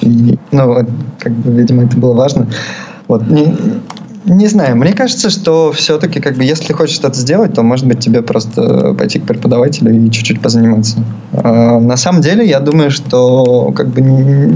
[0.01, 0.85] И, ну,
[1.19, 2.47] как бы, видимо, это было важно.
[3.07, 3.55] Вот, не,
[4.27, 7.99] не знаю, мне кажется, что все-таки, как бы, если хочешь что-то сделать, то, может быть,
[7.99, 10.97] тебе просто пойти к преподавателю и чуть-чуть позаниматься.
[11.31, 14.01] А, на самом деле, я думаю, что как бы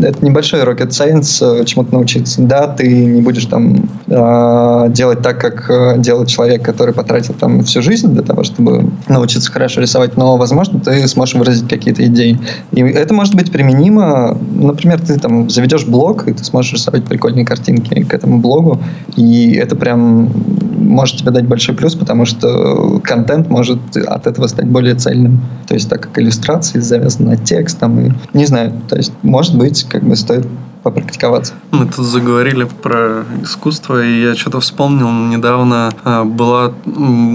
[0.06, 2.42] это небольшой rocket science э, чему-то научиться.
[2.42, 7.64] Да, ты не будешь там а, делать так, как э, делает человек, который потратил там
[7.64, 12.38] всю жизнь для того, чтобы научиться хорошо рисовать, но, возможно, ты сможешь выразить какие-то идеи.
[12.72, 17.46] И это может быть применимо, например, ты там заведешь блог, и ты сможешь рисовать прикольные
[17.46, 18.82] картинки к этому блогу,
[19.16, 20.30] и это прям
[20.78, 25.42] может тебе дать большой плюс, потому что контент может от этого стать более цельным.
[25.68, 29.58] То есть так как иллюстрации завязаны на текст, там, и, не знаю, то есть может
[29.58, 30.48] быть, как бы стоит
[30.84, 31.54] попрактиковаться.
[31.72, 36.74] Мы тут заговорили про искусство, и я что-то вспомнил, недавно а, была,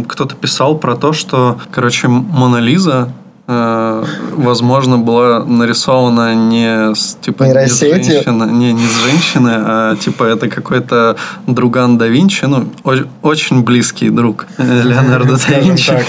[0.09, 3.13] кто-то писал про то, что, короче, Мона Лиза
[3.47, 10.25] возможно, была нарисована не с типа не с женщины, не, не с женщины, а типа
[10.25, 11.17] это какой-то
[11.47, 12.69] друган да Винчи, ну,
[13.23, 15.93] очень близкий друг Леонардо да Винчи.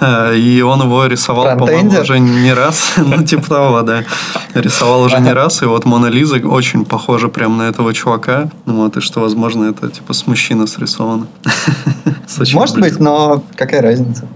[0.00, 2.94] Э, и он его рисовал, по-моему, уже не раз.
[3.04, 4.04] Ну, типа того, да.
[4.54, 8.48] Рисовал уже не раз, и вот Мона Лиза очень похожа прям на этого чувака.
[8.66, 11.26] Вот, и что, возможно, это типа с мужчины срисовано.
[12.54, 14.26] Может быть, но какая разница?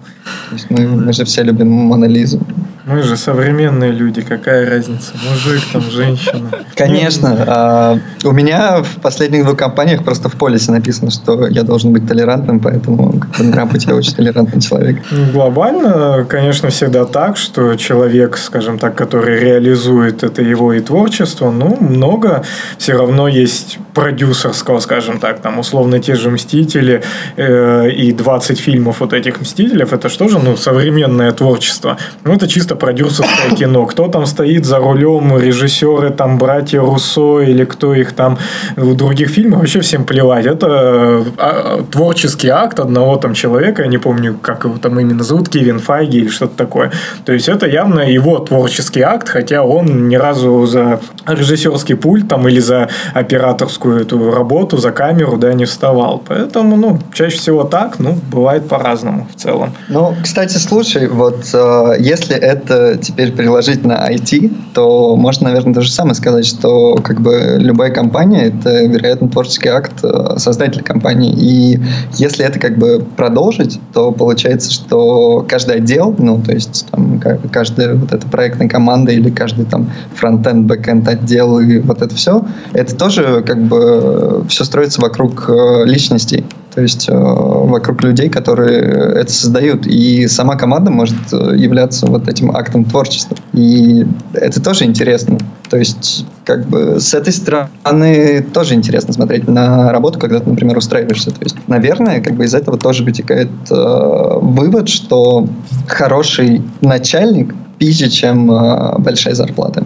[0.70, 2.40] Мы, мы же все любим Монолизу.
[2.88, 6.50] Мы же современные люди, какая разница, мужик там, женщина.
[6.74, 7.44] Конечно.
[7.46, 12.08] А, у меня в последних двух компаниях просто в полисе написано, что я должен быть
[12.08, 15.02] толерантным, поэтому на работе я очень толерантный человек.
[15.10, 21.50] Ну, глобально, конечно, всегда так, что человек, скажем так, который реализует это его и творчество,
[21.50, 22.42] ну, много
[22.78, 27.02] все равно есть продюсерского, скажем так, там, условно, те же «Мстители»
[27.36, 31.98] э, и 20 фильмов вот этих «Мстителей», это что же, ну, современное творчество.
[32.24, 33.86] Ну, это чисто продюсерское кино.
[33.86, 38.38] Кто там стоит за рулем, режиссеры, там, братья Руссо или кто их там
[38.76, 40.46] в других фильмах, вообще всем плевать.
[40.46, 45.48] Это а, творческий акт одного там человека, я не помню, как его там именно зовут,
[45.48, 46.92] Кевин Файги или что-то такое.
[47.24, 52.46] То есть, это явно его творческий акт, хотя он ни разу за режиссерский пульт там
[52.48, 56.22] или за операторскую эту работу, за камеру, да, не вставал.
[56.26, 59.72] Поэтому, ну, чаще всего так, ну, бывает по-разному в целом.
[59.88, 65.74] Ну, кстати, слушай, вот э, если это это теперь переложить на IT, то можно, наверное,
[65.74, 70.82] то же самое сказать, что как бы любая компания— это, вероятно, творческий акт э, создателя
[70.82, 71.32] компании.
[71.32, 71.80] И
[72.14, 77.20] если это как бы продолжить, то получается, что каждый отдел, ну, то есть там
[77.50, 82.44] каждая вот эта проектная команда или каждый там фронтенд, бэкенд отдел и вот это все,
[82.72, 88.80] это тоже как бы все строится вокруг э, личностей то есть э, вокруг людей, которые
[89.20, 89.86] это создают.
[89.86, 93.36] И сама команда может э, являться вот этим актом творчества.
[93.52, 95.38] И это тоже интересно.
[95.70, 100.78] То есть, как бы с этой стороны тоже интересно смотреть на работу, когда ты, например,
[100.78, 101.30] устраиваешься.
[101.30, 105.46] То есть, наверное, как бы из этого тоже вытекает э, вывод, что
[105.86, 109.84] хороший начальник пизже, чем э, большая зарплата.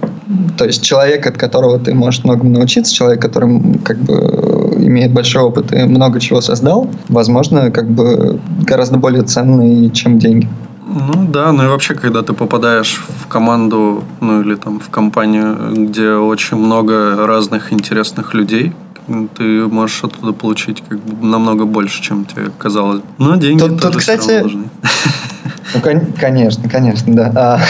[0.56, 4.51] То есть человек, от которого ты можешь многому научиться, человек, который как бы
[4.86, 10.48] имеет большой опыт и много чего создал, возможно, как бы гораздо более ценный, чем деньги.
[10.86, 15.56] Ну да, ну и вообще, когда ты попадаешь в команду, ну или там в компанию,
[15.72, 18.72] где очень много разных интересных людей,
[19.36, 23.02] ты можешь оттуда получить как бы намного больше, чем тебе казалось.
[23.18, 24.64] Но деньги тут, тоже тут, кстати, нужны.
[25.74, 25.80] Ну,
[26.20, 27.32] конечно, конечно, да.
[27.34, 27.60] А,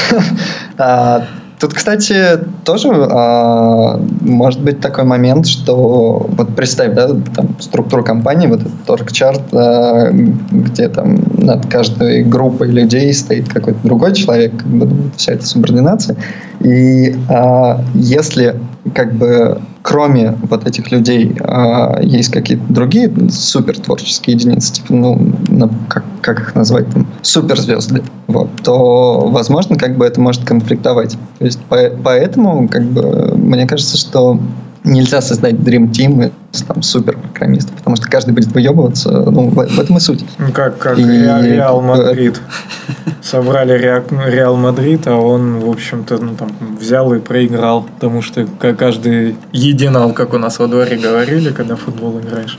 [0.78, 1.26] а,
[1.62, 7.06] Тут, кстати, тоже а, может быть такой момент, что вот представь, да,
[7.36, 13.78] там структура компании, вот этот торг-чарт, а, где там над каждой группой людей стоит какой-то
[13.84, 16.16] другой человек, как бы вся эта субординация.
[16.58, 18.56] И а, если
[18.92, 25.70] как бы кроме вот этих людей а, есть какие-то другие супер творческие единицы, типа, ну,
[25.88, 31.18] как, как их назвать, там, суперзвезды, вот, то, возможно, как бы это может конфликтовать.
[31.38, 34.38] То есть, по, поэтому, как бы, мне кажется, что
[34.84, 39.10] нельзя создать Dream Team из там, супер программистов, потому что каждый будет выебываться.
[39.10, 40.24] Ну, в, в этом и суть.
[40.38, 41.02] Ну, как, как и...
[41.02, 42.40] Реал Мадрид.
[43.22, 46.50] Собрали Реал Мадрид, а он, в общем-то, ну, там,
[46.80, 51.80] взял и проиграл, потому что каждый единал, как у нас во дворе говорили, когда в
[51.80, 52.58] футбол играешь.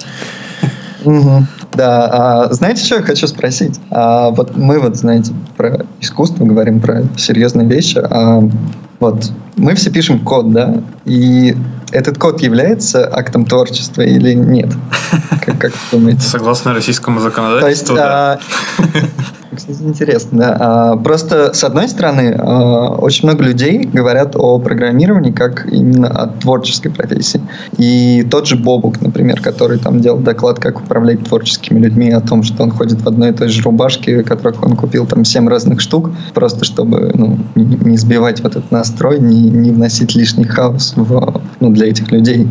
[1.04, 1.46] Угу.
[1.74, 3.80] Да, а, знаете, что я хочу спросить?
[3.90, 8.00] А, вот мы вот, знаете, про искусство говорим, про серьезные вещи.
[8.04, 8.42] А,
[9.00, 10.76] вот мы все пишем код, да,
[11.06, 11.56] и
[11.92, 14.72] этот код является актом творчества или нет?
[15.46, 16.22] Как, как вы думаете?
[16.22, 18.40] Согласно российскому законодательству, То есть, да.
[18.78, 19.24] А,
[19.56, 20.58] кстати, интересно.
[20.60, 26.28] А, просто, с одной стороны, а, очень много людей говорят о программировании как именно о
[26.28, 27.42] творческой профессии.
[27.78, 32.44] И тот же Бобук, например, который там делал доклад, как управлять творческими людьми, о том,
[32.44, 35.82] что он ходит в одной и той же рубашке, которых он купил там семь разных
[35.82, 41.42] штук, просто чтобы ну, не сбивать вот этот настрой, не, не вносить лишний хаос в,
[41.60, 42.50] ну, для этих людей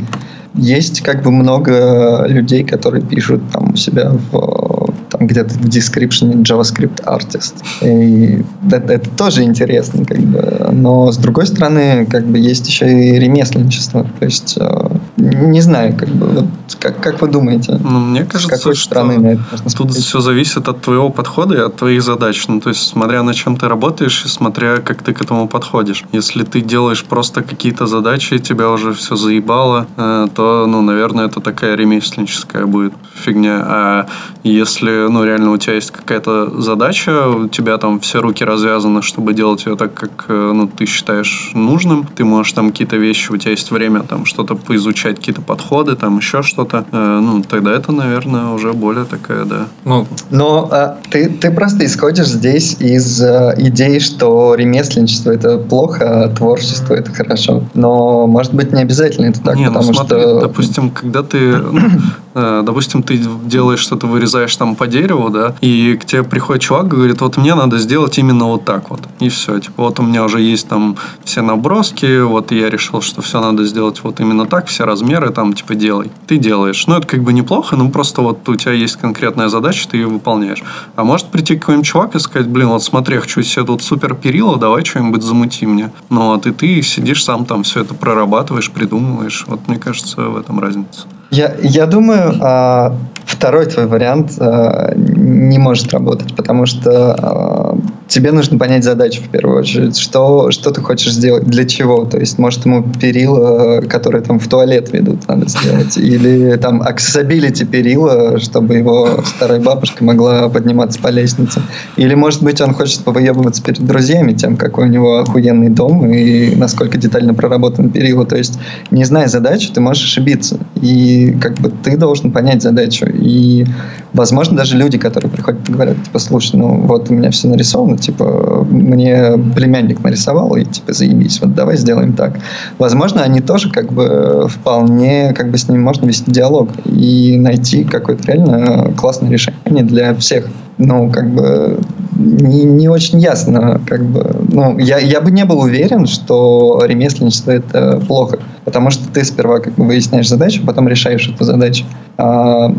[0.55, 4.73] есть как бы много людей, которые пишут там у себя в
[5.13, 7.55] там где-то в description JavaScript artist.
[7.83, 10.69] И это, это тоже интересно, как бы.
[10.73, 14.07] Но с другой стороны, как бы есть еще и ремесленничество.
[14.19, 16.47] То есть э, не знаю, как бы, вот,
[16.79, 17.79] как, как вы думаете?
[17.83, 20.05] Ну, мне кажется, какой что стороны на это тут смотреть?
[20.05, 22.45] все зависит от твоего подхода и от твоих задач.
[22.49, 26.05] Ну, то есть, смотря на чем ты работаешь и смотря, как ты к этому подходишь.
[26.13, 31.41] Если ты делаешь просто какие-то задачи, тебя уже все заебало, э, то, ну, наверное, это
[31.41, 33.63] такая ремесленническая будет фигня.
[33.65, 34.07] А
[34.43, 39.35] если, ну, реально у тебя есть какая-то задача, у тебя там все руки развязаны, чтобы
[39.35, 43.37] делать ее так, как, э, ну, ты считаешь нужным, ты можешь там какие-то вещи, у
[43.37, 47.93] тебя есть время там что-то поизучать, какие-то подходы, там еще что-то, э, ну, тогда это,
[47.93, 49.67] наверное, уже более такая, да.
[49.85, 56.25] Ну, Но а, ты, ты просто исходишь здесь из а, идеи, что ремесленничество это плохо,
[56.25, 57.63] а творчество это хорошо.
[57.75, 61.57] Но может быть не обязательно это так, Не, ну потому смотри, что допустим, когда ты,
[61.59, 61.81] ну,
[62.35, 66.89] э, допустим, ты делаешь что-то, вырезаешь там по дереву, да, и к тебе приходит чувак,
[66.89, 70.25] говорит, вот мне надо сделать именно вот так вот, и все, типа, вот у меня
[70.25, 74.67] уже есть там все наброски, вот я решил, что все надо сделать вот именно так,
[74.67, 76.11] все размеры там, типа, делай.
[76.27, 76.87] Ты делаешь.
[76.87, 80.07] Ну, это как бы неплохо, но просто вот у тебя есть конкретная задача, ты ее
[80.07, 80.63] выполняешь.
[80.97, 84.15] А может прийти какой-нибудь чувак и сказать, блин, вот смотри, я хочу себе тут супер
[84.15, 85.91] перила, давай что-нибудь замути мне.
[86.11, 89.45] Ну, вот и ты сидишь сам там все это прорабатываешь, придумываешь.
[89.47, 91.07] Вот мне кажется, в этом разница.
[91.31, 92.95] Я, я думаю, а,
[93.25, 97.79] второй твой вариант а, не может работать, потому что а,
[98.09, 102.05] тебе нужно понять задачу в первую очередь, что, что ты хочешь сделать, для чего.
[102.05, 107.65] То есть, может, ему перила, которые там в туалет ведут, надо сделать, или там accessibility
[107.65, 111.63] перила, чтобы его старая бабушка могла подниматься по лестнице.
[111.97, 116.55] Или, может быть, он хочет повыебываться перед друзьями тем, какой у него охуенный дом и
[116.57, 118.27] насколько детально проработан перила.
[118.27, 118.59] То есть,
[118.91, 120.59] не зная задачу, ты можешь ошибиться.
[120.81, 123.07] И как бы ты должен понять задачу.
[123.23, 123.65] И,
[124.13, 127.97] возможно, даже люди, которые приходят и говорят, типа, слушай, ну вот у меня все нарисовано,
[127.97, 132.39] типа, мне племянник нарисовал, и типа, заебись, вот давай сделаем так.
[132.79, 137.85] Возможно, они тоже как бы вполне, как бы с ними можно вести диалог и найти
[137.85, 140.49] какое-то реально классное решение для всех.
[140.79, 141.79] Ну, как бы
[142.17, 147.53] не, не очень ясно, как бы, ну, я, я бы не был уверен, что ремесленничество
[147.53, 151.85] это плохо, потому что ты сперва как бы выясняешь задачу, потом решаешь эту задачу.
[152.17, 152.75] А,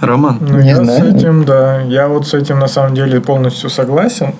[0.00, 1.12] Роман, Ну, Не я знаю.
[1.12, 1.82] с этим, да.
[1.82, 4.34] Я вот с этим на самом деле полностью согласен,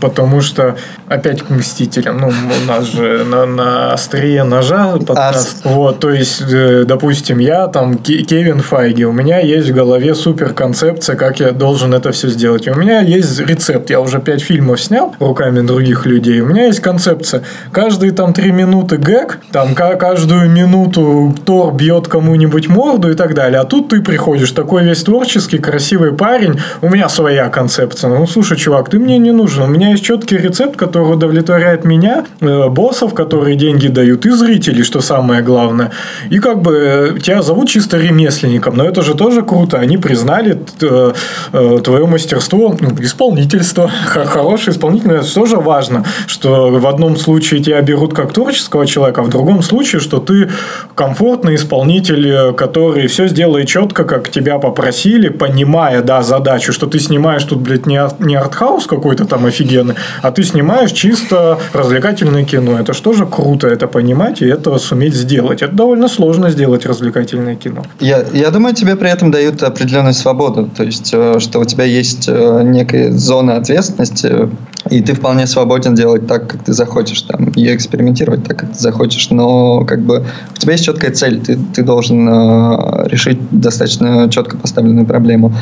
[0.00, 0.76] потому что
[1.08, 2.18] опять к мстителям.
[2.20, 5.64] Ну, у нас же на, на острие ножа подкаст.
[5.64, 10.14] Вот, то есть, э, допустим, я там Ке- Кевин Файги, у меня есть в голове
[10.14, 12.66] супер концепция, как я должен это все сделать.
[12.66, 13.90] И у меня есть рецепт.
[13.90, 16.40] Я уже пять фильмов снял руками других людей.
[16.40, 17.42] У меня есть концепция.
[17.72, 23.34] Каждые там три минуты гэг, там ка- каждую минуту Тор бьет кому-нибудь морду и так
[23.34, 23.60] далее.
[23.60, 28.10] А тут ты приходишь, такой весь творческий, красивый парень, у меня своя концепция.
[28.10, 29.64] Ну, слушай, чувак, ты мне не нужен.
[29.64, 34.82] У меня есть четкий рецепт, который удовлетворяет меня, э, боссов, которые деньги дают, и зрителей,
[34.82, 35.90] что самое главное.
[36.30, 36.72] И как бы
[37.16, 39.78] э, тебя зовут чисто ремесленником, но это же тоже круто.
[39.78, 41.12] Они признали т-
[41.52, 45.12] э, твое мастерство, ну, исполнительство, Х- хороший исполнитель.
[45.12, 49.62] Это тоже важно, что в одном случае тебя берут как творческого человека, а в другом
[49.62, 50.48] случае, что ты
[50.94, 54.87] комфортный исполнитель, э, который все сделает четко, как тебя попросили,
[55.28, 60.30] понимая, да, задачу, что ты снимаешь тут, блядь, не, не артхаус какой-то там офигенный, а
[60.30, 62.78] ты снимаешь чисто развлекательное кино.
[62.78, 65.62] Это же тоже круто, это понимать и это суметь сделать.
[65.62, 67.82] Это довольно сложно сделать развлекательное кино.
[68.00, 70.70] Я, я думаю, тебе при этом дают определенную свободу.
[70.76, 74.48] То есть, э, что у тебя есть э, некая зона ответственности,
[74.90, 78.78] и ты вполне свободен делать так, как ты захочешь, там, и экспериментировать так, как ты
[78.78, 79.30] захочешь.
[79.30, 80.24] Но как бы
[80.54, 85.52] у тебя есть четкая цель, ты, ты должен э, решить достаточно четко поставленную проблему.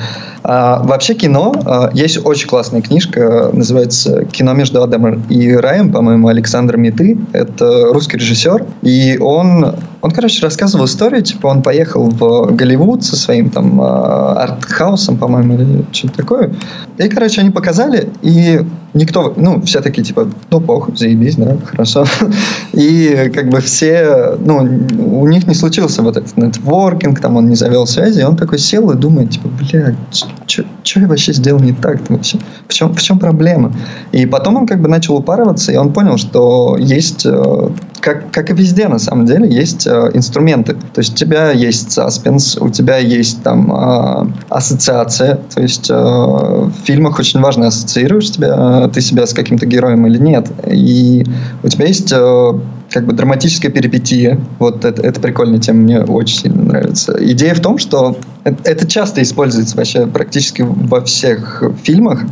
[0.43, 6.29] А, вообще кино, э, есть очень классная книжка, называется «Кино между Адамом и Раем», по-моему,
[6.29, 7.19] Александр Миты.
[7.33, 9.75] Это русский режиссер, и он,
[10.07, 15.55] он, короче, рассказывал историю, типа он поехал в Голливуд со своим там э, артхаусом, по-моему,
[15.55, 16.55] или что-то такое.
[16.99, 18.61] И, короче, они показали, и
[18.95, 22.05] никто, ну, все такие, типа, ну, похуй, заебись, да, хорошо.
[22.73, 24.59] И, как бы, все, ну,
[24.99, 28.59] у них не случился вот этот нетворкинг, там, он не завел связи, и он такой
[28.59, 32.39] сел и думает, типа, бля, что я вообще сделал не так вообще?
[32.69, 33.73] В чем, в чем проблема?
[34.13, 37.71] И потом он, как бы, начал упарываться, и он понял, что есть, э,
[38.07, 40.75] как, как и везде, на самом деле, есть э, инструменты.
[40.75, 45.93] То есть у тебя есть саспенс, у тебя есть там э, ассоциация, то есть э,
[45.93, 50.47] в фильмах очень важно, ассоциируешь тебя, э, ты себя с каким-то героем или нет.
[50.69, 51.27] И
[51.65, 52.53] у тебя есть э,
[52.91, 54.39] как бы драматическая перипетия.
[54.61, 57.17] Вот это, это прикольная тема, мне очень сильно нравится.
[57.21, 62.23] Идея в том, что это, это часто используется вообще практически во всех фильмах.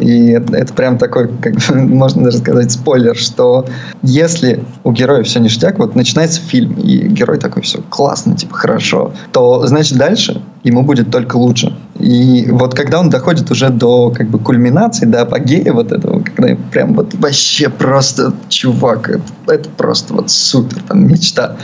[0.00, 3.66] И это, прям такой, как можно даже сказать, спойлер, что
[4.02, 9.12] если у героя все ништяк, вот начинается фильм, и герой такой, все классно, типа хорошо,
[9.32, 11.76] то значит дальше ему будет только лучше.
[11.98, 16.56] И вот когда он доходит уже до как бы кульминации, до апогея вот этого, когда
[16.70, 21.56] прям вот вообще просто чувак, это, это просто вот супер, там мечта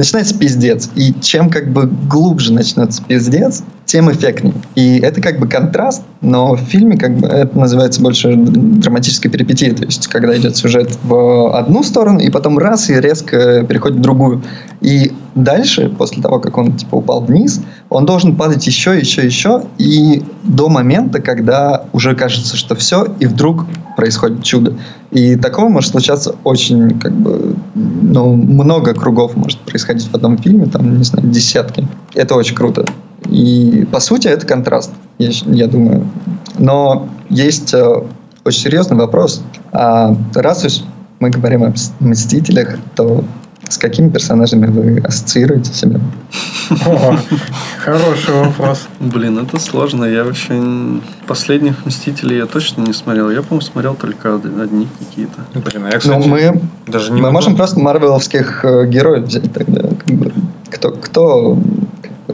[0.00, 0.90] начинается пиздец.
[0.94, 4.54] И чем как бы глубже начнется пиздец, тем эффектнее.
[4.76, 9.74] И это как бы контраст, но в фильме как бы это называется больше драматической перипетией,
[9.74, 14.00] то есть когда идет сюжет в одну сторону, и потом раз и резко переходит в
[14.00, 14.42] другую.
[14.80, 19.64] И дальше, после того, как он типа упал вниз, он должен падать еще, еще, еще,
[19.76, 23.66] и до момента, когда уже кажется, что все, и вдруг
[23.96, 24.74] происходит чудо.
[25.10, 30.66] И такого может случаться очень, как бы, ну, много кругов может происходить в одном фильме,
[30.66, 31.86] там, не знаю, десятки.
[32.14, 32.84] Это очень круто.
[33.28, 36.06] И, по сути, это контраст, я, я думаю.
[36.58, 38.02] Но есть э,
[38.44, 39.42] очень серьезный вопрос.
[39.72, 40.82] А раз уж
[41.20, 43.24] мы говорим о «Мстителях», то
[43.70, 46.00] с какими персонажами вы ассоциируете себя?
[47.78, 48.88] Хороший вопрос.
[48.98, 50.04] Блин, это сложно.
[50.04, 50.60] Я вообще
[51.26, 53.30] последних Мстителей я точно не смотрел.
[53.30, 55.40] Я, по-моему, смотрел только одни какие-то.
[55.54, 59.52] Блин, а я, кстати, Ну, мы, даже не мы можем просто марвеловских э, героев взять
[59.52, 59.82] тогда.
[59.82, 60.32] как бы.
[60.70, 61.58] кто, кто,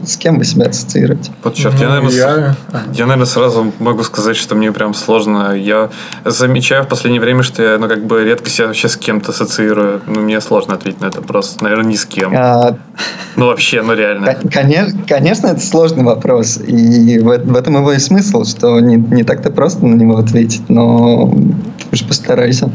[0.07, 1.31] с кем вы себя ассоциируете?
[1.43, 2.55] Вот черт, я, Ну, наверное, с- я-
[2.93, 5.53] я, наверное, сразу могу сказать, что мне прям сложно.
[5.53, 5.89] Я
[6.25, 10.01] замечаю в последнее время, что я, ну, как бы редко себя вообще с кем-то ассоциирую.
[10.07, 11.63] Ну, мне сложно ответить на это просто.
[11.63, 12.33] Наверное, ни с кем.
[12.35, 12.77] А,
[13.35, 14.33] Ну, вообще, ну, реально.
[14.33, 18.95] Кон- коне- Конечно, это сложный вопрос, и в, в этом его и смысл, что не,
[18.95, 21.31] не так-то просто на него ответить, но
[21.91, 22.71] уж постарайся.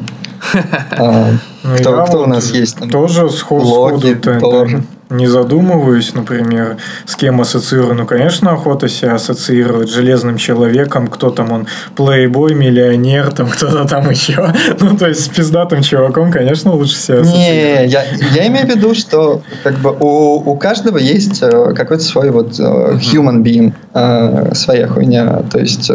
[0.98, 1.30] А,
[1.64, 2.90] Ну, кто я кто у нас есть там?
[2.90, 4.70] Тоже сход, Тор.
[4.70, 6.76] там не задумываюсь, например,
[7.06, 7.94] с кем ассоциирую.
[7.94, 11.66] Ну, конечно, охота себя ассоциировать с Железным Человеком, кто там он,
[11.96, 14.52] плейбой, миллионер, там кто-то там еще.
[14.80, 17.80] Ну, то есть с пиздатым чуваком, конечно, лучше себя ассоциировать.
[17.80, 22.02] Не, я, я имею в виду, что как бы у, у каждого есть э, какой-то
[22.02, 25.42] свой вот э, human being, э, своя хуйня.
[25.50, 25.90] То есть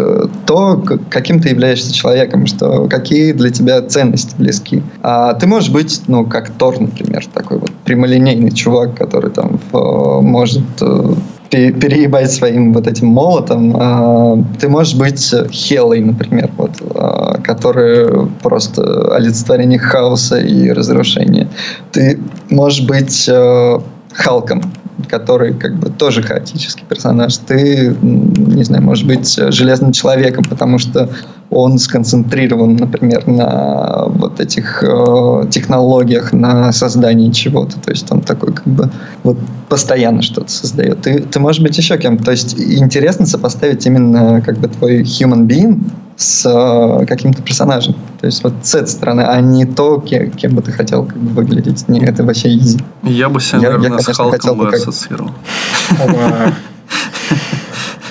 [0.46, 4.84] то, каким ты являешься человеком, что какие для тебя ценности близки.
[5.02, 10.22] А ты можешь быть, ну, как Тор, например, такой вот прямолинейный чувак, который там э,
[10.22, 11.14] может э,
[11.50, 13.76] пе- переебать своим вот этим молотом.
[13.80, 21.48] А, Ты можешь быть Хелой, например, вот, а, которая просто олицетворение хаоса и разрушения.
[21.92, 22.20] Ты
[22.50, 23.80] можешь быть э,
[24.14, 24.62] Халком,
[25.10, 27.38] который как бы тоже хаотический персонаж.
[27.38, 31.10] Ты, не знаю, можешь быть Железным Человеком, потому что
[31.50, 37.80] он сконцентрирован, например, на вот этих э, технологиях, на создании чего-то.
[37.80, 38.90] То есть он такой как бы
[39.24, 39.38] вот
[39.70, 41.02] постоянно что-то создает.
[41.02, 42.26] Ты, ты можешь быть еще кем-то.
[42.26, 45.80] То есть интересно сопоставить именно как бы твой human being
[46.18, 47.94] с э, каким-то персонажем.
[48.20, 51.16] То есть вот с этой стороны, а не то, кем, кем бы ты хотел как
[51.18, 51.88] бы выглядеть.
[51.88, 52.80] Не, это вообще изи.
[53.04, 55.32] Я бы себя, Я- я, наверное, с конечно, хотел Халком бы бы как- ассоциировал.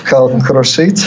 [0.03, 1.05] Халк крушить.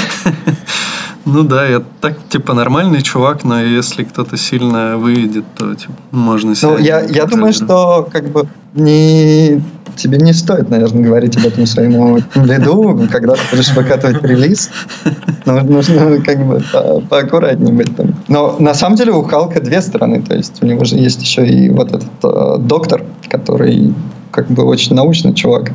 [1.26, 6.54] Ну да, я так, типа, нормальный чувак, но если кто-то сильно выведет, то, типа, можно
[6.54, 6.70] себя...
[6.70, 9.62] Ну, я, я думаю, что как бы не
[10.00, 14.70] тебе не стоит, наверное, говорить об этом своему лиду, когда ты будешь выкатывать релиз.
[15.46, 18.14] Ну, нужно как бы по- поаккуратнее быть там.
[18.28, 20.22] Но на самом деле у Халка две стороны.
[20.22, 23.94] То есть у него же есть еще и вот этот э, доктор, который
[24.30, 25.72] как бы очень научный чувак.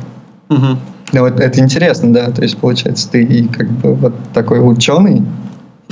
[0.48, 0.78] Мгм.
[1.12, 2.30] Ну, вот это интересно, да.
[2.30, 5.22] То есть, получается, ты как бы вот такой ученый,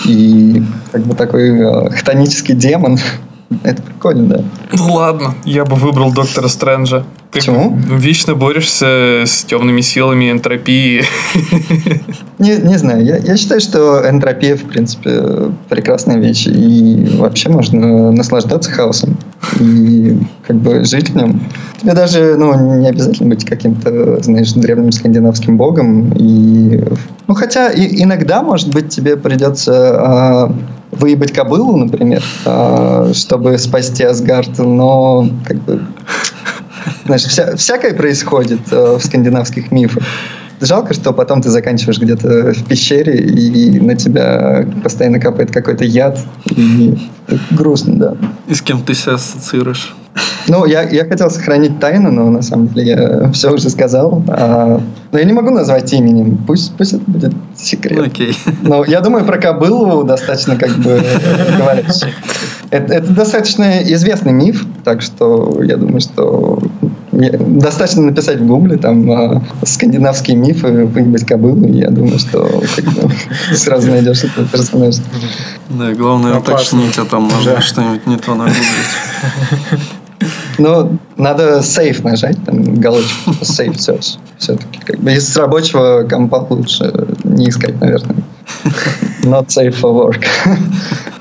[0.05, 0.63] и
[0.93, 2.99] как бы такой э, хтонический демон.
[3.63, 4.45] Это прикольно, да.
[4.73, 7.05] Ну ладно, я бы выбрал Доктора Стрэнджа.
[7.35, 7.77] Ты Почему?
[7.91, 11.03] вечно борешься с темными силами энтропии.
[12.39, 16.47] Не, не знаю, я, я считаю, что энтропия, в принципе, прекрасная вещь.
[16.47, 19.17] И вообще можно наслаждаться хаосом.
[19.59, 20.17] И
[20.47, 21.43] как бы жить в нем.
[21.81, 26.13] Тебе даже ну, не обязательно быть каким-то, знаешь, древним скандинавским богом.
[26.17, 26.85] И,
[27.27, 30.55] ну, хотя и, иногда, может быть, тебе придется а,
[30.93, 34.57] выебать кобылу, например, а, чтобы спасти Асгард.
[34.59, 35.83] Но как бы
[37.07, 40.03] знаешь, вся- всякое происходит э, в скандинавских мифах.
[40.61, 46.19] Жалко, что потом ты заканчиваешь где-то в пещере, и на тебя постоянно капает какой-то яд.
[46.57, 46.97] И
[47.51, 48.17] грустно, да.
[48.47, 49.95] И с кем ты себя ассоциируешь?
[50.47, 54.23] Ну, я, я хотел сохранить тайну, но на самом деле я все уже сказал.
[54.29, 54.81] А,
[55.11, 56.37] но я не могу назвать именем.
[56.47, 57.99] Пусть, пусть это будет секрет.
[57.99, 58.37] Ну, окей.
[58.63, 61.03] Но я думаю, про кобылу достаточно как бы
[61.59, 62.15] говорящий.
[62.71, 66.63] Это, это достаточно известный миф, так что я думаю, что
[67.15, 72.63] достаточно написать в гугле там э, скандинавские мифы, выебать кобылу, и я думаю, что
[73.55, 75.03] сразу найдешь этого персонажа.
[75.71, 78.61] Да, главное уточнить, а там можно что-нибудь не то нагуглить.
[80.57, 84.19] Ну, надо сейф нажать, там галочку сейф search.
[84.39, 86.93] Все-таки как бы из рабочего компа лучше
[87.25, 88.17] не искать, наверное.
[89.25, 90.25] Not safe for work.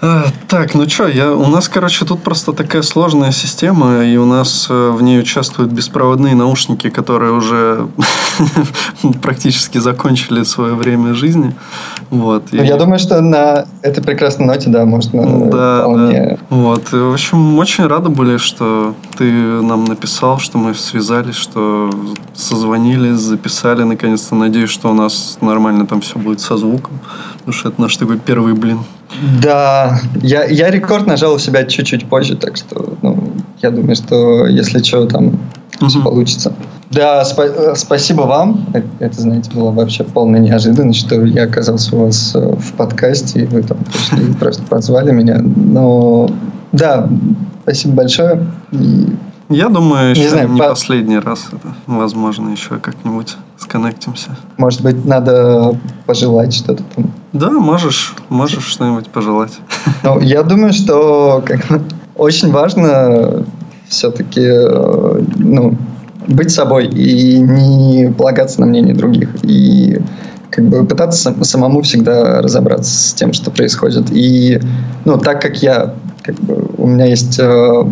[0.06, 4.26] А, так, ну что, я, у нас, короче, тут просто такая сложная система, и у
[4.26, 7.88] нас э, в ней участвуют беспроводные наушники, которые уже
[9.22, 11.56] практически закончили свое время жизни.
[12.10, 12.68] Вот, ну, и...
[12.68, 16.38] Я думаю, что на этой прекрасной ноте, да, можно да, вполне...
[16.38, 16.38] Да.
[16.50, 21.90] Вот, и, в общем, очень рады были, что ты нам написал, что мы связались, что
[22.34, 24.36] созвонились, записали, наконец-то.
[24.36, 27.00] Надеюсь, что у нас нормально там все будет со звуком,
[27.38, 28.80] потому что это наш такой первый блин.
[29.42, 34.48] Да, я, я рекорд нажал у себя чуть-чуть позже, так что ну, я думаю, что
[34.48, 35.28] если что, там
[35.80, 35.88] угу.
[35.88, 36.54] все получится.
[36.90, 38.66] Да, спа- спасибо вам.
[39.00, 43.46] Это, знаете, было вообще полная неожиданность, что я оказался у вас э, в подкасте, и
[43.46, 45.40] вы там пришли и просто позвали меня.
[45.42, 46.30] Но
[46.72, 47.10] да,
[47.64, 48.48] спасибо большое.
[48.72, 49.16] И
[49.50, 50.70] я думаю, еще не, знаю, не по...
[50.70, 51.74] последний раз это.
[51.86, 54.32] Возможно, еще как-нибудь сконнектимся.
[54.58, 57.12] Может быть, надо пожелать что-то там.
[57.34, 59.60] Да, можешь, можешь что-нибудь пожелать.
[60.04, 61.62] Ну, я думаю, что как,
[62.16, 63.44] очень важно
[63.88, 65.76] все-таки э, ну,
[66.28, 69.30] быть собой и не полагаться на мнение других.
[69.42, 70.00] И
[70.52, 74.12] как бы пытаться самому всегда разобраться с тем, что происходит.
[74.12, 74.62] И,
[75.04, 77.84] ну, так как я, как бы, у меня есть э,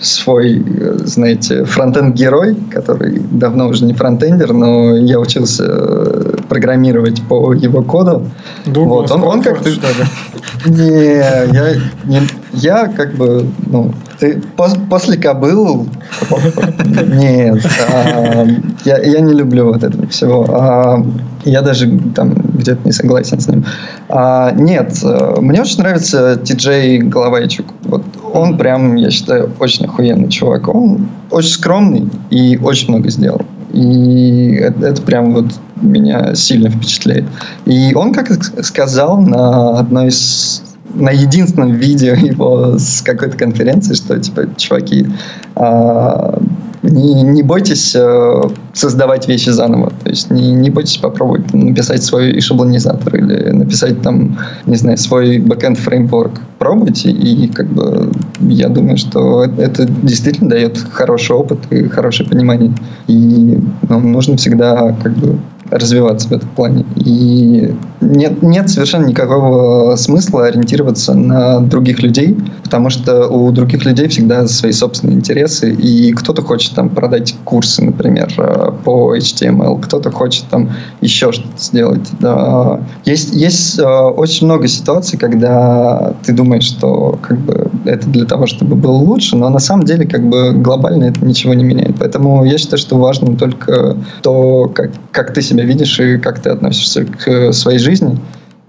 [0.00, 0.64] свой,
[1.04, 6.15] знаете, фронтенд-герой, который давно уже не фронтендер, но я учился э,
[6.48, 8.26] программировать по его коду.
[8.64, 9.68] Думаю, вот, он, он как-то...
[10.66, 11.74] Не, я,
[12.04, 12.20] не,
[12.52, 15.86] я как бы, ну, ты пос, после кобыл...
[17.06, 18.46] Нет, а,
[18.84, 20.46] я, я не люблю вот этого всего.
[20.48, 21.04] А,
[21.44, 23.64] я даже там где-то не согласен с ним.
[24.08, 27.66] А, нет, э, мне очень нравится Ти-Джей Головайчук.
[27.82, 28.02] Вот
[28.32, 30.68] он прям, я считаю, очень охуенный чувак.
[30.68, 33.42] Он очень скромный и очень много сделал.
[33.72, 35.46] И это, это прям вот
[35.80, 37.24] меня сильно впечатляет.
[37.64, 38.32] И он, как
[38.64, 40.62] сказал на одной из
[40.94, 45.06] на единственном видео его с какой-то конференции, что типа, чуваки,
[45.54, 46.40] а,
[46.82, 48.42] не, не бойтесь э,
[48.72, 49.92] создавать вещи заново.
[50.04, 55.38] То есть не, не бойтесь попробовать написать свой шаблонизатор или написать там, не знаю, свой
[55.38, 56.40] backend фреймворк.
[56.58, 62.72] Пробуйте, и как бы я думаю, что это действительно дает хороший опыт и хорошее понимание.
[63.08, 63.58] И
[63.88, 65.38] ну, нужно всегда как бы
[65.70, 66.84] развиваться в этом плане.
[66.96, 74.08] И нет, нет совершенно никакого смысла ориентироваться на других людей, потому что у других людей
[74.08, 80.10] всегда свои собственные интересы, и кто-то хочет там продать курсы, например, э, по HTML, кто-то
[80.10, 80.70] хочет там
[81.00, 82.08] еще что-то сделать.
[82.20, 82.80] Да.
[83.04, 88.46] Есть, есть э, очень много ситуаций, когда ты думаешь, что как бы это для того,
[88.46, 91.96] чтобы было лучше, но на самом деле как бы глобально это ничего не меняет.
[91.98, 96.50] Поэтому я считаю, что важно только то, как, как ты себя видишь и как ты
[96.50, 98.18] относишься к своей жизни.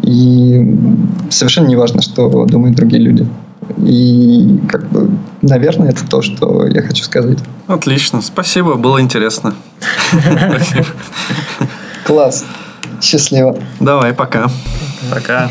[0.03, 0.75] И
[1.29, 3.27] совершенно не важно, что думают другие люди.
[3.85, 5.09] И, как бы,
[5.41, 7.39] наверное, это то, что я хочу сказать.
[7.67, 8.21] Отлично.
[8.21, 9.55] Спасибо, было интересно.
[12.05, 12.45] Класс.
[13.01, 13.57] Счастливо.
[13.79, 14.47] Давай, пока.
[15.11, 15.49] Пока.